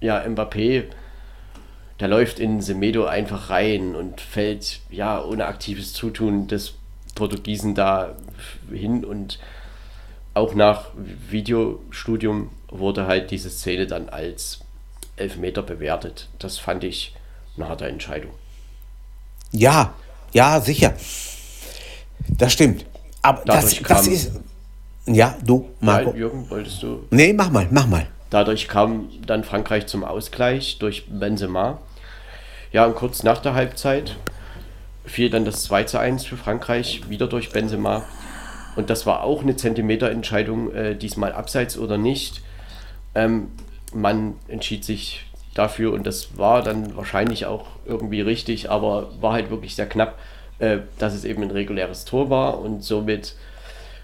Ja, 0.00 0.20
Mbappé, 0.20 0.84
der 2.00 2.08
läuft 2.08 2.38
in 2.38 2.60
Semedo 2.60 3.06
einfach 3.06 3.50
rein 3.50 3.94
und 3.94 4.20
fällt 4.20 4.80
ja 4.90 5.22
ohne 5.22 5.46
aktives 5.46 5.92
Zutun 5.92 6.46
des 6.48 6.74
Portugiesen 7.14 7.74
da 7.74 8.16
hin 8.70 9.04
und 9.04 9.38
auch 10.34 10.54
nach 10.54 10.86
Videostudium 11.30 12.50
wurde 12.68 13.06
halt 13.06 13.30
diese 13.30 13.50
Szene 13.50 13.86
dann 13.86 14.08
als 14.08 14.60
Elfmeter 15.16 15.62
bewertet. 15.62 16.28
Das 16.40 16.58
fand 16.58 16.82
ich 16.82 17.14
eine 17.56 17.68
harte 17.68 17.86
Entscheidung. 17.86 18.32
Ja, 19.52 19.94
ja, 20.32 20.60
sicher. 20.60 20.94
Das 22.28 22.52
stimmt. 22.52 22.84
Aber 23.22 23.42
das, 23.44 23.80
das, 23.80 24.06
ist, 24.08 24.32
ja, 25.06 25.36
du, 25.44 25.68
Marco. 25.80 26.10
Nein, 26.10 26.18
Jürgen, 26.18 26.50
wolltest 26.50 26.82
du? 26.82 27.04
Nee, 27.10 27.32
mach 27.32 27.50
mal, 27.50 27.68
mach 27.70 27.86
mal. 27.86 28.06
Dadurch 28.30 28.68
kam 28.68 29.08
dann 29.26 29.44
Frankreich 29.44 29.86
zum 29.86 30.02
Ausgleich 30.02 30.78
durch 30.78 31.06
Benzema. 31.08 31.78
Ja, 32.72 32.86
und 32.86 32.96
kurz 32.96 33.22
nach 33.22 33.38
der 33.38 33.54
Halbzeit 33.54 34.16
fiel 35.04 35.30
dann 35.30 35.44
das 35.44 35.62
2 35.64 35.84
zu 35.84 35.98
1 35.98 36.24
für 36.24 36.36
Frankreich, 36.36 37.08
wieder 37.08 37.26
durch 37.26 37.50
Benzema. 37.50 38.04
Und 38.76 38.90
das 38.90 39.06
war 39.06 39.22
auch 39.22 39.42
eine 39.42 39.56
Zentimeterentscheidung, 39.56 40.74
äh, 40.74 40.96
diesmal 40.96 41.32
abseits 41.32 41.78
oder 41.78 41.98
nicht. 41.98 42.42
Ähm, 43.14 43.52
man 43.92 44.34
entschied 44.48 44.84
sich 44.84 45.26
dafür 45.54 45.92
und 45.92 46.06
das 46.06 46.36
war 46.36 46.62
dann 46.62 46.96
wahrscheinlich 46.96 47.46
auch 47.46 47.66
irgendwie 47.86 48.20
richtig, 48.20 48.70
aber 48.70 49.10
war 49.20 49.34
halt 49.34 49.50
wirklich 49.50 49.76
sehr 49.76 49.86
knapp, 49.86 50.18
äh, 50.58 50.78
dass 50.98 51.14
es 51.14 51.24
eben 51.24 51.42
ein 51.42 51.50
reguläres 51.50 52.04
Tor 52.04 52.30
war 52.30 52.58
und 52.58 52.82
somit 52.82 53.36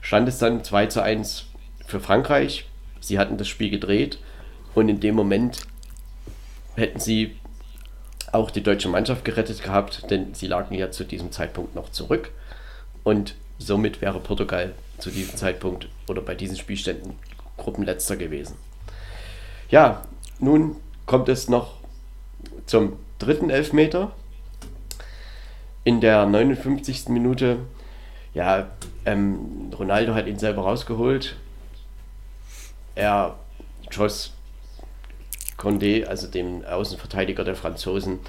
stand 0.00 0.28
es 0.28 0.38
dann 0.38 0.64
2 0.64 0.86
zu 0.86 1.02
1 1.02 1.46
für 1.86 2.00
Frankreich. 2.00 2.66
Sie 3.00 3.18
hatten 3.18 3.38
das 3.38 3.48
Spiel 3.48 3.70
gedreht 3.70 4.18
und 4.74 4.88
in 4.88 5.00
dem 5.00 5.14
Moment 5.14 5.60
hätten 6.76 7.00
sie 7.00 7.36
auch 8.32 8.50
die 8.50 8.62
deutsche 8.62 8.88
Mannschaft 8.88 9.24
gerettet 9.24 9.62
gehabt, 9.62 10.10
denn 10.10 10.34
sie 10.34 10.46
lagen 10.46 10.74
ja 10.74 10.90
zu 10.90 11.04
diesem 11.04 11.32
Zeitpunkt 11.32 11.74
noch 11.74 11.90
zurück 11.90 12.30
und 13.02 13.34
somit 13.58 14.00
wäre 14.00 14.20
Portugal 14.20 14.74
zu 14.98 15.10
diesem 15.10 15.36
Zeitpunkt 15.36 15.88
oder 16.08 16.22
bei 16.22 16.34
diesen 16.34 16.56
Spielständen 16.56 17.14
Gruppenletzter 17.56 18.16
gewesen. 18.16 18.56
Ja, 19.68 20.04
nun 20.38 20.76
kommt 21.06 21.28
es 21.28 21.48
noch 21.48 21.74
zum 22.66 22.94
dritten 23.18 23.50
Elfmeter. 23.50 24.12
In 25.82 26.00
der 26.00 26.26
59. 26.26 27.08
Minute 27.08 27.58
ja, 28.34 28.68
ähm, 29.10 29.70
Ronaldo 29.78 30.14
hat 30.14 30.26
ihn 30.26 30.38
selber 30.38 30.62
rausgeholt. 30.62 31.36
Er 32.94 33.36
schoss 33.90 34.32
Condé, 35.56 36.06
also 36.06 36.26
dem 36.26 36.64
Außenverteidiger 36.64 37.44
der 37.44 37.54
Franzosen, 37.54 38.20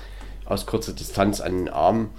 aus 0.45 0.65
kurzer 0.65 0.93
Distanz 0.93 1.39
an 1.41 1.57
den 1.57 1.69
Arm. 1.69 2.09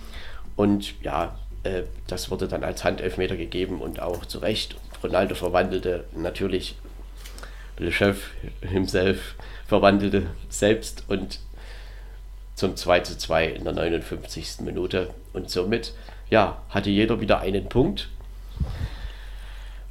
Und 0.57 1.01
ja, 1.03 1.39
äh, 1.65 1.83
das 2.07 2.31
wurde 2.31 2.49
dann 2.49 2.65
als 2.65 2.85
Handelfmeter 2.85 3.37
gegeben 3.37 3.81
und 3.81 4.01
auch 4.01 4.25
zu 4.27 4.39
Recht. 4.39 4.77
Ronaldo 5.03 5.35
verwandelte 5.35 6.05
natürlich, 6.15 6.77
Le 7.79 7.91
Chef 7.91 8.31
himself 8.61 9.35
verwandelte 9.67 10.27
selbst 10.49 11.05
und 11.09 11.41
zum 12.55 12.77
2 12.77 13.01
zu 13.01 13.19
2 13.19 13.47
in 13.49 13.65
der 13.65 13.73
59. 13.73 14.61
Minute. 14.61 15.11
Und 15.33 15.51
somit 15.51 15.95
ja, 16.31 16.63
hatte 16.69 16.91
jeder 16.91 17.21
wieder 17.21 17.41
einen 17.41 17.69
Punkt. 17.69 18.09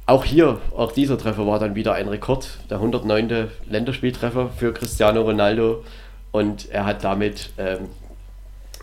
Auch 0.04 0.24
hier, 0.24 0.60
auch 0.76 0.90
dieser 0.90 1.16
Treffer 1.16 1.46
war 1.46 1.60
dann 1.60 1.76
wieder 1.76 1.94
ein 1.94 2.08
Rekord, 2.08 2.58
der 2.68 2.78
109. 2.78 3.50
Länderspieltreffer 3.68 4.50
für 4.50 4.72
Cristiano 4.72 5.22
Ronaldo. 5.22 5.84
Und 6.32 6.70
er 6.70 6.86
hat 6.86 7.04
damit 7.04 7.50
ähm, 7.56 7.88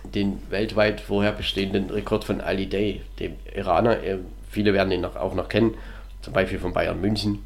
den 0.03 0.39
weltweit 0.49 1.01
vorher 1.01 1.33
bestehenden 1.33 1.89
Rekord 1.89 2.23
von 2.23 2.39
Ali 2.39 2.67
Day, 2.67 3.01
dem 3.19 3.35
Iraner, 3.53 4.01
äh, 4.01 4.19
viele 4.49 4.73
werden 4.73 4.91
ihn 4.91 5.01
noch, 5.01 5.17
auch 5.17 5.33
noch 5.33 5.49
kennen, 5.49 5.75
zum 6.21 6.33
Beispiel 6.33 6.59
von 6.59 6.73
Bayern 6.73 7.01
München, 7.01 7.45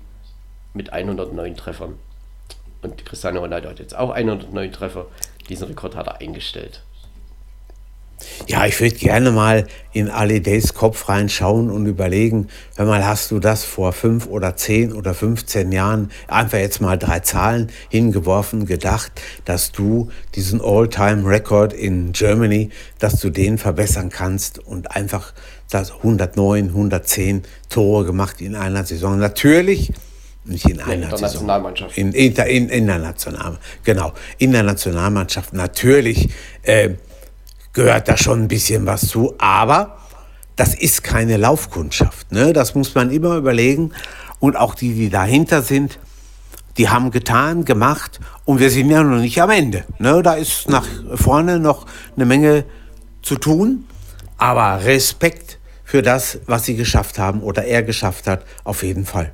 mit 0.74 0.94
109 0.94 1.58
Treffern. 1.58 1.96
Und 2.82 3.06
Cristiano 3.06 3.40
Ronaldo 3.40 3.70
hat 3.70 3.80
jetzt 3.80 3.96
auch 3.96 4.12
109 4.12 4.72
Treffer. 4.72 5.08
Diesen 5.50 5.68
Rekord 5.68 5.96
hat 5.96 6.08
er 6.08 6.22
eingestellt. 6.22 6.84
Ja, 8.48 8.66
ich 8.66 8.80
würde 8.80 8.96
gerne 8.96 9.32
mal 9.32 9.66
in 9.94 10.10
Ali 10.10 10.42
Days 10.42 10.74
Kopf 10.74 11.08
reinschauen 11.10 11.70
und 11.70 11.86
überlegen, 11.86 12.48
wenn 12.76 12.88
mal 12.88 13.06
hast 13.06 13.32
du 13.32 13.40
das 13.40 13.64
vor 13.64 13.94
fünf 13.94 14.28
oder 14.28 14.56
zehn 14.56 14.92
oder 14.92 15.14
15 15.14 15.72
Jahren 15.72 16.12
einfach 16.28 16.58
jetzt 16.58 16.82
mal 16.82 16.98
drei 16.98 17.20
Zahlen 17.20 17.72
hingeworfen, 17.90 18.66
gedacht, 18.66 19.12
dass 19.46 19.72
du 19.72 20.10
diesen 20.36 20.62
All-Time-Record 20.62 21.74
in 21.74 22.12
Germany, 22.12 22.70
dass 23.00 23.20
du 23.20 23.30
den 23.30 23.58
verbessern 23.58 24.10
kannst 24.10 24.60
und 24.60 24.96
einfach 24.96 25.34
das 25.70 25.92
109, 25.92 26.70
110 26.70 27.44
Tore 27.70 28.06
gemacht 28.06 28.42
in 28.42 28.56
einer 28.56 28.84
Saison. 28.84 29.18
Natürlich 29.18 29.94
nicht 30.46 30.70
in 30.70 30.82
einer 30.82 30.94
in 30.94 31.02
der 31.02 31.20
Nationalmannschaft. 31.20 31.98
In, 31.98 32.12
in, 32.12 32.34
in, 32.34 32.70
in 32.70 32.88
der 32.88 33.00
Nationalmannschaft, 33.00 33.84
genau. 33.84 34.14
In 34.38 34.52
der 34.52 34.64
Nationalmannschaft 34.64 35.54
natürlich. 35.54 36.30
Äh, 36.64 36.92
gehört 37.74 38.08
da 38.08 38.18
schon 38.18 38.44
ein 38.44 38.48
bisschen 38.48 38.86
was 38.86 39.08
zu. 39.08 39.34
Aber 39.40 39.98
das 40.56 40.76
ist 40.76 41.04
keine 41.04 41.38
Laufkundschaft. 41.38 42.32
Ne? 42.32 42.54
Das 42.54 42.76
muss 42.76 42.96
man 42.96 43.12
immer 43.12 43.36
überlegen. 43.36 43.92
Und 44.40 44.56
auch 44.56 44.76
die, 44.76 44.94
die 44.94 45.10
dahinter 45.10 45.62
sind, 45.62 46.00
die 46.78 46.90
haben 46.90 47.12
getan, 47.12 47.66
gemacht 47.66 48.20
und 48.46 48.60
wir 48.60 48.70
sind 48.70 48.90
ja 48.90 49.04
noch 49.04 49.22
nicht 49.22 49.42
am 49.42 49.50
Ende. 49.50 49.84
Ne? 50.00 50.22
Da 50.24 50.34
ist 50.34 50.70
nach 50.70 50.86
vorne 51.16 51.60
noch 51.60 51.86
eine 52.16 52.26
Menge 52.26 52.66
zu 53.22 53.36
tun. 53.36 53.86
Aber 54.38 54.84
Respekt 54.84 55.60
für 55.84 56.02
das, 56.02 56.40
was 56.48 56.66
sie 56.66 56.76
geschafft 56.76 57.20
haben 57.20 57.42
oder 57.42 57.66
er 57.66 57.84
geschafft 57.84 58.28
hat, 58.28 58.44
auf 58.64 58.84
jeden 58.84 59.06
Fall. 59.06 59.32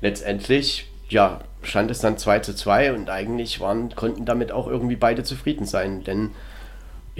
Letztendlich, 0.00 0.90
ja, 1.08 1.40
stand 1.62 1.90
es 1.90 2.00
dann 2.00 2.18
2 2.18 2.40
zu 2.40 2.54
2 2.54 2.92
und 2.92 3.08
eigentlich 3.08 3.60
waren, 3.60 3.94
konnten 3.94 4.24
damit 4.24 4.50
auch 4.50 4.66
irgendwie 4.66 4.96
beide 4.96 5.22
zufrieden 5.22 5.66
sein, 5.66 6.02
denn 6.02 6.30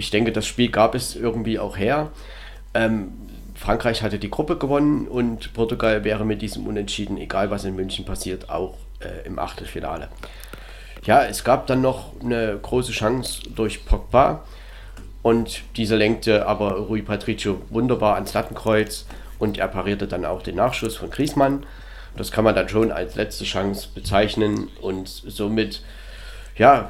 ich 0.01 0.09
denke, 0.09 0.31
das 0.31 0.47
Spiel 0.47 0.71
gab 0.71 0.95
es 0.95 1.15
irgendwie 1.15 1.59
auch 1.59 1.77
her. 1.77 2.09
Ähm, 2.73 3.11
Frankreich 3.53 4.01
hatte 4.01 4.17
die 4.17 4.31
Gruppe 4.31 4.57
gewonnen 4.57 5.07
und 5.07 5.53
Portugal 5.53 6.03
wäre 6.03 6.25
mit 6.25 6.41
diesem 6.41 6.65
Unentschieden, 6.65 7.17
egal 7.17 7.51
was 7.51 7.65
in 7.65 7.75
München 7.75 8.03
passiert, 8.03 8.49
auch 8.49 8.77
äh, 8.99 9.27
im 9.27 9.37
Achtelfinale. 9.37 10.07
Ja, 11.05 11.23
es 11.23 11.43
gab 11.43 11.67
dann 11.67 11.81
noch 11.81 12.13
eine 12.19 12.57
große 12.59 12.91
Chance 12.91 13.43
durch 13.55 13.85
Pogba 13.85 14.43
und 15.21 15.61
dieser 15.77 15.97
lenkte 15.97 16.47
aber 16.47 16.77
Rui 16.77 17.03
Patricio 17.03 17.61
wunderbar 17.69 18.15
ans 18.15 18.33
Lattenkreuz 18.33 19.05
und 19.37 19.59
er 19.59 19.67
parierte 19.67 20.07
dann 20.07 20.25
auch 20.25 20.41
den 20.41 20.55
Nachschuss 20.55 20.97
von 20.97 21.11
Griezmann. 21.11 21.63
Das 22.17 22.31
kann 22.31 22.43
man 22.43 22.55
dann 22.55 22.69
schon 22.69 22.91
als 22.91 23.13
letzte 23.13 23.43
Chance 23.43 23.89
bezeichnen 23.93 24.67
und 24.81 25.07
somit 25.07 25.83
ja, 26.57 26.89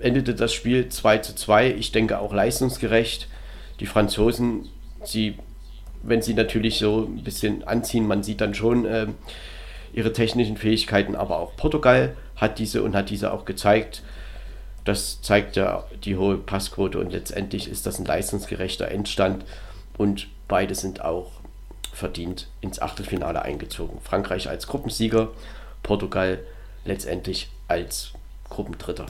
endete 0.00 0.34
das 0.34 0.52
Spiel 0.52 0.88
2 0.88 1.18
zu 1.18 1.34
2. 1.34 1.72
Ich 1.72 1.92
denke 1.92 2.18
auch 2.18 2.32
leistungsgerecht. 2.32 3.28
Die 3.80 3.86
Franzosen, 3.86 4.68
sie, 5.04 5.38
wenn 6.02 6.22
sie 6.22 6.34
natürlich 6.34 6.78
so 6.78 7.04
ein 7.04 7.24
bisschen 7.24 7.64
anziehen, 7.64 8.06
man 8.06 8.22
sieht 8.22 8.40
dann 8.40 8.54
schon 8.54 8.86
äh, 8.86 9.06
ihre 9.92 10.12
technischen 10.12 10.56
Fähigkeiten, 10.56 11.16
aber 11.16 11.38
auch 11.38 11.56
Portugal 11.56 12.16
hat 12.36 12.58
diese 12.58 12.82
und 12.82 12.94
hat 12.94 13.10
diese 13.10 13.32
auch 13.32 13.44
gezeigt. 13.44 14.02
Das 14.84 15.20
zeigt 15.20 15.56
ja 15.56 15.84
die 16.04 16.16
hohe 16.16 16.36
Passquote 16.36 16.98
und 16.98 17.12
letztendlich 17.12 17.68
ist 17.68 17.86
das 17.86 17.98
ein 17.98 18.04
leistungsgerechter 18.04 18.88
Endstand 18.88 19.44
und 19.98 20.28
beide 20.46 20.74
sind 20.74 21.00
auch 21.00 21.32
verdient 21.92 22.48
ins 22.60 22.80
Achtelfinale 22.80 23.42
eingezogen. 23.42 23.98
Frankreich 24.02 24.48
als 24.48 24.66
Gruppensieger, 24.66 25.30
Portugal 25.82 26.38
letztendlich 26.84 27.48
als 27.68 28.12
Gruppendritter. 28.48 29.06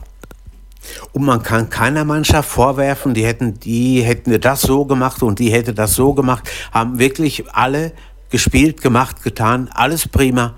Und 1.13 1.23
man 1.23 1.43
kann 1.43 1.69
keiner 1.69 2.05
Mannschaft 2.05 2.49
vorwerfen, 2.49 3.13
die 3.13 3.25
hätten, 3.25 3.59
die 3.59 4.01
hätten 4.01 4.39
das 4.39 4.61
so 4.61 4.85
gemacht 4.85 5.23
und 5.23 5.39
die 5.39 5.51
hätte 5.51 5.73
das 5.73 5.95
so 5.95 6.13
gemacht. 6.13 6.49
Haben 6.71 6.99
wirklich 6.99 7.43
alle 7.51 7.93
gespielt, 8.29 8.81
gemacht, 8.81 9.23
getan, 9.23 9.69
alles 9.73 10.07
prima. 10.07 10.55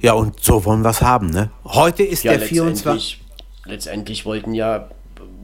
Ja, 0.00 0.14
und 0.14 0.42
so 0.42 0.64
wollen 0.64 0.82
wir 0.82 0.90
es 0.90 1.00
haben. 1.00 1.30
Ne? 1.30 1.50
Heute 1.64 2.02
ist 2.02 2.24
ja, 2.24 2.32
der 2.32 2.40
letztendlich, 2.40 2.82
24. 2.82 3.20
Letztendlich 3.66 4.26
wollten 4.26 4.54
ja, 4.54 4.88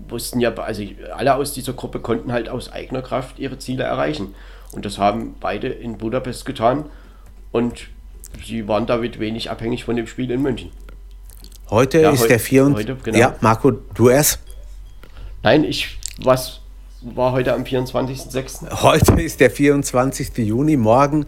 wussten 0.09 0.41
ja, 0.41 0.53
also 0.55 0.83
alle 1.15 1.35
aus 1.37 1.53
dieser 1.53 1.75
Gruppe 1.75 2.01
konnten 2.01 2.33
halt 2.33 2.49
aus 2.49 2.73
eigener 2.73 3.03
Kraft 3.03 3.39
ihre 3.39 3.59
Ziele 3.59 3.85
erreichen. 3.85 4.35
Und 4.73 4.85
das 4.85 4.99
haben 4.99 5.37
beide 5.41 5.69
in 5.69 5.99
Budapest 5.99 6.45
getan. 6.45 6.87
Und 7.53 7.89
sie 8.45 8.67
waren 8.69 8.87
damit 8.87 9.21
wenig 9.21 9.51
abhängig 9.51 9.85
von 9.85 9.97
dem 9.97 10.07
Spiel 10.07 10.31
in 10.31 10.43
München. 10.43 10.71
Heute 11.71 12.01
ja, 12.01 12.11
ist 12.11 12.23
heu 12.23 12.29
der 12.29 12.41
24. 12.41 13.03
Genau. 13.05 13.19
Ja, 13.19 13.35
Marco, 13.41 13.71
du 13.71 14.09
erst? 14.09 14.41
Nein, 15.43 15.65
ich 15.65 15.99
was 16.23 16.61
war 17.01 17.33
heute 17.33 17.55
am 17.55 17.63
24.06. 17.63 18.83
Heute 18.83 19.23
ist 19.23 19.39
der 19.39 19.53
24. 19.53 20.37
Juni, 20.39 20.77
morgen 20.77 21.27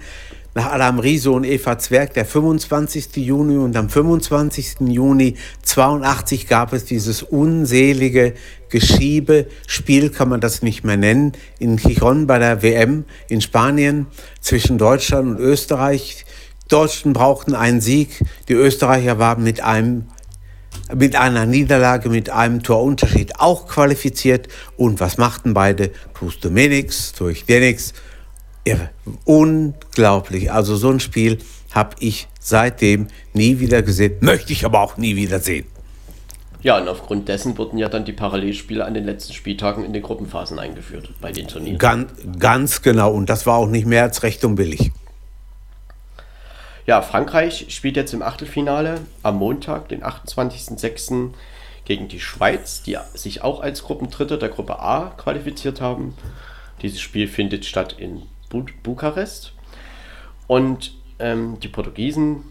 nach 0.55 0.73
Adam 0.73 0.99
Riese 0.99 1.31
und 1.31 1.45
Eva 1.45 1.79
Zwerg 1.79 2.15
der 2.15 2.25
25. 2.25 3.17
Juni 3.17 3.57
und 3.57 3.77
am 3.77 3.89
25. 3.89 4.81
Juni 4.81 5.37
82 5.63 6.49
gab 6.49 6.73
es 6.73 6.85
dieses 6.85 7.23
unselige 7.23 8.35
Geschiebespiel, 8.69 10.11
kann 10.11 10.29
man 10.29 10.41
das 10.41 10.63
nicht 10.63 10.83
mehr 10.83 10.97
nennen, 10.97 11.33
in 11.61 11.77
Chichon 11.77 12.27
bei 12.27 12.41
der 12.41 12.63
WM 12.63 13.05
in 13.29 13.41
Spanien 13.41 14.07
zwischen 14.41 14.77
Deutschland 14.77 15.29
und 15.29 15.39
Österreich. 15.39 16.25
Die 16.65 16.69
Deutschen 16.69 17.13
brauchten 17.13 17.55
einen 17.55 17.81
Sieg, 17.81 18.21
die 18.49 18.55
Österreicher 18.55 19.21
waren 19.21 19.45
mit 19.45 19.63
einem 19.63 20.07
mit 20.95 21.17
einer 21.17 21.47
Niederlage 21.47 22.09
mit 22.09 22.31
einem 22.31 22.63
Torunterschied 22.63 23.39
auch 23.39 23.67
qualifiziert. 23.67 24.49
Und 24.77 25.01
was 25.01 25.19
machten 25.19 25.55
beide? 25.55 25.91
Tust 26.15 26.45
du 26.45 26.51
mir 26.51 26.69
nichts, 26.69 27.13
tue 27.13 27.33
ich 27.33 27.47
dir 27.47 27.61
nichts. 27.61 27.95
Irre. 28.65 28.91
Unglaublich. 29.25 30.53
Also 30.53 30.77
so 30.77 30.91
ein 30.91 31.01
Spiel 31.01 31.39
habe 31.73 31.97
ich 32.01 32.29
seitdem 32.41 33.09
nie 33.33 33.59
wieder 33.59 33.83
gesehen, 33.83 34.17
möchte 34.21 34.53
ich 34.53 34.65
aber 34.65 34.81
auch 34.81 34.97
nie 34.97 35.17
wieder 35.17 35.41
sehen. 35.41 35.67
Ja, 36.63 36.79
und 36.79 36.89
aufgrund 36.89 37.29
dessen 37.29 37.57
wurden 37.57 37.79
ja 37.79 37.89
dann 37.89 38.05
die 38.05 38.13
Parallelspiele 38.13 38.85
an 38.85 38.93
den 38.93 39.05
letzten 39.05 39.33
Spieltagen 39.33 39.83
in 39.83 39.95
den 39.95 40.03
Gruppenphasen 40.03 40.59
eingeführt 40.59 41.11
bei 41.21 41.33
den 41.33 41.49
Turnieren. 41.49 41.79
Ganz, 41.79 42.11
ganz 42.39 42.83
genau. 42.83 43.13
Und 43.13 43.31
das 43.31 43.47
war 43.47 43.57
auch 43.57 43.69
nicht 43.69 43.87
mehr 43.87 44.03
als 44.03 44.23
recht 44.23 44.45
und 44.45 44.57
billig. 44.57 44.93
Ja, 46.87 47.03
Frankreich 47.03 47.67
spielt 47.69 47.97
jetzt 47.97 48.15
im 48.15 48.23
Achtelfinale 48.23 49.01
am 49.23 49.37
Montag, 49.37 49.89
den 49.89 50.03
28.06. 50.03 51.31
gegen 51.85 52.09
die 52.09 52.21
Schweiz, 52.21 52.83
die 52.83 52.97
sich 53.15 53.43
auch 53.43 53.61
als 53.61 53.83
Gruppendritte 53.83 54.39
der 54.39 54.49
Gruppe 54.49 54.81
A 54.81 55.13
qualifiziert 55.17 55.81
haben. 55.81 56.15
Dieses 56.83 57.01
Spiel 57.01 57.29
findet 57.29 57.65
statt 57.65 57.95
in 57.99 58.23
Bu 58.49 58.65
Bukarest. 58.83 59.53
Und 60.47 60.95
ähm, 61.19 61.61
die 61.61 61.69
Portugiesen, 61.69 62.45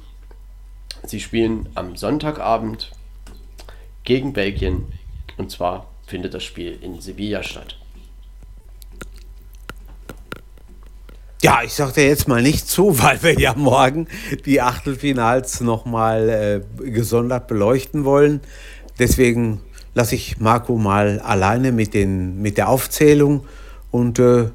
sie 1.04 1.20
spielen 1.20 1.68
am 1.76 1.96
Sonntagabend 1.96 2.92
gegen 4.04 4.34
Belgien. 4.34 4.94
Und 5.38 5.52
zwar 5.52 5.88
findet 6.06 6.34
das 6.34 6.44
Spiel 6.44 6.78
in 6.82 7.02
Sevilla 7.02 7.44
statt. 7.44 7.78
Ja, 11.42 11.62
ich 11.64 11.74
sag 11.74 11.94
dir 11.94 12.06
jetzt 12.06 12.28
mal 12.28 12.42
nicht 12.42 12.68
zu, 12.68 13.00
weil 13.02 13.24
wir 13.24 13.40
ja 13.40 13.54
morgen 13.56 14.08
die 14.46 14.62
Achtelfinals 14.62 15.62
nochmal 15.62 16.30
äh, 16.30 16.90
gesondert 16.90 17.48
beleuchten 17.48 18.04
wollen. 18.04 18.42
Deswegen 18.98 19.62
lasse 19.94 20.16
ich 20.16 20.40
Marco 20.40 20.78
mal 20.78 21.20
alleine 21.20 21.72
mit, 21.72 21.94
den, 21.94 22.42
mit 22.42 22.58
der 22.58 22.68
Aufzählung 22.68 23.46
und 23.92 24.20
äh, 24.20 24.50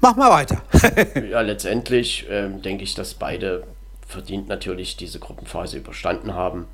mach 0.00 0.16
mal 0.16 0.30
weiter. 0.30 0.62
ja, 1.30 1.40
letztendlich 1.42 2.28
äh, 2.28 2.48
denke 2.48 2.82
ich, 2.82 2.94
dass 2.94 3.14
beide 3.14 3.64
verdient 4.06 4.48
natürlich 4.48 4.96
diese 4.96 5.20
Gruppenphase 5.20 5.78
überstanden 5.78 6.34
haben. 6.34 6.66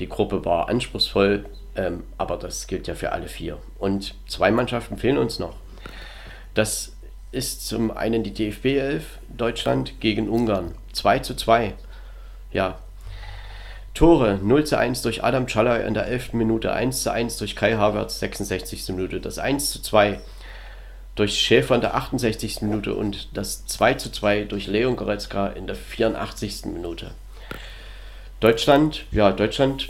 Die 0.00 0.08
Gruppe 0.08 0.44
war 0.44 0.68
anspruchsvoll, 0.68 1.46
ähm, 1.76 2.02
aber 2.18 2.36
das 2.36 2.66
gilt 2.66 2.88
ja 2.88 2.96
für 2.96 3.12
alle 3.12 3.28
vier. 3.28 3.58
Und 3.78 4.16
zwei 4.26 4.50
Mannschaften 4.50 4.98
fehlen 4.98 5.18
uns 5.18 5.38
noch. 5.38 5.54
Das 6.54 6.91
ist 7.32 7.66
zum 7.66 7.90
einen 7.90 8.22
die 8.22 8.32
DFB 8.32 8.66
11 8.66 9.04
Deutschland 9.36 10.00
gegen 10.00 10.28
Ungarn. 10.28 10.74
2 10.92 11.18
zu 11.20 11.34
2. 11.34 11.74
Ja. 12.52 12.78
Tore 13.94 14.38
0 14.42 14.64
zu 14.64 14.78
1 14.78 15.02
durch 15.02 15.24
Adam 15.24 15.46
Czalay 15.46 15.86
in 15.86 15.94
der 15.94 16.06
11. 16.06 16.34
Minute, 16.34 16.72
1 16.72 17.02
zu 17.02 17.10
1 17.10 17.38
durch 17.38 17.56
Kai 17.56 17.74
Havertz 17.74 18.20
66. 18.20 18.88
Minute, 18.90 19.20
das 19.20 19.38
1 19.38 19.70
zu 19.70 19.82
2 19.82 20.20
durch 21.14 21.38
Schäfer 21.38 21.74
in 21.74 21.80
der 21.80 21.94
68. 21.94 22.62
Minute 22.62 22.94
und 22.94 23.36
das 23.36 23.66
2 23.66 23.94
zu 23.94 24.12
2 24.12 24.44
durch 24.44 24.66
Leon 24.66 24.96
Goretzka 24.96 25.48
in 25.48 25.66
der 25.66 25.76
84. 25.76 26.66
Minute. 26.66 27.12
Deutschland, 28.40 29.04
ja, 29.10 29.32
Deutschland 29.32 29.88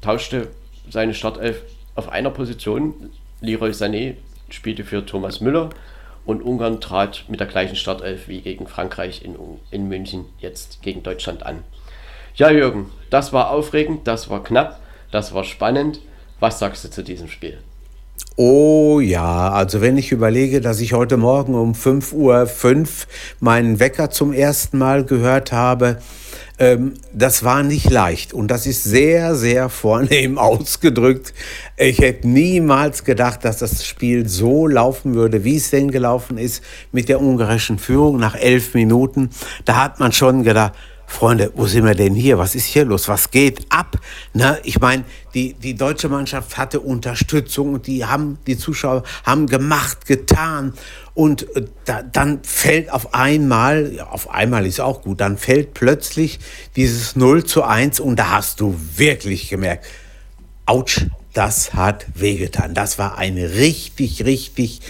tauschte 0.00 0.48
seine 0.90 1.14
Startelf 1.14 1.62
auf 1.94 2.08
einer 2.10 2.30
Position. 2.30 3.10
Leroy 3.40 3.70
Sané 3.70 4.16
spielte 4.50 4.84
für 4.84 5.04
Thomas 5.04 5.40
Müller 5.40 5.70
und 6.26 6.42
Ungarn 6.42 6.80
trat 6.80 7.24
mit 7.28 7.40
der 7.40 7.46
gleichen 7.46 7.76
Startelf 7.76 8.28
wie 8.28 8.40
gegen 8.40 8.66
Frankreich 8.66 9.22
in, 9.24 9.36
in 9.70 9.88
München 9.88 10.26
jetzt 10.38 10.82
gegen 10.82 11.02
Deutschland 11.02 11.44
an. 11.44 11.64
Ja, 12.36 12.50
Jürgen, 12.50 12.90
das 13.10 13.32
war 13.32 13.50
aufregend, 13.50 14.06
das 14.06 14.28
war 14.30 14.42
knapp, 14.42 14.80
das 15.10 15.34
war 15.34 15.44
spannend. 15.44 16.00
Was 16.40 16.58
sagst 16.58 16.84
du 16.84 16.90
zu 16.90 17.04
diesem 17.04 17.28
Spiel? 17.28 17.58
Oh 18.36 18.98
ja, 18.98 19.52
also 19.52 19.80
wenn 19.80 19.96
ich 19.96 20.10
überlege, 20.10 20.60
dass 20.60 20.80
ich 20.80 20.92
heute 20.92 21.16
Morgen 21.16 21.54
um 21.54 21.72
5.05 21.72 22.14
Uhr 22.14 22.86
meinen 23.38 23.78
Wecker 23.78 24.10
zum 24.10 24.32
ersten 24.32 24.76
Mal 24.76 25.04
gehört 25.04 25.52
habe, 25.52 25.98
ähm, 26.58 26.94
das 27.12 27.44
war 27.44 27.62
nicht 27.62 27.88
leicht 27.90 28.32
und 28.32 28.48
das 28.48 28.66
ist 28.66 28.82
sehr, 28.82 29.36
sehr 29.36 29.68
vornehm 29.68 30.36
ausgedrückt. 30.38 31.32
Ich 31.76 32.00
hätte 32.00 32.26
niemals 32.26 33.04
gedacht, 33.04 33.44
dass 33.44 33.58
das 33.58 33.86
Spiel 33.86 34.28
so 34.28 34.66
laufen 34.66 35.14
würde, 35.14 35.44
wie 35.44 35.56
es 35.56 35.70
denn 35.70 35.92
gelaufen 35.92 36.36
ist 36.36 36.64
mit 36.90 37.08
der 37.08 37.20
ungarischen 37.20 37.78
Führung 37.78 38.18
nach 38.18 38.34
elf 38.34 38.74
Minuten. 38.74 39.30
Da 39.64 39.80
hat 39.80 40.00
man 40.00 40.10
schon 40.10 40.42
gedacht, 40.42 40.72
Freunde, 41.14 41.52
wo 41.54 41.66
sind 41.66 41.84
wir 41.84 41.94
denn 41.94 42.16
hier? 42.16 42.38
Was 42.38 42.56
ist 42.56 42.64
hier 42.64 42.84
los? 42.84 43.08
Was 43.08 43.30
geht 43.30 43.64
ab? 43.68 43.98
Ne? 44.32 44.58
Ich 44.64 44.80
meine, 44.80 45.04
die, 45.32 45.54
die 45.54 45.76
deutsche 45.76 46.08
Mannschaft 46.08 46.58
hatte 46.58 46.80
Unterstützung 46.80 47.74
und 47.74 47.86
die 47.86 48.04
haben, 48.04 48.38
die 48.48 48.58
Zuschauer 48.58 49.04
haben 49.22 49.46
gemacht, 49.46 50.06
getan. 50.06 50.74
Und 51.14 51.54
äh, 51.56 51.66
da, 51.84 52.02
dann 52.02 52.42
fällt 52.42 52.90
auf 52.90 53.14
einmal, 53.14 53.92
ja, 53.94 54.08
auf 54.08 54.28
einmal 54.28 54.66
ist 54.66 54.80
auch 54.80 55.02
gut, 55.02 55.20
dann 55.20 55.38
fällt 55.38 55.72
plötzlich 55.72 56.40
dieses 56.74 57.14
0 57.14 57.44
zu 57.44 57.62
1 57.62 58.00
und 58.00 58.16
da 58.16 58.30
hast 58.30 58.60
du 58.60 58.74
wirklich 58.96 59.48
gemerkt, 59.48 59.86
ouch, 60.66 61.06
das 61.32 61.74
hat 61.74 62.06
wehgetan. 62.14 62.74
Das 62.74 62.98
war 62.98 63.18
ein 63.18 63.38
richtig, 63.38 64.24
richtig 64.24 64.80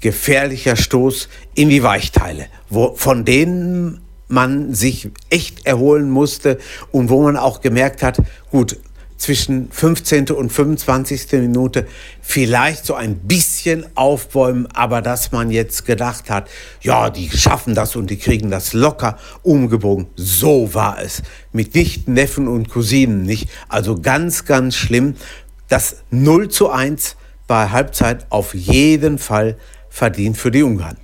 gefährlicher 0.00 0.76
Stoß 0.76 1.28
in 1.54 1.70
die 1.70 1.82
Weichteile, 1.82 2.46
wo, 2.68 2.94
von 2.94 3.24
denen 3.24 4.01
man 4.32 4.72
sich 4.72 5.10
echt 5.28 5.66
erholen 5.66 6.10
musste 6.10 6.58
und 6.90 7.10
wo 7.10 7.22
man 7.22 7.36
auch 7.36 7.60
gemerkt 7.60 8.02
hat, 8.02 8.16
gut, 8.50 8.78
zwischen 9.18 9.70
15. 9.70 10.30
und 10.30 10.50
25. 10.50 11.32
Minute 11.32 11.86
vielleicht 12.22 12.84
so 12.84 12.94
ein 12.94 13.18
bisschen 13.18 13.86
aufbäumen, 13.94 14.66
aber 14.74 15.00
dass 15.00 15.30
man 15.30 15.50
jetzt 15.50 15.84
gedacht 15.84 16.28
hat, 16.28 16.50
ja, 16.80 17.08
die 17.10 17.30
schaffen 17.30 17.74
das 17.76 17.94
und 17.94 18.10
die 18.10 18.16
kriegen 18.16 18.50
das 18.50 18.72
locker 18.72 19.18
umgebogen. 19.42 20.08
So 20.16 20.74
war 20.74 21.00
es. 21.00 21.22
Mit 21.52 21.74
Nichten, 21.76 22.14
Neffen 22.14 22.48
und 22.48 22.68
Cousinen 22.68 23.22
nicht. 23.22 23.48
Also 23.68 24.00
ganz, 24.00 24.44
ganz 24.44 24.74
schlimm. 24.74 25.14
Das 25.68 25.98
0 26.10 26.48
zu 26.48 26.70
1 26.70 27.16
bei 27.46 27.68
Halbzeit 27.68 28.26
auf 28.30 28.54
jeden 28.54 29.18
Fall 29.18 29.56
verdient 29.88 30.36
für 30.36 30.50
die 30.50 30.64
Ungarn. 30.64 30.96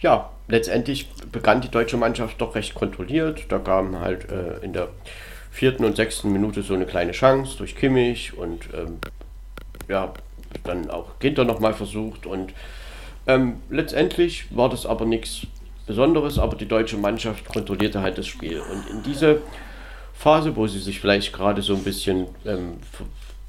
Ja, 0.00 0.31
letztendlich 0.52 1.08
begann 1.32 1.62
die 1.62 1.70
deutsche 1.70 1.96
Mannschaft 1.96 2.40
doch 2.40 2.54
recht 2.54 2.74
kontrolliert. 2.74 3.46
Da 3.48 3.58
kam 3.58 3.98
halt 3.98 4.30
äh, 4.30 4.62
in 4.62 4.74
der 4.74 4.88
vierten 5.50 5.84
und 5.84 5.96
sechsten 5.96 6.30
Minute 6.30 6.62
so 6.62 6.74
eine 6.74 6.84
kleine 6.84 7.12
Chance 7.12 7.56
durch 7.56 7.74
Kimmich 7.74 8.36
und 8.36 8.68
ähm, 8.74 8.98
ja, 9.88 10.12
dann 10.64 10.90
auch 10.90 11.18
Ginter 11.18 11.44
nochmal 11.44 11.72
versucht 11.72 12.26
und 12.26 12.52
ähm, 13.26 13.62
letztendlich 13.70 14.54
war 14.54 14.68
das 14.68 14.84
aber 14.84 15.06
nichts 15.06 15.46
Besonderes, 15.86 16.38
aber 16.38 16.56
die 16.56 16.68
deutsche 16.68 16.96
Mannschaft 16.96 17.46
kontrollierte 17.46 18.00
halt 18.00 18.18
das 18.18 18.26
Spiel 18.26 18.60
und 18.60 18.90
in 18.90 19.02
diese 19.02 19.40
Phase, 20.14 20.54
wo 20.54 20.66
sie 20.66 20.78
sich 20.78 21.00
vielleicht 21.00 21.32
gerade 21.32 21.62
so 21.62 21.74
ein 21.74 21.82
bisschen 21.82 22.26
ähm, 22.44 22.74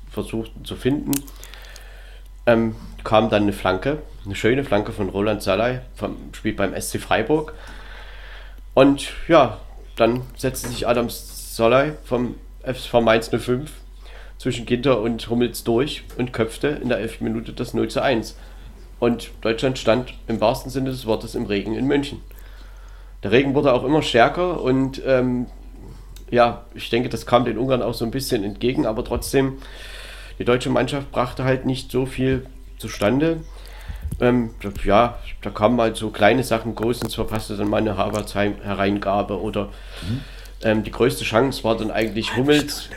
versuchten 0.10 0.64
zu 0.66 0.76
finden, 0.76 1.12
ähm, 2.46 2.76
kam 3.04 3.30
dann 3.30 3.44
eine 3.44 3.54
Flanke, 3.54 4.02
eine 4.26 4.36
schöne 4.36 4.64
Flanke 4.64 4.92
von 4.92 5.10
Roland 5.10 5.42
Salai, 5.42 5.82
vom, 5.96 6.18
spielt 6.34 6.58
beim 6.58 6.80
SC 6.80 7.00
Freiburg. 7.00 7.54
Und 8.74 9.12
ja, 9.28 9.60
dann 9.96 10.22
setzte 10.36 10.70
sich 10.70 10.88
Adam 10.88 11.10
Salai 11.10 11.94
vom 12.04 12.36
FSV 12.64 12.94
Mainz 13.02 13.30
05 13.30 13.72
zwischen 14.38 14.66
Ginter 14.66 15.00
und 15.00 15.30
Hummels 15.30 15.64
durch 15.64 16.04
und 16.18 16.34
köpfte 16.34 16.68
in 16.68 16.90
der 16.90 16.98
11. 17.00 17.22
Minute 17.22 17.54
das 17.54 17.74
0 17.74 17.90
zu 17.90 18.02
1. 18.02 18.38
Und 19.00 19.32
Deutschland 19.42 19.78
stand 19.78 20.14
im 20.28 20.42
wahrsten 20.42 20.72
Sinne 20.72 20.90
des 20.90 21.06
Wortes 21.06 21.36
im 21.36 21.46
Regen 21.46 21.76
in 21.76 21.86
München. 21.86 22.22
Der 23.22 23.32
Regen 23.32 23.54
wurde 23.54 23.74
auch 23.74 23.84
immer 23.84 24.02
stärker 24.02 24.62
und 24.62 25.02
ähm, 25.06 25.48
ja, 26.30 26.66
ich 26.74 26.90
denke, 26.90 27.10
das 27.10 27.26
kam 27.26 27.46
den 27.46 27.58
Ungarn 27.58 27.82
auch 27.82 27.94
so 27.94 28.06
ein 28.06 28.12
bisschen 28.12 28.44
entgegen, 28.44 28.86
aber 28.86 29.06
trotzdem 29.06 29.58
die 30.40 30.46
deutsche 30.46 30.70
Mannschaft 30.70 31.12
brachte 31.12 31.44
halt 31.44 31.66
nicht 31.66 31.92
so 31.92 32.06
viel 32.06 32.46
zustande. 32.78 33.42
Ähm, 34.20 34.52
ja, 34.84 35.18
da 35.42 35.50
kamen 35.50 35.76
mal 35.76 35.96
so 35.96 36.10
kleine 36.10 36.44
Sachen, 36.44 36.76
Großens 36.76 37.16
verpasste 37.16 37.58
dann 37.58 37.70
mal 37.70 37.78
eine 37.78 37.98
Hereingabe 37.98 39.42
oder 39.42 39.66
mhm. 39.66 40.22
ähm, 40.62 40.84
die 40.84 40.92
größte 40.92 41.24
Chance 41.24 41.64
war 41.64 41.78
dann 41.78 41.92
eigentlich 41.92 42.36
Hummels 42.36 42.90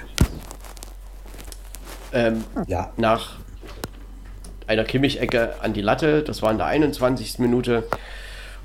ähm, 2.12 2.45
ja. 2.66 2.93
nach 2.97 3.37
einer 4.66 4.84
Kimmich-Ecke 4.84 5.55
an 5.61 5.72
die 5.72 5.82
Latte, 5.82 6.22
das 6.22 6.43
war 6.43 6.51
in 6.51 6.59
der 6.59 6.66
21. 6.66 7.39
Minute 7.39 7.84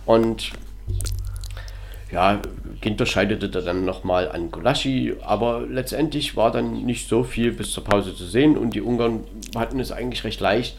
und 0.06 0.52
ja, 2.12 2.42
Ginter 2.82 3.06
scheiterte 3.06 3.50
dann 3.50 3.86
nochmal 3.86 4.30
an 4.30 4.52
Gulaschi, 4.52 5.16
aber 5.22 5.62
letztendlich 5.62 6.36
war 6.36 6.52
dann 6.52 6.84
nicht 6.84 7.08
so 7.08 7.24
viel 7.24 7.52
bis 7.54 7.72
zur 7.72 7.84
Pause 7.84 8.14
zu 8.16 8.26
sehen 8.26 8.58
und 8.58 8.74
die 8.74 8.82
Ungarn 8.82 9.24
hatten 9.56 9.80
es 9.80 9.92
eigentlich 9.92 10.24
recht 10.24 10.42
leicht, 10.42 10.78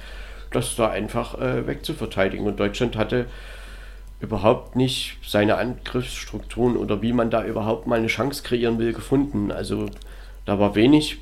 das 0.51 0.76
da 0.76 0.91
einfach 0.91 1.41
äh, 1.41 1.66
wegzuverteidigen. 1.66 2.47
Und 2.47 2.61
Deutschland 2.61 2.97
hatte 2.97 3.26
überhaupt 4.20 4.76
nicht 4.76 5.16
seine 5.26 5.57
Angriffsstrukturen 5.57 6.76
oder 6.76 7.01
wie 7.01 7.12
man 7.12 7.30
da 7.30 7.45
überhaupt 7.45 7.87
mal 7.87 7.99
eine 7.99 8.09
Chance 8.09 8.43
kreieren 8.43 8.78
will, 8.78 8.93
gefunden. 8.93 9.51
Also 9.51 9.87
da 10.45 10.59
war 10.59 10.74
wenig 10.74 11.18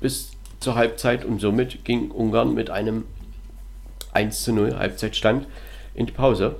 bis 0.00 0.32
zur 0.60 0.76
Halbzeit 0.76 1.24
und 1.24 1.40
somit 1.40 1.84
ging 1.84 2.10
Ungarn 2.10 2.54
mit 2.54 2.70
einem 2.70 3.04
1 4.14 4.44
zu 4.44 4.52
0 4.52 4.76
Halbzeitstand 4.76 5.46
in 5.94 6.06
die 6.06 6.12
Pause. 6.12 6.56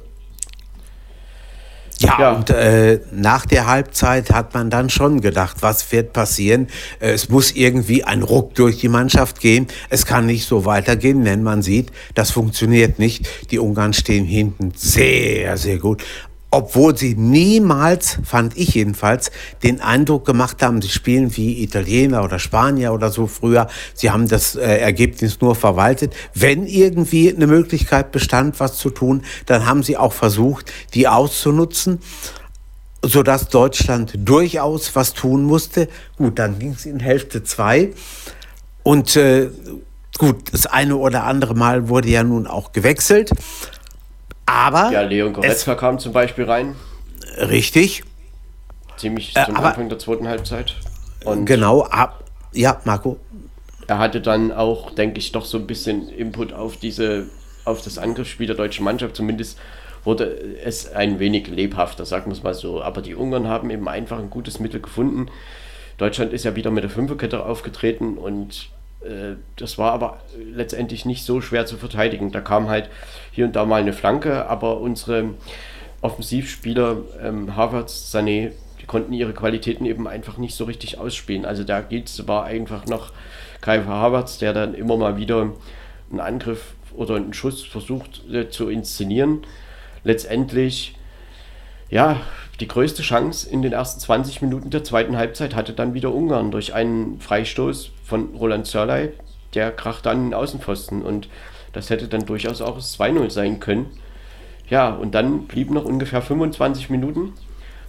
Ja, 2.06 2.20
ja, 2.20 2.32
und 2.32 2.50
äh, 2.50 3.00
nach 3.12 3.46
der 3.46 3.66
Halbzeit 3.66 4.30
hat 4.30 4.54
man 4.54 4.70
dann 4.70 4.90
schon 4.90 5.20
gedacht, 5.20 5.58
was 5.60 5.90
wird 5.92 6.12
passieren? 6.12 6.68
Äh, 7.00 7.10
es 7.10 7.28
muss 7.28 7.52
irgendwie 7.52 8.04
ein 8.04 8.22
Ruck 8.22 8.54
durch 8.54 8.78
die 8.78 8.88
Mannschaft 8.88 9.40
gehen. 9.40 9.66
Es 9.90 10.06
kann 10.06 10.26
nicht 10.26 10.46
so 10.46 10.64
weitergehen, 10.64 11.24
denn 11.24 11.42
man 11.42 11.62
sieht, 11.62 11.90
das 12.14 12.30
funktioniert 12.30 12.98
nicht. 12.98 13.28
Die 13.50 13.58
Ungarn 13.58 13.92
stehen 13.92 14.24
hinten 14.24 14.72
sehr, 14.76 15.56
sehr 15.56 15.78
gut 15.78 16.02
obwohl 16.50 16.96
sie 16.96 17.14
niemals, 17.14 18.18
fand 18.24 18.56
ich 18.56 18.74
jedenfalls, 18.74 19.30
den 19.62 19.80
Eindruck 19.80 20.24
gemacht 20.24 20.62
haben, 20.62 20.80
sie 20.80 20.88
spielen 20.88 21.36
wie 21.36 21.62
Italiener 21.62 22.24
oder 22.24 22.38
Spanier 22.38 22.92
oder 22.92 23.10
so 23.10 23.26
früher. 23.26 23.68
Sie 23.94 24.10
haben 24.10 24.28
das 24.28 24.54
äh, 24.54 24.78
Ergebnis 24.78 25.40
nur 25.40 25.54
verwaltet. 25.54 26.14
Wenn 26.34 26.66
irgendwie 26.66 27.34
eine 27.34 27.46
Möglichkeit 27.46 28.12
bestand, 28.12 28.60
was 28.60 28.78
zu 28.78 28.90
tun, 28.90 29.22
dann 29.46 29.66
haben 29.66 29.82
sie 29.82 29.96
auch 29.96 30.12
versucht, 30.12 30.72
die 30.94 31.08
auszunutzen 31.08 32.00
sodass 33.02 33.48
Deutschland 33.48 34.14
durchaus 34.16 34.96
was 34.96 35.12
tun 35.12 35.44
musste. 35.44 35.88
Gut, 36.16 36.40
dann 36.40 36.58
ging 36.58 36.72
es 36.72 36.86
in 36.86 36.98
Hälfte 36.98 37.44
zwei 37.44 37.92
und 38.82 39.16
äh, 39.16 39.50
gut, 40.18 40.52
das 40.52 40.66
eine 40.66 40.96
oder 40.96 41.24
andere 41.24 41.54
Mal 41.54 41.88
wurde 41.88 42.08
ja 42.08 42.24
nun 42.24 42.46
auch 42.46 42.72
gewechselt. 42.72 43.30
Aber. 44.46 44.90
Ja, 44.92 45.02
Leon 45.02 45.32
Goretzka 45.32 45.74
kam 45.74 45.98
zum 45.98 46.12
Beispiel 46.12 46.44
rein. 46.44 46.76
Richtig. 47.36 48.04
Ziemlich 48.96 49.36
äh, 49.36 49.44
zum 49.44 49.56
aber, 49.56 49.68
Anfang 49.68 49.88
der 49.88 49.98
zweiten 49.98 50.28
Halbzeit. 50.28 50.76
Und 51.24 51.44
genau, 51.44 51.82
ab. 51.82 52.24
Ja, 52.52 52.80
Marco. 52.84 53.18
Er 53.88 53.98
hatte 53.98 54.20
dann 54.20 54.52
auch, 54.52 54.92
denke 54.92 55.18
ich, 55.18 55.32
doch 55.32 55.44
so 55.44 55.58
ein 55.58 55.66
bisschen 55.66 56.08
Input 56.08 56.52
auf 56.52 56.76
diese, 56.76 57.26
auf 57.64 57.82
das 57.82 57.98
Angriffsspiel 57.98 58.46
der 58.46 58.56
deutschen 58.56 58.84
Mannschaft. 58.84 59.16
Zumindest 59.16 59.58
wurde 60.04 60.24
es 60.64 60.92
ein 60.92 61.18
wenig 61.18 61.48
lebhafter, 61.48 62.06
sagen 62.06 62.26
wir 62.26 62.32
es 62.32 62.42
mal 62.42 62.54
so. 62.54 62.82
Aber 62.82 63.02
die 63.02 63.14
Ungarn 63.14 63.48
haben 63.48 63.70
eben 63.70 63.88
einfach 63.88 64.18
ein 64.18 64.30
gutes 64.30 64.60
Mittel 64.60 64.80
gefunden. 64.80 65.28
Deutschland 65.98 66.32
ist 66.32 66.44
ja 66.44 66.56
wieder 66.56 66.70
mit 66.70 66.84
der 66.84 66.90
Fünferkette 66.90 67.44
aufgetreten 67.44 68.16
und 68.18 68.52
äh, 68.52 68.75
das 69.56 69.78
war 69.78 69.92
aber 69.92 70.20
letztendlich 70.52 71.04
nicht 71.04 71.24
so 71.24 71.40
schwer 71.40 71.66
zu 71.66 71.76
verteidigen. 71.76 72.32
Da 72.32 72.40
kam 72.40 72.68
halt 72.68 72.90
hier 73.32 73.46
und 73.46 73.56
da 73.56 73.64
mal 73.64 73.80
eine 73.80 73.92
Flanke, 73.92 74.46
aber 74.46 74.80
unsere 74.80 75.30
Offensivspieler, 76.00 76.98
ähm, 77.22 77.56
Havertz, 77.56 78.14
Sané, 78.14 78.52
die 78.80 78.86
konnten 78.86 79.12
ihre 79.12 79.32
Qualitäten 79.32 79.86
eben 79.86 80.06
einfach 80.06 80.36
nicht 80.36 80.54
so 80.54 80.64
richtig 80.64 80.98
ausspielen. 80.98 81.44
Also 81.44 81.64
da 81.64 81.80
geht 81.80 82.08
es 82.08 82.28
war 82.28 82.44
einfach 82.44 82.86
noch 82.86 83.12
Kai 83.60 83.82
Havertz, 83.82 84.38
der 84.38 84.52
dann 84.52 84.74
immer 84.74 84.96
mal 84.96 85.16
wieder 85.16 85.50
einen 86.10 86.20
Angriff 86.20 86.74
oder 86.94 87.16
einen 87.16 87.34
Schuss 87.34 87.64
versucht 87.64 88.22
äh, 88.30 88.48
zu 88.48 88.68
inszenieren. 88.68 89.42
Letztendlich, 90.04 90.96
ja, 91.90 92.20
die 92.60 92.68
größte 92.68 93.02
Chance 93.02 93.48
in 93.48 93.62
den 93.62 93.72
ersten 93.72 94.00
20 94.00 94.40
Minuten 94.42 94.70
der 94.70 94.84
zweiten 94.84 95.16
Halbzeit 95.16 95.54
hatte 95.54 95.72
dann 95.72 95.94
wieder 95.94 96.14
Ungarn 96.14 96.50
durch 96.50 96.72
einen 96.72 97.20
Freistoß 97.20 97.90
von 98.04 98.34
Roland 98.34 98.66
Sörlei. 98.66 99.12
Der 99.54 99.72
kracht 99.72 100.06
dann 100.06 100.18
in 100.18 100.24
den 100.30 100.34
Außenpfosten 100.34 101.02
und 101.02 101.28
das 101.72 101.90
hätte 101.90 102.08
dann 102.08 102.24
durchaus 102.24 102.62
auch 102.62 102.76
das 102.76 102.98
2-0 102.98 103.30
sein 103.30 103.60
können. 103.60 103.90
Ja, 104.68 104.90
und 104.90 105.14
dann 105.14 105.46
blieben 105.46 105.74
noch 105.74 105.84
ungefähr 105.84 106.22
25 106.22 106.90
Minuten. 106.90 107.34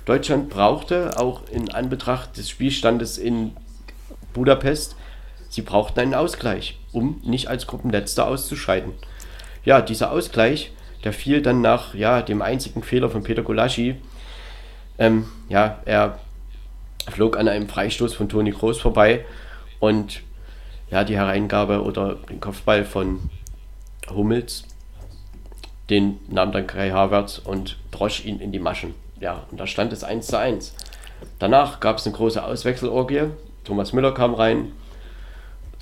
Deutschland 0.05 0.49
brauchte 0.49 1.17
auch 1.17 1.41
in 1.51 1.71
Anbetracht 1.71 2.37
des 2.37 2.49
Spielstandes 2.49 3.17
in 3.17 3.55
Budapest, 4.33 4.95
sie 5.49 5.61
brauchten 5.61 5.99
einen 5.99 6.13
Ausgleich, 6.13 6.79
um 6.91 7.19
nicht 7.23 7.47
als 7.47 7.67
Gruppenletzter 7.67 8.27
auszuscheiden. 8.27 8.93
Ja, 9.65 9.81
dieser 9.81 10.11
Ausgleich, 10.11 10.71
der 11.03 11.13
fiel 11.13 11.41
dann 11.41 11.61
nach 11.61 11.93
ja, 11.93 12.21
dem 12.21 12.41
einzigen 12.41 12.83
Fehler 12.83 13.09
von 13.09 13.23
Peter 13.23 13.43
Golaschi. 13.43 13.95
Ähm, 14.99 15.27
ja, 15.49 15.79
er 15.85 16.19
flog 17.09 17.37
an 17.37 17.47
einem 17.47 17.69
Freistoß 17.69 18.13
von 18.13 18.29
Toni 18.29 18.51
Groß 18.51 18.79
vorbei 18.79 19.25
und 19.79 20.21
ja, 20.89 21.03
die 21.03 21.15
Hereingabe 21.15 21.83
oder 21.83 22.15
den 22.15 22.39
Kopfball 22.39 22.85
von 22.85 23.29
Hummels 24.09 24.65
den 25.89 26.19
nahm 26.27 26.51
dann 26.51 26.67
Kai 26.67 26.91
Havertz 26.91 27.39
und 27.43 27.77
drosch 27.91 28.25
ihn 28.25 28.39
in 28.39 28.51
die 28.51 28.59
Maschen. 28.59 28.93
Ja, 29.19 29.45
und 29.51 29.59
da 29.59 29.67
stand 29.67 29.93
es 29.93 30.03
1 30.03 30.27
zu 30.27 30.37
1. 30.37 30.75
Danach 31.39 31.79
gab 31.79 31.97
es 31.97 32.05
eine 32.05 32.15
große 32.15 32.43
Auswechselorgie. 32.43 33.31
Thomas 33.63 33.93
Müller 33.93 34.13
kam 34.13 34.33
rein, 34.33 34.73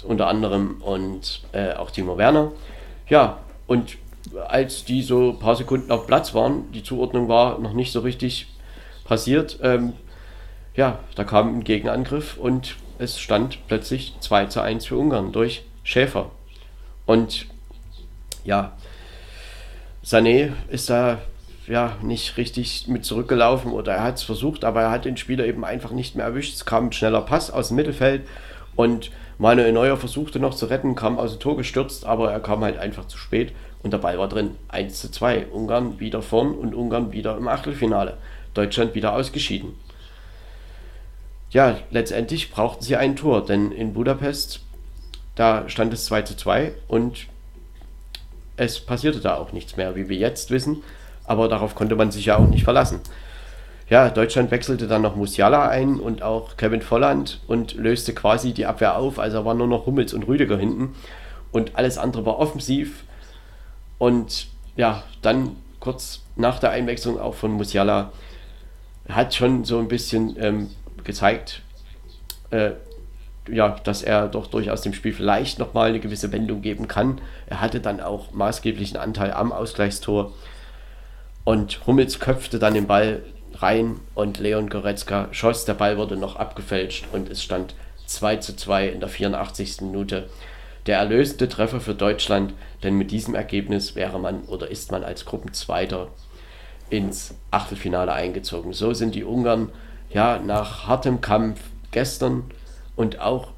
unter 0.03 0.27
anderem, 0.27 0.81
und 0.81 1.41
äh, 1.51 1.73
auch 1.73 1.91
Timo 1.91 2.17
Werner. 2.17 2.51
Ja, 3.09 3.39
und 3.67 3.97
als 4.47 4.85
die 4.85 5.01
so 5.01 5.31
ein 5.31 5.39
paar 5.39 5.55
Sekunden 5.55 5.91
auf 5.91 6.07
Platz 6.07 6.33
waren, 6.33 6.71
die 6.71 6.83
Zuordnung 6.83 7.27
war 7.27 7.59
noch 7.59 7.73
nicht 7.73 7.91
so 7.91 7.99
richtig 8.01 8.47
passiert, 9.05 9.59
ähm, 9.61 9.93
ja, 10.75 10.99
da 11.15 11.23
kam 11.23 11.59
ein 11.59 11.63
Gegenangriff 11.63 12.37
und 12.37 12.75
es 12.99 13.19
stand 13.19 13.59
plötzlich 13.67 14.15
2 14.19 14.47
zu 14.47 14.61
1 14.61 14.85
für 14.85 14.97
Ungarn 14.97 15.31
durch 15.31 15.63
Schäfer. 15.83 16.31
Und 17.05 17.45
ja, 18.43 18.73
Sané 20.03 20.51
ist 20.69 20.89
da 20.89 21.19
ja 21.67 21.93
nicht 22.01 22.37
richtig 22.37 22.87
mit 22.87 23.05
zurückgelaufen 23.05 23.71
oder 23.71 23.93
er 23.93 24.03
hat 24.03 24.17
es 24.17 24.23
versucht, 24.23 24.63
aber 24.65 24.81
er 24.81 24.91
hat 24.91 25.05
den 25.05 25.17
Spieler 25.17 25.45
eben 25.45 25.65
einfach 25.65 25.91
nicht 25.91 26.15
mehr 26.15 26.25
erwischt. 26.25 26.53
Es 26.53 26.65
kam 26.65 26.87
ein 26.87 26.91
schneller 26.91 27.21
Pass 27.21 27.49
aus 27.51 27.69
dem 27.69 27.77
Mittelfeld 27.77 28.27
und 28.75 29.11
Manuel 29.37 29.71
Neuer 29.73 29.97
versuchte 29.97 30.39
noch 30.39 30.55
zu 30.55 30.67
retten, 30.67 30.95
kam 30.95 31.19
aus 31.19 31.31
dem 31.31 31.39
Tor 31.39 31.57
gestürzt, 31.57 32.05
aber 32.05 32.31
er 32.31 32.39
kam 32.39 32.63
halt 32.63 32.77
einfach 32.77 33.05
zu 33.07 33.17
spät 33.17 33.53
und 33.83 33.91
der 33.91 33.97
Ball 33.97 34.17
war 34.17 34.29
drin. 34.29 34.55
1 34.69 34.99
zu 34.99 35.11
2. 35.11 35.47
Ungarn 35.47 35.99
wieder 35.99 36.21
vorn 36.21 36.53
und 36.53 36.73
Ungarn 36.73 37.11
wieder 37.11 37.35
im 37.37 37.47
Achtelfinale. 37.47 38.17
Deutschland 38.55 38.95
wieder 38.95 39.13
ausgeschieden. 39.13 39.75
Ja, 41.51 41.77
letztendlich 41.91 42.51
brauchten 42.51 42.83
sie 42.83 42.95
ein 42.95 43.15
Tor, 43.15 43.45
denn 43.45 43.71
in 43.71 43.93
Budapest, 43.93 44.61
da 45.35 45.69
stand 45.69 45.93
es 45.93 46.05
2 46.05 46.23
zu 46.23 46.35
2 46.35 46.73
und 46.87 47.27
es 48.57 48.79
passierte 48.79 49.19
da 49.19 49.35
auch 49.35 49.51
nichts 49.51 49.77
mehr, 49.77 49.95
wie 49.95 50.09
wir 50.09 50.17
jetzt 50.17 50.49
wissen. 50.51 50.83
Aber 51.25 51.47
darauf 51.47 51.75
konnte 51.75 51.95
man 51.95 52.11
sich 52.11 52.25
ja 52.25 52.37
auch 52.37 52.47
nicht 52.47 52.63
verlassen. 52.63 52.99
Ja, 53.89 54.09
Deutschland 54.09 54.49
wechselte 54.51 54.87
dann 54.87 55.03
noch 55.03 55.15
Musiala 55.15 55.67
ein 55.67 55.99
und 55.99 56.23
auch 56.23 56.57
Kevin 56.57 56.81
Volland 56.81 57.41
und 57.47 57.75
löste 57.75 58.13
quasi 58.13 58.53
die 58.53 58.65
Abwehr 58.65 58.97
auf. 58.97 59.19
Also 59.19 59.45
waren 59.45 59.57
nur 59.57 59.67
noch 59.67 59.85
Hummels 59.85 60.13
und 60.13 60.27
Rüdiger 60.27 60.57
hinten. 60.57 60.95
Und 61.51 61.75
alles 61.75 61.97
andere 61.97 62.25
war 62.25 62.39
offensiv. 62.39 63.03
Und 63.97 64.47
ja, 64.75 65.03
dann 65.21 65.55
kurz 65.79 66.23
nach 66.35 66.59
der 66.59 66.71
Einwechslung 66.71 67.19
auch 67.19 67.35
von 67.35 67.51
Musiala 67.51 68.11
hat 69.09 69.35
schon 69.35 69.63
so 69.65 69.79
ein 69.79 69.87
bisschen 69.87 70.35
ähm, 70.39 70.69
gezeigt, 71.03 71.61
äh, 72.51 72.71
ja, 73.47 73.75
dass 73.83 74.01
er 74.01 74.27
doch 74.27 74.47
durchaus 74.47 74.81
dem 74.81 74.93
Spiel 74.93 75.13
vielleicht 75.13 75.59
nochmal 75.59 75.89
eine 75.89 75.99
gewisse 75.99 76.31
Wendung 76.31 76.61
geben 76.61 76.87
kann. 76.87 77.21
Er 77.45 77.61
hatte 77.61 77.79
dann 77.79 78.01
auch 78.01 78.31
maßgeblichen 78.31 78.97
Anteil 78.97 79.31
am 79.31 79.51
Ausgleichstor. 79.51 80.33
Und 81.43 81.85
Hummels 81.85 82.19
köpfte 82.19 82.57
dann 82.57 82.73
den 82.73 82.87
Ball 82.87 83.21
rein 83.53 83.99
und 84.15 84.39
Leon 84.39 84.69
Goretzka 84.69 85.27
schoss. 85.31 85.65
Der 85.65 85.75
Ball 85.75 85.97
wurde 85.97 86.17
noch 86.17 86.37
abgefälscht 86.37 87.05
und 87.13 87.29
es 87.29 87.43
stand 87.43 87.75
2 88.07 88.37
zu 88.37 88.55
2 88.55 88.89
in 88.89 88.99
der 88.99 89.09
84. 89.09 89.81
Minute. 89.81 90.27
Der 90.87 90.97
erlöste 90.97 91.49
Treffer 91.49 91.79
für 91.79 91.95
Deutschland, 91.95 92.53
denn 92.83 92.95
mit 92.95 93.11
diesem 93.11 93.35
Ergebnis 93.35 93.95
wäre 93.95 94.19
man 94.19 94.43
oder 94.43 94.69
ist 94.69 94.91
man 94.91 95.03
als 95.03 95.25
Gruppenzweiter 95.25 96.09
ins 96.89 97.35
Achtelfinale 97.51 98.13
eingezogen. 98.13 98.73
So 98.73 98.93
sind 98.93 99.15
die 99.15 99.23
Ungarn 99.23 99.69
ja 100.11 100.39
nach 100.39 100.87
hartem 100.87 101.21
Kampf 101.21 101.59
gestern 101.91 102.43
und 102.95 103.19
auch, 103.19 103.49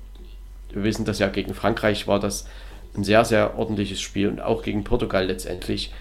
wir 0.71 0.84
wissen 0.84 1.05
das 1.05 1.19
ja, 1.19 1.28
gegen 1.28 1.53
Frankreich 1.53 2.07
war 2.07 2.19
das 2.19 2.47
ein 2.95 3.03
sehr, 3.03 3.25
sehr 3.25 3.57
ordentliches 3.57 4.01
Spiel 4.01 4.28
und 4.28 4.41
auch 4.41 4.63
gegen 4.63 4.84
Portugal 4.84 5.25
letztendlich 5.25 5.93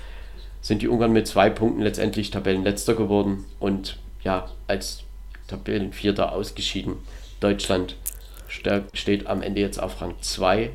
sind 0.60 0.82
die 0.82 0.88
Ungarn 0.88 1.12
mit 1.12 1.26
zwei 1.28 1.50
Punkten 1.50 1.82
letztendlich 1.82 2.30
Tabellenletzter 2.30 2.94
geworden 2.94 3.44
und 3.60 3.98
ja, 4.24 4.48
als 4.66 5.04
Tabellenvierter 5.46 6.32
ausgeschieden. 6.32 6.96
Deutschland 7.40 7.96
steht 8.48 9.26
am 9.26 9.42
Ende 9.42 9.60
jetzt 9.60 9.80
auf 9.80 10.00
Rang 10.00 10.14
2 10.20 10.70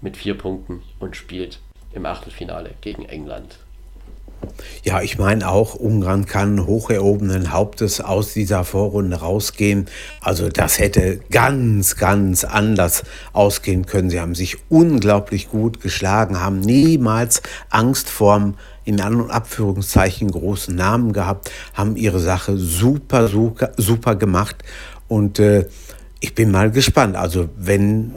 mit 0.00 0.16
vier 0.16 0.38
Punkten 0.38 0.82
und 1.00 1.16
spielt 1.16 1.60
im 1.92 2.06
Achtelfinale 2.06 2.70
gegen 2.80 3.04
England. 3.04 3.58
Ja, 4.82 5.02
ich 5.02 5.18
meine 5.18 5.48
auch, 5.48 5.74
Ungarn 5.74 6.26
kann 6.26 6.66
hoch 6.66 6.90
erhobenen 6.90 7.52
Hauptes 7.52 8.00
aus 8.00 8.32
dieser 8.32 8.64
Vorrunde 8.64 9.16
rausgehen. 9.16 9.86
Also 10.20 10.48
das 10.48 10.78
hätte 10.78 11.20
ganz, 11.30 11.96
ganz 11.96 12.44
anders 12.44 13.02
ausgehen 13.32 13.86
können. 13.86 14.10
Sie 14.10 14.20
haben 14.20 14.34
sich 14.34 14.58
unglaublich 14.68 15.48
gut 15.48 15.80
geschlagen, 15.80 16.40
haben 16.40 16.60
niemals 16.60 17.42
Angst 17.70 18.08
vorm 18.08 18.54
in 18.84 19.00
An- 19.00 19.20
und 19.20 19.30
Abführungszeichen 19.30 20.30
großen 20.30 20.74
Namen 20.74 21.12
gehabt, 21.12 21.50
haben 21.74 21.96
ihre 21.96 22.20
Sache 22.20 22.56
super, 22.56 23.28
super, 23.28 23.72
super 23.76 24.14
gemacht 24.14 24.62
und 25.08 25.38
äh, 25.38 25.66
ich 26.20 26.34
bin 26.34 26.50
mal 26.50 26.70
gespannt, 26.70 27.14
also 27.14 27.48
wenn, 27.56 28.12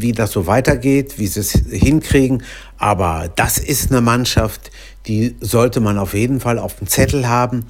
wie 0.00 0.12
das 0.12 0.32
so 0.32 0.46
weitergeht, 0.46 1.18
wie 1.18 1.26
sie 1.26 1.40
es 1.40 1.52
hinkriegen. 1.52 2.42
Aber 2.78 3.30
das 3.36 3.58
ist 3.58 3.90
eine 3.90 4.00
Mannschaft, 4.00 4.70
die 5.06 5.36
sollte 5.40 5.80
man 5.80 5.98
auf 5.98 6.14
jeden 6.14 6.40
Fall 6.40 6.58
auf 6.58 6.76
dem 6.76 6.86
Zettel 6.86 7.28
haben. 7.28 7.66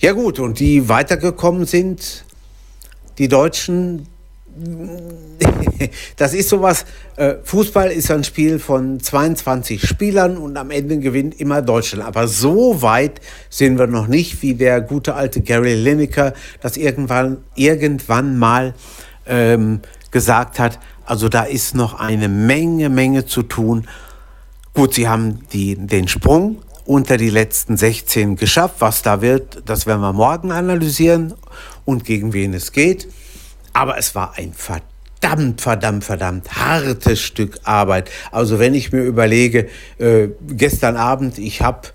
Ja 0.00 0.12
gut, 0.12 0.38
und 0.38 0.58
die 0.58 0.88
weitergekommen 0.88 1.66
sind, 1.66 2.24
die 3.18 3.28
Deutschen, 3.28 4.06
das 6.16 6.34
ist 6.34 6.48
sowas, 6.48 6.84
äh, 7.16 7.34
Fußball 7.42 7.90
ist 7.90 8.10
ein 8.10 8.24
Spiel 8.24 8.58
von 8.58 9.00
22 9.00 9.86
Spielern 9.86 10.36
und 10.36 10.56
am 10.56 10.70
Ende 10.70 10.98
gewinnt 10.98 11.40
immer 11.40 11.62
Deutschland. 11.62 12.04
Aber 12.04 12.28
so 12.28 12.82
weit 12.82 13.20
sind 13.50 13.78
wir 13.78 13.86
noch 13.86 14.08
nicht, 14.08 14.42
wie 14.42 14.54
der 14.54 14.80
gute 14.80 15.14
alte 15.14 15.40
Gary 15.40 15.74
Lineker 15.74 16.34
das 16.60 16.76
irgendwann, 16.76 17.38
irgendwann 17.54 18.36
mal 18.36 18.74
ähm, 19.26 19.80
gesagt 20.10 20.58
hat. 20.58 20.80
Also 21.06 21.28
da 21.28 21.44
ist 21.44 21.74
noch 21.74 21.98
eine 22.00 22.28
Menge, 22.28 22.88
Menge 22.88 23.26
zu 23.26 23.42
tun. 23.42 23.86
Gut, 24.72 24.94
sie 24.94 25.08
haben 25.08 25.40
die, 25.52 25.76
den 25.76 26.08
Sprung 26.08 26.58
unter 26.84 27.16
die 27.16 27.30
letzten 27.30 27.76
16 27.76 28.36
geschafft. 28.36 28.76
Was 28.78 29.02
da 29.02 29.20
wird, 29.20 29.62
das 29.66 29.86
werden 29.86 30.00
wir 30.00 30.12
morgen 30.12 30.52
analysieren 30.52 31.34
und 31.84 32.04
gegen 32.04 32.32
wen 32.32 32.54
es 32.54 32.72
geht. 32.72 33.08
Aber 33.72 33.98
es 33.98 34.14
war 34.14 34.34
ein 34.36 34.52
verdammt, 34.52 35.60
verdammt, 35.60 36.04
verdammt 36.04 36.52
hartes 36.52 37.20
Stück 37.20 37.58
Arbeit. 37.64 38.10
Also 38.30 38.58
wenn 38.58 38.74
ich 38.74 38.92
mir 38.92 39.02
überlege, 39.02 39.68
äh, 39.98 40.28
gestern 40.48 40.96
Abend, 40.96 41.38
ich 41.38 41.62
habe 41.62 41.88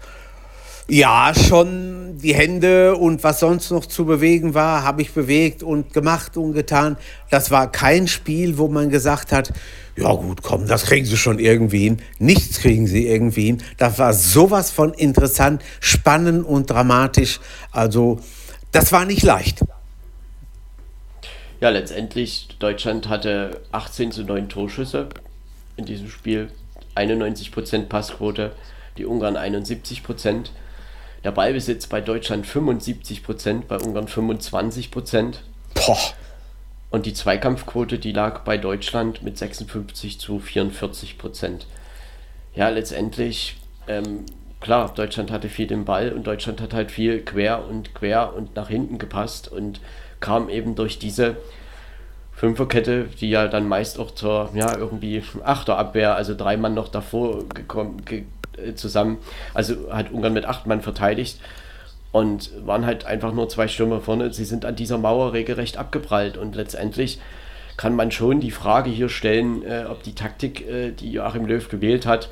ja, 0.90 1.34
schon 1.36 1.99
die 2.22 2.34
Hände 2.34 2.96
und 2.96 3.24
was 3.24 3.40
sonst 3.40 3.72
noch 3.72 3.86
zu 3.86 4.06
bewegen 4.06 4.54
war, 4.54 4.84
habe 4.84 5.02
ich 5.02 5.12
bewegt 5.12 5.64
und 5.64 5.94
gemacht 5.94 6.38
und 6.38 6.54
getan. 6.54 6.98
Das 7.30 7.52
war 7.52 7.72
kein 7.72 8.08
Spiel, 8.08 8.58
wo 8.58 8.68
man 8.68 8.90
gesagt 8.90 9.32
hat, 9.32 9.52
ja 9.96 10.14
gut, 10.14 10.42
komm, 10.42 10.68
das 10.68 10.86
kriegen 10.86 11.06
sie 11.06 11.18
schon 11.18 11.40
irgendwie 11.40 11.84
hin. 11.84 11.98
Nichts 12.20 12.60
kriegen 12.60 12.88
sie 12.88 13.08
irgendwie 13.08 13.46
hin. 13.48 13.64
Das 13.78 14.00
war 14.00 14.14
sowas 14.14 14.72
von 14.72 14.94
interessant, 14.94 15.62
spannend 15.80 16.46
und 16.46 16.70
dramatisch. 16.70 17.40
Also, 17.72 18.20
das 18.72 18.92
war 18.92 19.06
nicht 19.06 19.24
leicht. 19.24 19.62
Ja, 21.60 21.70
letztendlich, 21.70 22.48
Deutschland 22.60 23.10
hatte 23.10 23.62
18 23.72 24.12
zu 24.12 24.24
9 24.24 24.48
Torschüsse 24.48 25.10
in 25.76 25.86
diesem 25.86 26.10
Spiel, 26.10 26.50
91% 26.96 27.88
Passquote, 27.88 28.54
die 28.98 29.06
Ungarn 29.06 29.36
71%. 29.36 30.50
Der 31.24 31.32
Ballbesitz 31.32 31.88
bei 31.88 32.02
Deutschland 32.02 32.48
75 32.48 33.24
Prozent, 33.24 33.68
bei 33.68 33.78
Ungarn 33.78 34.08
25 34.08 34.92
Prozent. 34.92 35.44
Und 36.90 37.06
die 37.06 37.14
Zweikampfquote, 37.14 38.00
die 38.00 38.14
lag 38.14 38.42
bei 38.44 38.58
Deutschland 38.58 39.22
mit 39.22 39.38
56 39.38 40.20
zu 40.20 40.40
44 40.40 41.18
Prozent. 41.18 41.68
Ja, 42.56 42.70
letztendlich, 42.70 43.58
ähm, 43.88 44.26
klar, 44.60 44.94
Deutschland 44.94 45.30
hatte 45.30 45.50
viel 45.50 45.68
den 45.68 45.86
Ball 45.86 46.12
und 46.14 46.26
Deutschland 46.26 46.62
hat 46.62 46.74
halt 46.74 46.92
viel 46.92 47.24
quer 47.24 47.68
und 47.68 47.94
quer 47.94 48.34
und 48.34 48.56
nach 48.56 48.70
hinten 48.70 48.98
gepasst 48.98 49.52
und 49.52 49.82
kam 50.20 50.50
eben 50.50 50.76
durch 50.76 51.00
diese 51.00 51.38
Fünferkette, 52.32 53.10
die 53.20 53.30
ja 53.30 53.48
dann 53.50 53.68
meist 53.68 54.00
auch 54.00 54.12
zur, 54.12 54.50
ja, 54.54 54.76
irgendwie 54.76 55.22
Achterabwehr, 55.44 56.16
also 56.16 56.34
drei 56.36 56.56
Mann 56.56 56.74
noch 56.74 56.88
davor 56.88 57.44
gekommen, 57.50 58.06
ge 58.06 58.24
zusammen, 58.76 59.18
also 59.54 59.92
hat 59.92 60.12
Ungarn 60.12 60.34
mit 60.34 60.46
acht 60.46 60.68
Mann 60.68 60.82
verteidigt 60.82 61.40
und 62.12 62.52
waren 62.66 62.86
halt 62.86 63.06
einfach 63.06 63.34
nur 63.34 63.50
zwei 63.50 63.68
Stürmer 63.68 64.02
vorne. 64.02 64.34
Sie 64.34 64.46
sind 64.46 64.66
an 64.66 64.76
dieser 64.76 64.98
Mauer 64.98 65.34
regelrecht 65.34 65.78
abgeprallt 65.78 66.38
und 66.38 66.56
letztendlich 66.56 67.20
kann 67.78 67.96
man 67.96 68.12
schon 68.12 68.42
die 68.42 68.52
Frage 68.52 68.90
hier 68.90 69.10
stellen, 69.10 69.64
äh, 69.64 69.86
ob 69.90 70.04
die 70.04 70.16
Taktik, 70.16 70.68
äh, 70.68 70.92
die 70.92 71.12
Joachim 71.12 71.46
Löw 71.46 71.68
gewählt 71.70 72.06
hat, 72.06 72.30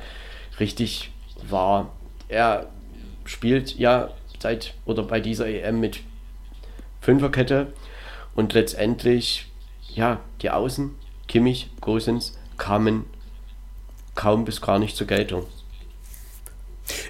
richtig 0.60 1.10
war. 1.48 1.92
Er 2.28 2.66
spielt 3.24 3.78
ja 3.78 4.10
seit 4.40 4.74
oder 4.84 5.02
bei 5.02 5.20
dieser 5.20 5.46
EM 5.46 5.80
mit 5.80 6.00
Fünferkette 7.00 7.68
und 8.34 8.52
letztendlich, 8.52 9.46
ja, 9.94 10.20
die 10.42 10.50
Außen, 10.50 10.94
Kimmich, 11.28 11.70
Gosens, 11.80 12.38
kamen 12.56 13.04
kaum 14.14 14.44
bis 14.44 14.60
gar 14.60 14.78
nicht 14.78 14.96
zur 14.96 15.06
Geltung. 15.06 15.46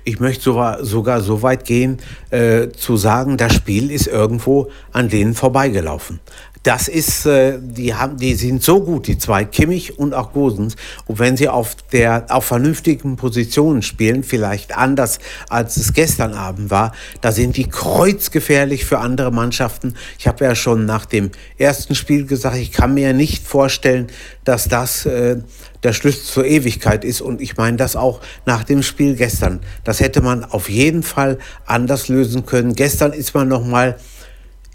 Ich 0.04 0.20
möchte 0.20 0.42
sogar, 0.82 1.20
so 1.20 1.42
weit 1.42 1.64
gehen, 1.64 1.98
äh, 2.30 2.68
zu 2.70 2.96
sagen, 2.96 3.36
das 3.36 3.54
Spiel 3.54 3.90
ist 3.90 4.06
irgendwo 4.06 4.70
an 4.92 5.08
denen 5.08 5.34
vorbeigelaufen. 5.34 6.20
Das 6.62 6.88
ist, 6.88 7.26
äh, 7.26 7.58
die 7.60 7.94
haben, 7.94 8.16
die 8.16 8.34
sind 8.34 8.62
so 8.62 8.82
gut, 8.82 9.06
die 9.06 9.18
zwei, 9.18 9.44
Kimmich 9.44 9.98
und 9.98 10.14
auch 10.14 10.32
Gosens. 10.32 10.76
Und 11.06 11.18
wenn 11.18 11.36
sie 11.36 11.48
auf 11.48 11.76
der, 11.92 12.26
auf 12.28 12.46
vernünftigen 12.46 13.16
Positionen 13.16 13.82
spielen, 13.82 14.22
vielleicht 14.22 14.76
anders 14.76 15.18
als 15.48 15.76
es 15.76 15.92
gestern 15.92 16.34
Abend 16.34 16.70
war, 16.70 16.92
da 17.20 17.32
sind 17.32 17.56
die 17.56 17.68
kreuzgefährlich 17.68 18.84
für 18.84 18.98
andere 18.98 19.30
Mannschaften. 19.30 19.94
Ich 20.18 20.26
habe 20.26 20.44
ja 20.44 20.54
schon 20.54 20.84
nach 20.84 21.06
dem 21.06 21.30
ersten 21.58 21.94
Spiel 21.94 22.26
gesagt, 22.26 22.56
ich 22.56 22.72
kann 22.72 22.94
mir 22.94 23.12
nicht 23.12 23.46
vorstellen, 23.46 24.08
dass 24.44 24.68
das 24.68 25.06
äh, 25.06 25.38
der 25.82 25.92
Schlüssel 25.92 26.24
zur 26.24 26.44
Ewigkeit 26.44 27.04
ist. 27.04 27.20
Und 27.20 27.40
ich 27.40 27.56
meine 27.56 27.76
das 27.76 27.96
auch 27.96 28.20
nach 28.46 28.64
dem 28.64 28.82
Spiel 28.82 29.14
gestern. 29.14 29.60
Das 29.84 30.00
hätte 30.00 30.20
man 30.20 30.44
auf 30.44 30.68
jeden 30.68 31.02
Fall 31.02 31.38
anders 31.66 32.08
lösen 32.08 32.46
können. 32.46 32.74
Gestern 32.74 33.12
ist 33.12 33.34
man 33.34 33.48
noch 33.48 33.64
mal 33.64 33.96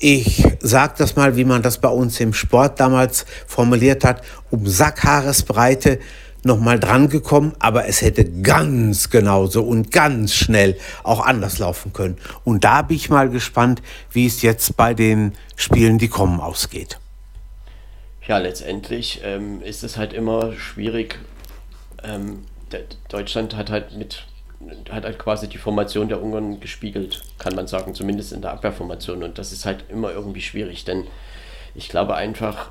ich 0.04 0.44
sage 0.60 0.96
das 0.98 1.16
mal, 1.16 1.38
wie 1.38 1.46
man 1.46 1.62
das 1.62 1.78
bei 1.78 1.88
uns 1.88 2.20
im 2.20 2.34
Sport 2.34 2.82
damals 2.82 3.26
formuliert 3.48 4.04
hat, 4.04 4.22
um 4.52 4.68
Sackhaaresbreite 4.68 6.00
nochmal 6.44 6.78
drangekommen, 6.78 7.54
aber 7.60 7.88
es 7.88 8.02
hätte 8.02 8.26
ganz 8.26 9.10
genauso 9.10 9.64
und 9.64 9.94
ganz 9.94 10.34
schnell 10.34 10.78
auch 11.04 11.26
anders 11.26 11.58
laufen 11.58 11.94
können. 11.94 12.18
Und 12.44 12.66
da 12.66 12.82
bin 12.82 12.98
ich 12.98 13.10
mal 13.10 13.30
gespannt, 13.30 13.82
wie 14.12 14.26
es 14.26 14.42
jetzt 14.42 14.76
bei 14.76 14.94
den 14.94 15.36
Spielen, 15.56 16.00
die 16.00 16.10
kommen, 16.10 16.42
ausgeht. 16.42 17.00
Ja, 18.28 18.40
letztendlich 18.40 19.22
ähm, 19.24 19.62
ist 19.62 19.86
es 19.86 19.96
halt 19.96 20.12
immer 20.12 20.52
schwierig. 20.52 21.18
Ähm, 22.04 22.44
Deutschland 23.08 23.56
hat 23.56 23.70
halt 23.70 23.96
mit 23.96 24.26
hat 24.90 25.04
halt 25.04 25.20
quasi 25.20 25.48
die 25.48 25.58
Formation 25.58 26.08
der 26.08 26.22
Ungarn 26.22 26.60
gespiegelt, 26.60 27.24
kann 27.38 27.56
man 27.56 27.68
sagen, 27.68 27.94
zumindest 27.94 28.34
in 28.34 28.42
der 28.42 28.52
Abwehrformation. 28.52 29.24
Und 29.24 29.38
das 29.38 29.52
ist 29.52 29.66
halt 29.66 29.86
immer 29.90 30.12
irgendwie 30.12 30.42
schwierig, 30.42 30.86
denn 30.86 31.06
ich 31.76 31.90
glaube 31.90 32.16
einfach, 32.16 32.70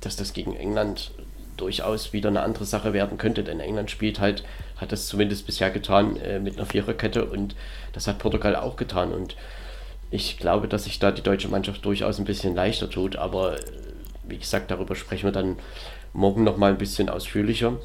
dass 0.00 0.16
das 0.16 0.32
gegen 0.32 0.54
England 0.56 1.10
durchaus 1.56 2.12
wieder 2.12 2.30
eine 2.30 2.42
andere 2.42 2.64
Sache 2.64 2.92
werden 2.92 3.18
könnte, 3.18 3.44
denn 3.44 3.60
England 3.60 3.90
spielt 3.90 4.18
halt, 4.18 4.44
hat 4.78 4.92
das 4.92 5.06
zumindest 5.06 5.46
bisher 5.46 5.70
getan 5.70 6.16
äh, 6.16 6.40
mit 6.40 6.56
einer 6.56 6.66
Viererkette 6.66 7.26
und 7.26 7.54
das 7.92 8.06
hat 8.06 8.18
Portugal 8.18 8.56
auch 8.56 8.76
getan. 8.76 9.12
Und 9.12 9.36
ich 10.10 10.38
glaube, 10.38 10.68
dass 10.68 10.84
sich 10.84 10.98
da 10.98 11.10
die 11.10 11.22
deutsche 11.22 11.48
Mannschaft 11.48 11.84
durchaus 11.84 12.18
ein 12.18 12.24
bisschen 12.24 12.54
leichter 12.54 12.88
tut, 12.88 13.16
aber 13.16 13.58
äh, 13.58 13.62
wie 14.24 14.38
gesagt, 14.38 14.70
darüber 14.70 14.96
sprechen 14.96 15.26
wir 15.26 15.32
dann 15.32 15.58
morgen 16.12 16.44
nochmal 16.44 16.72
ein 16.72 16.78
bisschen 16.78 17.10
ausführlicher. 17.10 17.78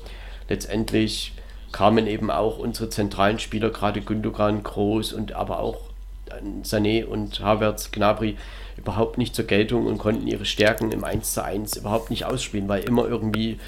Letztendlich 0.47 1.33
kamen 1.71 2.07
eben 2.07 2.31
auch 2.31 2.57
unsere 2.57 2.89
zentralen 2.89 3.39
Spieler, 3.39 3.69
gerade 3.69 4.01
Gündogan, 4.01 4.63
Groß 4.63 5.13
und 5.13 5.33
aber 5.33 5.59
auch 5.59 5.77
Sané 6.63 7.05
und 7.05 7.39
Havertz, 7.39 7.91
Gnabry, 7.91 8.37
überhaupt 8.77 9.17
nicht 9.17 9.35
zur 9.35 9.45
Geltung 9.45 9.85
und 9.85 9.97
konnten 9.97 10.27
ihre 10.27 10.45
Stärken 10.45 10.91
im 10.91 11.03
1 11.03 11.33
zu 11.33 11.43
1 11.43 11.77
überhaupt 11.77 12.09
nicht 12.09 12.25
ausspielen, 12.25 12.67
weil 12.67 12.83
immer 12.83 13.07
irgendwie 13.07 13.59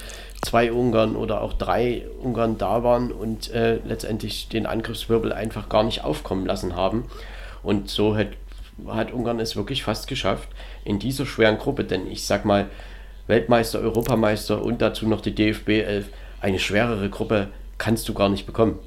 zwei 0.41 0.71
Ungarn 0.71 1.15
oder 1.15 1.41
auch 1.41 1.53
drei 1.53 2.05
Ungarn 2.21 2.57
da 2.57 2.83
waren 2.83 3.11
und 3.11 3.51
äh, 3.51 3.79
letztendlich 3.85 4.49
den 4.49 4.65
Angriffswirbel 4.65 5.33
einfach 5.33 5.69
gar 5.69 5.83
nicht 5.83 6.03
aufkommen 6.03 6.45
lassen 6.45 6.75
haben. 6.75 7.05
Und 7.63 7.89
so 7.89 8.15
hat, 8.15 8.29
hat 8.87 9.11
Ungarn 9.11 9.39
es 9.39 9.55
wirklich 9.55 9.83
fast 9.83 10.07
geschafft 10.07 10.49
in 10.83 10.99
dieser 10.99 11.25
schweren 11.25 11.57
Gruppe, 11.57 11.83
denn 11.83 12.07
ich 12.07 12.25
sag 12.25 12.45
mal, 12.45 12.67
Weltmeister, 13.27 13.79
Europameister 13.79 14.61
und 14.61 14.81
dazu 14.81 15.07
noch 15.07 15.21
die 15.21 15.35
DFB 15.35 15.69
11, 15.69 16.09
eine 16.39 16.59
schwerere 16.59 17.09
Gruppe 17.09 17.49
kannst 17.78 18.07
du 18.09 18.13
gar 18.13 18.30
nicht 18.30 18.45
bekommen. 18.45 18.80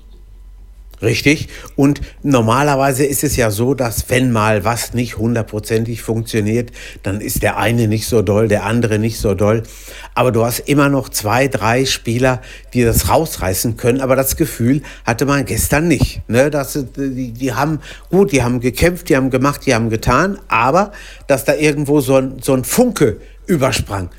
Richtig. 1.02 1.48
Und 1.76 2.02
normalerweise 2.22 3.06
ist 3.06 3.24
es 3.24 3.36
ja 3.36 3.50
so, 3.50 3.72
dass 3.72 4.10
wenn 4.10 4.32
mal 4.32 4.64
was 4.66 4.92
nicht 4.92 5.16
hundertprozentig 5.16 6.02
funktioniert, 6.02 6.72
dann 7.02 7.22
ist 7.22 7.42
der 7.42 7.56
eine 7.56 7.88
nicht 7.88 8.06
so 8.06 8.20
doll, 8.20 8.48
der 8.48 8.64
andere 8.64 8.98
nicht 8.98 9.18
so 9.18 9.32
doll. 9.32 9.62
Aber 10.14 10.30
du 10.30 10.44
hast 10.44 10.58
immer 10.60 10.90
noch 10.90 11.08
zwei, 11.08 11.48
drei 11.48 11.86
Spieler, 11.86 12.42
die 12.74 12.82
das 12.82 13.08
rausreißen 13.08 13.78
können. 13.78 14.02
Aber 14.02 14.14
das 14.14 14.36
Gefühl 14.36 14.82
hatte 15.06 15.24
man 15.24 15.46
gestern 15.46 15.88
nicht. 15.88 16.20
Ne? 16.28 16.50
Das, 16.50 16.78
die, 16.96 17.32
die 17.32 17.52
haben, 17.54 17.80
gut, 18.10 18.32
die 18.32 18.42
haben 18.42 18.60
gekämpft, 18.60 19.08
die 19.08 19.16
haben 19.16 19.30
gemacht, 19.30 19.64
die 19.64 19.74
haben 19.74 19.88
getan. 19.88 20.38
Aber 20.48 20.92
dass 21.26 21.46
da 21.46 21.54
irgendwo 21.54 22.00
so 22.00 22.16
ein, 22.16 22.40
so 22.42 22.52
ein 22.52 22.64
Funke 22.64 23.22
übersprang, 23.46 24.10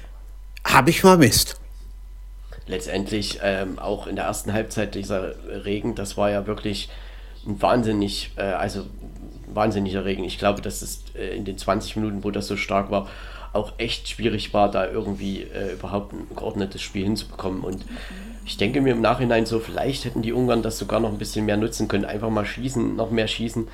habe 0.63 0.89
ich 0.89 1.03
mal 1.03 1.17
Mist 1.17 1.60
letztendlich 2.67 3.39
ähm, 3.43 3.79
auch 3.79 4.07
in 4.07 4.15
der 4.15 4.25
ersten 4.25 4.53
Halbzeit 4.53 4.95
dieser 4.95 5.33
Regen, 5.65 5.95
das 5.95 6.17
war 6.17 6.29
ja 6.29 6.47
wirklich 6.47 6.89
ein 7.45 7.61
wahnsinnig, 7.61 8.31
äh, 8.37 8.41
also 8.41 8.85
wahnsinniger 9.47 10.05
Regen. 10.05 10.23
Ich 10.23 10.37
glaube, 10.37 10.61
dass 10.61 10.81
es 10.81 11.03
äh, 11.15 11.35
in 11.35 11.45
den 11.45 11.57
20 11.57 11.95
Minuten, 11.97 12.23
wo 12.23 12.31
das 12.31 12.47
so 12.47 12.55
stark 12.55 12.91
war, 12.91 13.07
auch 13.53 13.73
echt 13.77 14.07
schwierig 14.07 14.53
war, 14.53 14.71
da 14.71 14.89
irgendwie 14.89 15.41
äh, 15.41 15.73
überhaupt 15.73 16.13
ein 16.13 16.27
geordnetes 16.35 16.81
Spiel 16.81 17.03
hinzubekommen. 17.03 17.61
Und 17.61 17.83
ich 18.45 18.57
denke 18.57 18.81
mir 18.81 18.93
im 18.93 19.01
Nachhinein 19.01 19.45
so, 19.45 19.59
vielleicht 19.59 20.05
hätten 20.05 20.21
die 20.21 20.33
Ungarn 20.33 20.61
das 20.61 20.77
sogar 20.77 20.99
noch 20.99 21.11
ein 21.11 21.17
bisschen 21.17 21.45
mehr 21.45 21.57
nutzen 21.57 21.87
können. 21.87 22.05
Einfach 22.05 22.29
mal 22.29 22.45
schießen, 22.45 22.95
noch 22.95 23.11
mehr 23.11 23.27
schießen, 23.27 23.67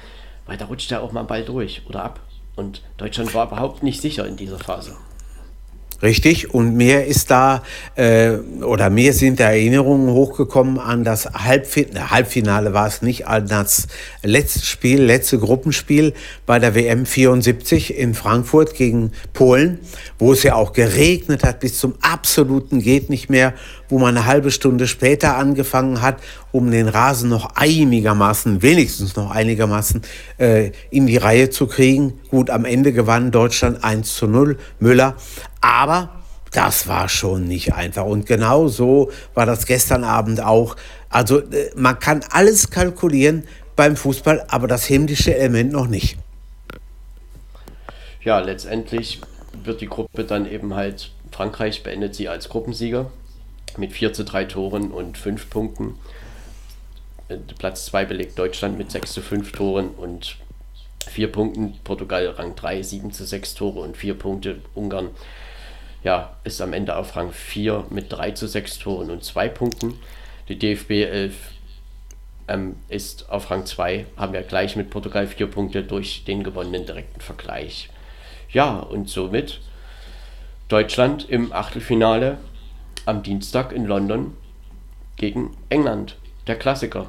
weil 0.45 0.57
da 0.57 0.65
rutscht 0.65 0.89
ja 0.89 1.01
auch 1.01 1.11
mal 1.11 1.21
ein 1.21 1.27
Ball 1.27 1.43
durch 1.43 1.83
oder 1.87 2.03
ab. 2.03 2.19
Und 2.55 2.81
Deutschland 2.97 3.33
war 3.35 3.47
überhaupt 3.47 3.83
nicht 3.83 4.01
sicher 4.01 4.25
in 4.25 4.35
dieser 4.35 4.57
Phase. 4.57 4.95
Richtig, 6.01 6.53
und 6.53 6.75
mir 6.75 7.05
ist 7.05 7.31
da, 7.31 7.63
äh, 7.95 8.33
oder 8.61 8.91
mir 8.91 9.13
sind 9.13 9.39
Erinnerungen 9.39 10.11
hochgekommen 10.11 10.77
an 10.77 11.03
das 11.03 11.25
Halbfinale, 11.25 12.11
Halbfinale 12.11 12.73
war 12.73 12.85
es 12.85 13.01
nicht, 13.01 13.25
an 13.25 13.47
das 13.47 13.87
letzte 14.21 14.63
Spiel, 14.63 15.01
letzte 15.01 15.39
Gruppenspiel 15.39 16.13
bei 16.45 16.59
der 16.59 16.75
WM 16.75 17.07
74 17.07 17.97
in 17.97 18.13
Frankfurt 18.13 18.75
gegen 18.75 19.11
Polen, 19.33 19.79
wo 20.19 20.33
es 20.33 20.43
ja 20.43 20.53
auch 20.53 20.73
geregnet 20.73 21.43
hat 21.43 21.61
bis 21.61 21.79
zum 21.79 21.95
absoluten 22.01 22.79
geht 22.79 23.09
nicht 23.09 23.31
mehr, 23.31 23.55
wo 23.89 23.97
man 23.97 24.15
eine 24.17 24.27
halbe 24.27 24.51
Stunde 24.51 24.87
später 24.87 25.37
angefangen 25.37 26.01
hat, 26.01 26.17
um 26.51 26.69
den 26.71 26.87
Rasen 26.87 27.29
noch 27.29 27.55
einigermaßen, 27.55 28.61
wenigstens 28.61 29.15
noch 29.15 29.31
einigermaßen 29.31 30.01
äh, 30.37 30.71
in 30.89 31.07
die 31.07 31.17
Reihe 31.17 31.49
zu 31.49 31.67
kriegen. 31.67 32.19
Gut, 32.29 32.49
am 32.49 32.65
Ende 32.65 32.93
gewann 32.93 33.31
Deutschland 33.31 33.83
1 33.83 34.13
zu 34.15 34.27
0, 34.27 34.57
Müller. 34.79 35.15
Aber 35.67 36.09
das 36.53 36.87
war 36.87 37.09
schon 37.09 37.43
nicht 37.43 37.73
einfach. 37.73 38.05
Und 38.05 38.25
genau 38.25 38.69
so 38.69 39.11
war 39.33 39.45
das 39.45 39.65
gestern 39.65 40.05
Abend 40.05 40.41
auch. 40.41 40.77
Also 41.09 41.39
äh, 41.39 41.71
man 41.75 41.99
kann 41.99 42.23
alles 42.31 42.69
kalkulieren 42.69 43.45
beim 43.75 43.97
Fußball, 43.97 44.45
aber 44.47 44.67
das 44.67 44.85
himmlische 44.85 45.35
Element 45.35 45.73
noch 45.73 45.87
nicht. 45.87 46.17
Ja, 48.23 48.39
letztendlich 48.39 49.19
wird 49.63 49.81
die 49.81 49.87
Gruppe 49.87 50.23
dann 50.23 50.49
eben 50.49 50.73
halt, 50.73 51.11
Frankreich 51.31 51.83
beendet 51.83 52.15
sie 52.15 52.29
als 52.29 52.47
Gruppensieger 52.47 53.11
mit 53.77 53.91
4 53.91 54.13
zu 54.13 54.23
3 54.23 54.45
Toren 54.45 54.91
und 54.91 55.17
5 55.17 55.49
Punkten. 55.49 55.95
Äh, 57.27 57.37
Platz 57.59 57.87
2 57.87 58.05
belegt 58.05 58.39
Deutschland 58.39 58.77
mit 58.77 58.89
6 58.89 59.11
zu 59.11 59.21
5 59.21 59.51
Toren 59.51 59.89
und 59.89 60.37
4 61.07 61.31
Punkten. 61.31 61.77
Portugal 61.83 62.27
Rang 62.29 62.55
3, 62.55 62.81
7 62.81 63.11
zu 63.11 63.25
6 63.25 63.55
Tore 63.55 63.81
und 63.81 63.97
4 63.97 64.13
Punkte. 64.13 64.61
Ungarn 64.73 65.09
ja, 66.07 66.37
ist 66.45 66.61
am 66.61 66.71
Ende 66.71 66.95
auf 66.95 67.17
Rang 67.17 67.33
4 67.33 67.87
mit 67.89 68.13
3 68.13 68.31
zu 68.31 68.47
6 68.47 68.79
Toren 68.79 69.11
und 69.11 69.25
2 69.25 69.49
Punkten. 69.49 69.99
Die 70.47 70.57
DFB 70.57 70.91
11 71.03 71.35
ähm, 72.47 72.77
ist 72.87 73.29
auf 73.29 73.51
Rang 73.51 73.65
2, 73.65 74.05
haben 74.15 74.31
wir 74.31 74.41
gleich 74.43 74.77
mit 74.77 74.89
Portugal 74.89 75.27
vier 75.27 75.47
Punkte 75.47 75.83
durch 75.83 76.23
den 76.23 76.45
gewonnenen 76.45 76.85
direkten 76.85 77.19
Vergleich. 77.19 77.89
Ja, 78.49 78.77
und 78.77 79.09
somit 79.09 79.59
Deutschland 80.69 81.29
im 81.29 81.51
Achtelfinale 81.51 82.37
am 83.05 83.21
Dienstag 83.21 83.73
in 83.73 83.83
London 83.83 84.37
gegen 85.17 85.57
England, 85.67 86.15
der 86.47 86.55
Klassiker. 86.55 87.07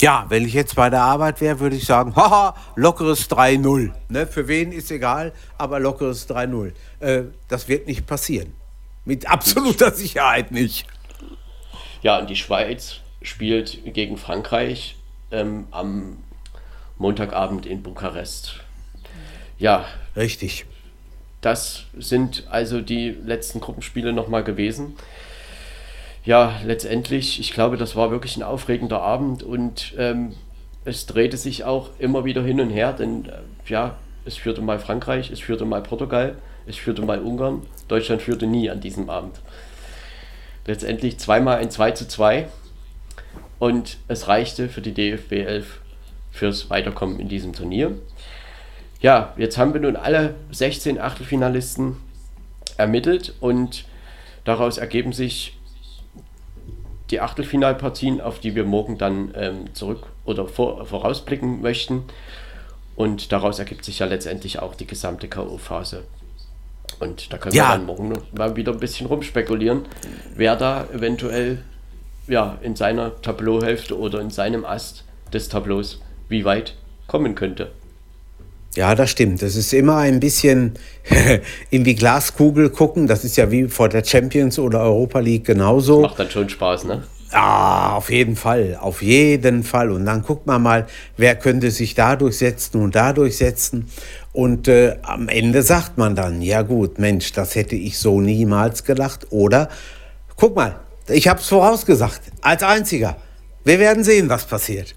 Ja, 0.00 0.26
wenn 0.28 0.44
ich 0.44 0.52
jetzt 0.52 0.74
bei 0.74 0.90
der 0.90 1.02
Arbeit 1.02 1.40
wäre, 1.40 1.60
würde 1.60 1.76
ich 1.76 1.84
sagen, 1.84 2.16
haha, 2.16 2.56
lockeres 2.74 3.30
3-0. 3.30 3.92
Ne, 4.08 4.26
für 4.26 4.48
wen 4.48 4.72
ist 4.72 4.90
egal, 4.90 5.32
aber 5.58 5.78
lockeres 5.78 6.28
3-0. 6.28 6.72
Äh, 7.00 7.22
das 7.48 7.68
wird 7.68 7.86
nicht 7.86 8.06
passieren. 8.06 8.52
Mit 9.04 9.30
absoluter 9.30 9.92
Sicherheit 9.92 10.50
nicht. 10.50 10.86
Ja, 12.02 12.18
und 12.18 12.30
die 12.30 12.36
Schweiz 12.36 12.96
spielt 13.22 13.94
gegen 13.94 14.16
Frankreich 14.16 14.96
ähm, 15.30 15.66
am 15.70 16.18
Montagabend 16.98 17.66
in 17.66 17.82
Bukarest. 17.82 18.60
Ja. 19.58 19.84
Richtig. 20.16 20.66
Das 21.40 21.84
sind 21.98 22.46
also 22.50 22.80
die 22.80 23.10
letzten 23.10 23.60
Gruppenspiele 23.60 24.12
nochmal 24.12 24.44
gewesen. 24.44 24.96
Ja, 26.24 26.60
letztendlich, 26.64 27.40
ich 27.40 27.52
glaube, 27.52 27.76
das 27.76 27.96
war 27.96 28.12
wirklich 28.12 28.36
ein 28.36 28.44
aufregender 28.44 29.02
Abend 29.02 29.42
und 29.42 29.92
ähm, 29.98 30.34
es 30.84 31.06
drehte 31.06 31.36
sich 31.36 31.64
auch 31.64 31.90
immer 31.98 32.24
wieder 32.24 32.42
hin 32.42 32.60
und 32.60 32.70
her, 32.70 32.92
denn 32.92 33.24
äh, 33.24 33.40
ja, 33.66 33.96
es 34.24 34.36
führte 34.36 34.62
mal 34.62 34.78
Frankreich, 34.78 35.32
es 35.32 35.40
führte 35.40 35.64
mal 35.64 35.82
Portugal, 35.82 36.36
es 36.66 36.76
führte 36.76 37.02
mal 37.02 37.20
Ungarn, 37.20 37.62
Deutschland 37.88 38.22
führte 38.22 38.46
nie 38.46 38.70
an 38.70 38.80
diesem 38.80 39.10
Abend. 39.10 39.40
Letztendlich 40.64 41.18
zweimal 41.18 41.58
ein 41.58 41.72
2 41.72 41.90
zu 41.90 42.06
2 42.06 42.46
und 43.58 43.98
es 44.06 44.28
reichte 44.28 44.68
für 44.68 44.80
die 44.80 44.94
DFB 44.94 45.32
11 45.32 45.80
fürs 46.30 46.70
Weiterkommen 46.70 47.18
in 47.18 47.28
diesem 47.28 47.52
Turnier. 47.52 47.96
Ja, 49.00 49.34
jetzt 49.36 49.58
haben 49.58 49.74
wir 49.74 49.80
nun 49.80 49.96
alle 49.96 50.36
16 50.52 51.00
Achtelfinalisten 51.00 51.96
ermittelt 52.76 53.34
und 53.40 53.86
daraus 54.44 54.78
ergeben 54.78 55.12
sich 55.12 55.58
die 57.12 57.20
Achtelfinalpartien, 57.20 58.20
auf 58.20 58.40
die 58.40 58.54
wir 58.54 58.64
morgen 58.64 58.98
dann 58.98 59.32
ähm, 59.36 59.74
zurück 59.74 60.06
oder 60.24 60.48
vor, 60.48 60.86
vorausblicken 60.86 61.60
möchten. 61.60 62.04
Und 62.96 63.32
daraus 63.32 63.58
ergibt 63.58 63.84
sich 63.84 64.00
ja 64.00 64.06
letztendlich 64.06 64.58
auch 64.60 64.74
die 64.74 64.86
gesamte 64.86 65.28
K.O.-Phase. 65.28 65.98
Und 67.00 67.32
da 67.32 67.38
können 67.38 67.54
ja. 67.54 67.68
wir 67.68 67.76
dann 67.76 67.86
morgen 67.86 68.12
mal 68.36 68.56
wieder 68.56 68.72
ein 68.72 68.80
bisschen 68.80 69.06
rumspekulieren, 69.06 69.82
wer 70.34 70.56
da 70.56 70.86
eventuell 70.92 71.62
ja, 72.26 72.58
in 72.62 72.76
seiner 72.76 73.20
Tableauhälfte 73.22 73.98
oder 73.98 74.20
in 74.20 74.30
seinem 74.30 74.64
Ast 74.64 75.04
des 75.32 75.48
Tableaus 75.48 76.00
wie 76.28 76.44
weit 76.44 76.74
kommen 77.06 77.34
könnte. 77.34 77.72
Ja, 78.74 78.94
das 78.94 79.10
stimmt. 79.10 79.42
Das 79.42 79.54
ist 79.54 79.72
immer 79.74 79.98
ein 79.98 80.18
bisschen 80.18 80.74
in 81.70 81.84
die 81.84 81.94
Glaskugel 81.94 82.70
gucken. 82.70 83.06
Das 83.06 83.24
ist 83.24 83.36
ja 83.36 83.50
wie 83.50 83.68
vor 83.68 83.88
der 83.88 84.04
Champions 84.04 84.58
oder 84.58 84.80
Europa 84.80 85.18
League 85.18 85.44
genauso. 85.44 86.00
Macht 86.00 86.18
dann 86.18 86.30
schon 86.30 86.48
Spaß, 86.48 86.84
ne? 86.84 87.02
Ah, 87.34 87.96
auf 87.96 88.10
jeden 88.10 88.36
Fall, 88.36 88.78
auf 88.78 89.00
jeden 89.00 89.62
Fall. 89.62 89.90
Und 89.90 90.04
dann 90.04 90.22
guckt 90.22 90.46
man 90.46 90.62
mal, 90.62 90.86
wer 91.16 91.34
könnte 91.34 91.70
sich 91.70 91.94
da 91.94 92.14
durchsetzen 92.14 92.82
und 92.82 92.94
da 92.94 93.14
durchsetzen. 93.14 93.88
Und 94.32 94.68
äh, 94.68 94.96
am 95.02 95.28
Ende 95.28 95.62
sagt 95.62 95.96
man 95.96 96.14
dann, 96.14 96.42
ja 96.42 96.60
gut, 96.60 96.98
Mensch, 96.98 97.32
das 97.32 97.54
hätte 97.54 97.74
ich 97.74 97.98
so 97.98 98.20
niemals 98.20 98.84
gedacht. 98.84 99.28
Oder, 99.30 99.68
guck 100.36 100.56
mal, 100.56 100.76
ich 101.08 101.26
habe 101.26 101.40
es 101.40 101.48
vorausgesagt, 101.48 102.20
als 102.42 102.62
einziger. 102.62 103.16
Wir 103.64 103.78
werden 103.78 104.04
sehen, 104.04 104.28
was 104.28 104.44
passiert. 104.44 104.94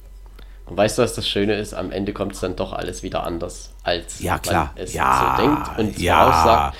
Und 0.65 0.77
weißt 0.77 0.97
du, 0.97 1.03
was 1.03 1.13
das 1.13 1.27
Schöne 1.27 1.55
ist? 1.55 1.73
Am 1.73 1.91
Ende 1.91 2.11
kommt 2.11 2.33
es 2.33 2.39
dann 2.39 2.55
doch 2.55 2.73
alles 2.73 3.03
wieder 3.03 3.23
anders, 3.23 3.71
als 3.83 4.19
ja, 4.19 4.39
klar. 4.39 4.71
man 4.75 4.83
es 4.83 4.93
ja, 4.93 5.35
so 5.37 5.43
denkt 5.43 5.79
und 5.79 5.99
ja. 5.99 6.23
voraussagt. 6.23 6.77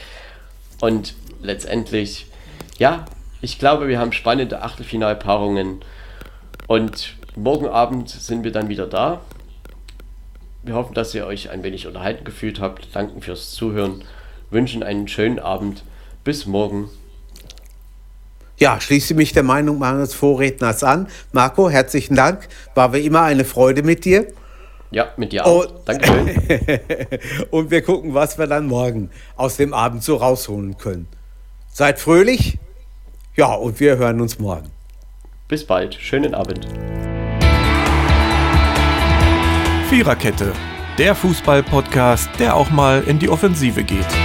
Und 0.81 1.15
letztendlich, 1.41 2.27
ja, 2.77 3.05
ich 3.41 3.59
glaube, 3.59 3.87
wir 3.87 3.99
haben 3.99 4.11
spannende 4.11 4.63
Achtelfinalpaarungen. 4.63 5.81
Und 6.67 7.15
morgen 7.35 7.67
Abend 7.67 8.09
sind 8.09 8.43
wir 8.43 8.51
dann 8.51 8.69
wieder 8.69 8.87
da. 8.87 9.21
Wir 10.63 10.73
hoffen, 10.73 10.95
dass 10.95 11.13
ihr 11.13 11.27
euch 11.27 11.51
ein 11.51 11.61
wenig 11.61 11.85
unterhalten 11.85 12.25
gefühlt 12.25 12.59
habt. 12.59 12.95
Danken 12.95 13.21
fürs 13.21 13.51
Zuhören. 13.51 14.03
Wünschen 14.49 14.81
einen 14.81 15.07
schönen 15.07 15.37
Abend. 15.37 15.83
Bis 16.23 16.47
morgen. 16.47 16.89
Ja, 18.57 18.79
schließe 18.79 19.15
mich 19.15 19.33
der 19.33 19.43
Meinung 19.43 19.79
meines 19.79 20.13
Vorredners 20.13 20.83
an. 20.83 21.07
Marco, 21.33 21.69
herzlichen 21.69 22.15
Dank. 22.15 22.47
War 22.73 22.93
wie 22.93 23.05
immer 23.05 23.23
eine 23.23 23.43
Freude 23.43 23.83
mit 23.83 24.05
dir. 24.05 24.27
Ja, 24.91 25.09
mit 25.17 25.33
dir 25.33 25.45
auch. 25.45 25.65
Und, 25.65 25.73
Dankeschön. 25.85 26.29
und 27.51 27.69
wir 27.69 27.81
gucken, 27.81 28.13
was 28.13 28.37
wir 28.37 28.47
dann 28.47 28.67
morgen 28.67 29.09
aus 29.35 29.57
dem 29.57 29.73
Abend 29.73 30.03
so 30.03 30.15
rausholen 30.15 30.77
können. 30.77 31.07
Seid 31.73 31.99
fröhlich. 31.99 32.57
Ja, 33.35 33.53
und 33.53 33.81
wir 33.81 33.97
hören 33.97 34.21
uns 34.21 34.39
morgen. 34.39 34.71
Bis 35.49 35.65
bald. 35.67 35.95
Schönen 35.95 36.33
Abend. 36.33 36.65
Viererkette. 39.89 40.53
Der 40.97 41.13
Fußball-Podcast, 41.13 42.29
der 42.39 42.55
auch 42.55 42.69
mal 42.69 43.03
in 43.05 43.19
die 43.19 43.27
Offensive 43.27 43.83
geht. 43.83 44.24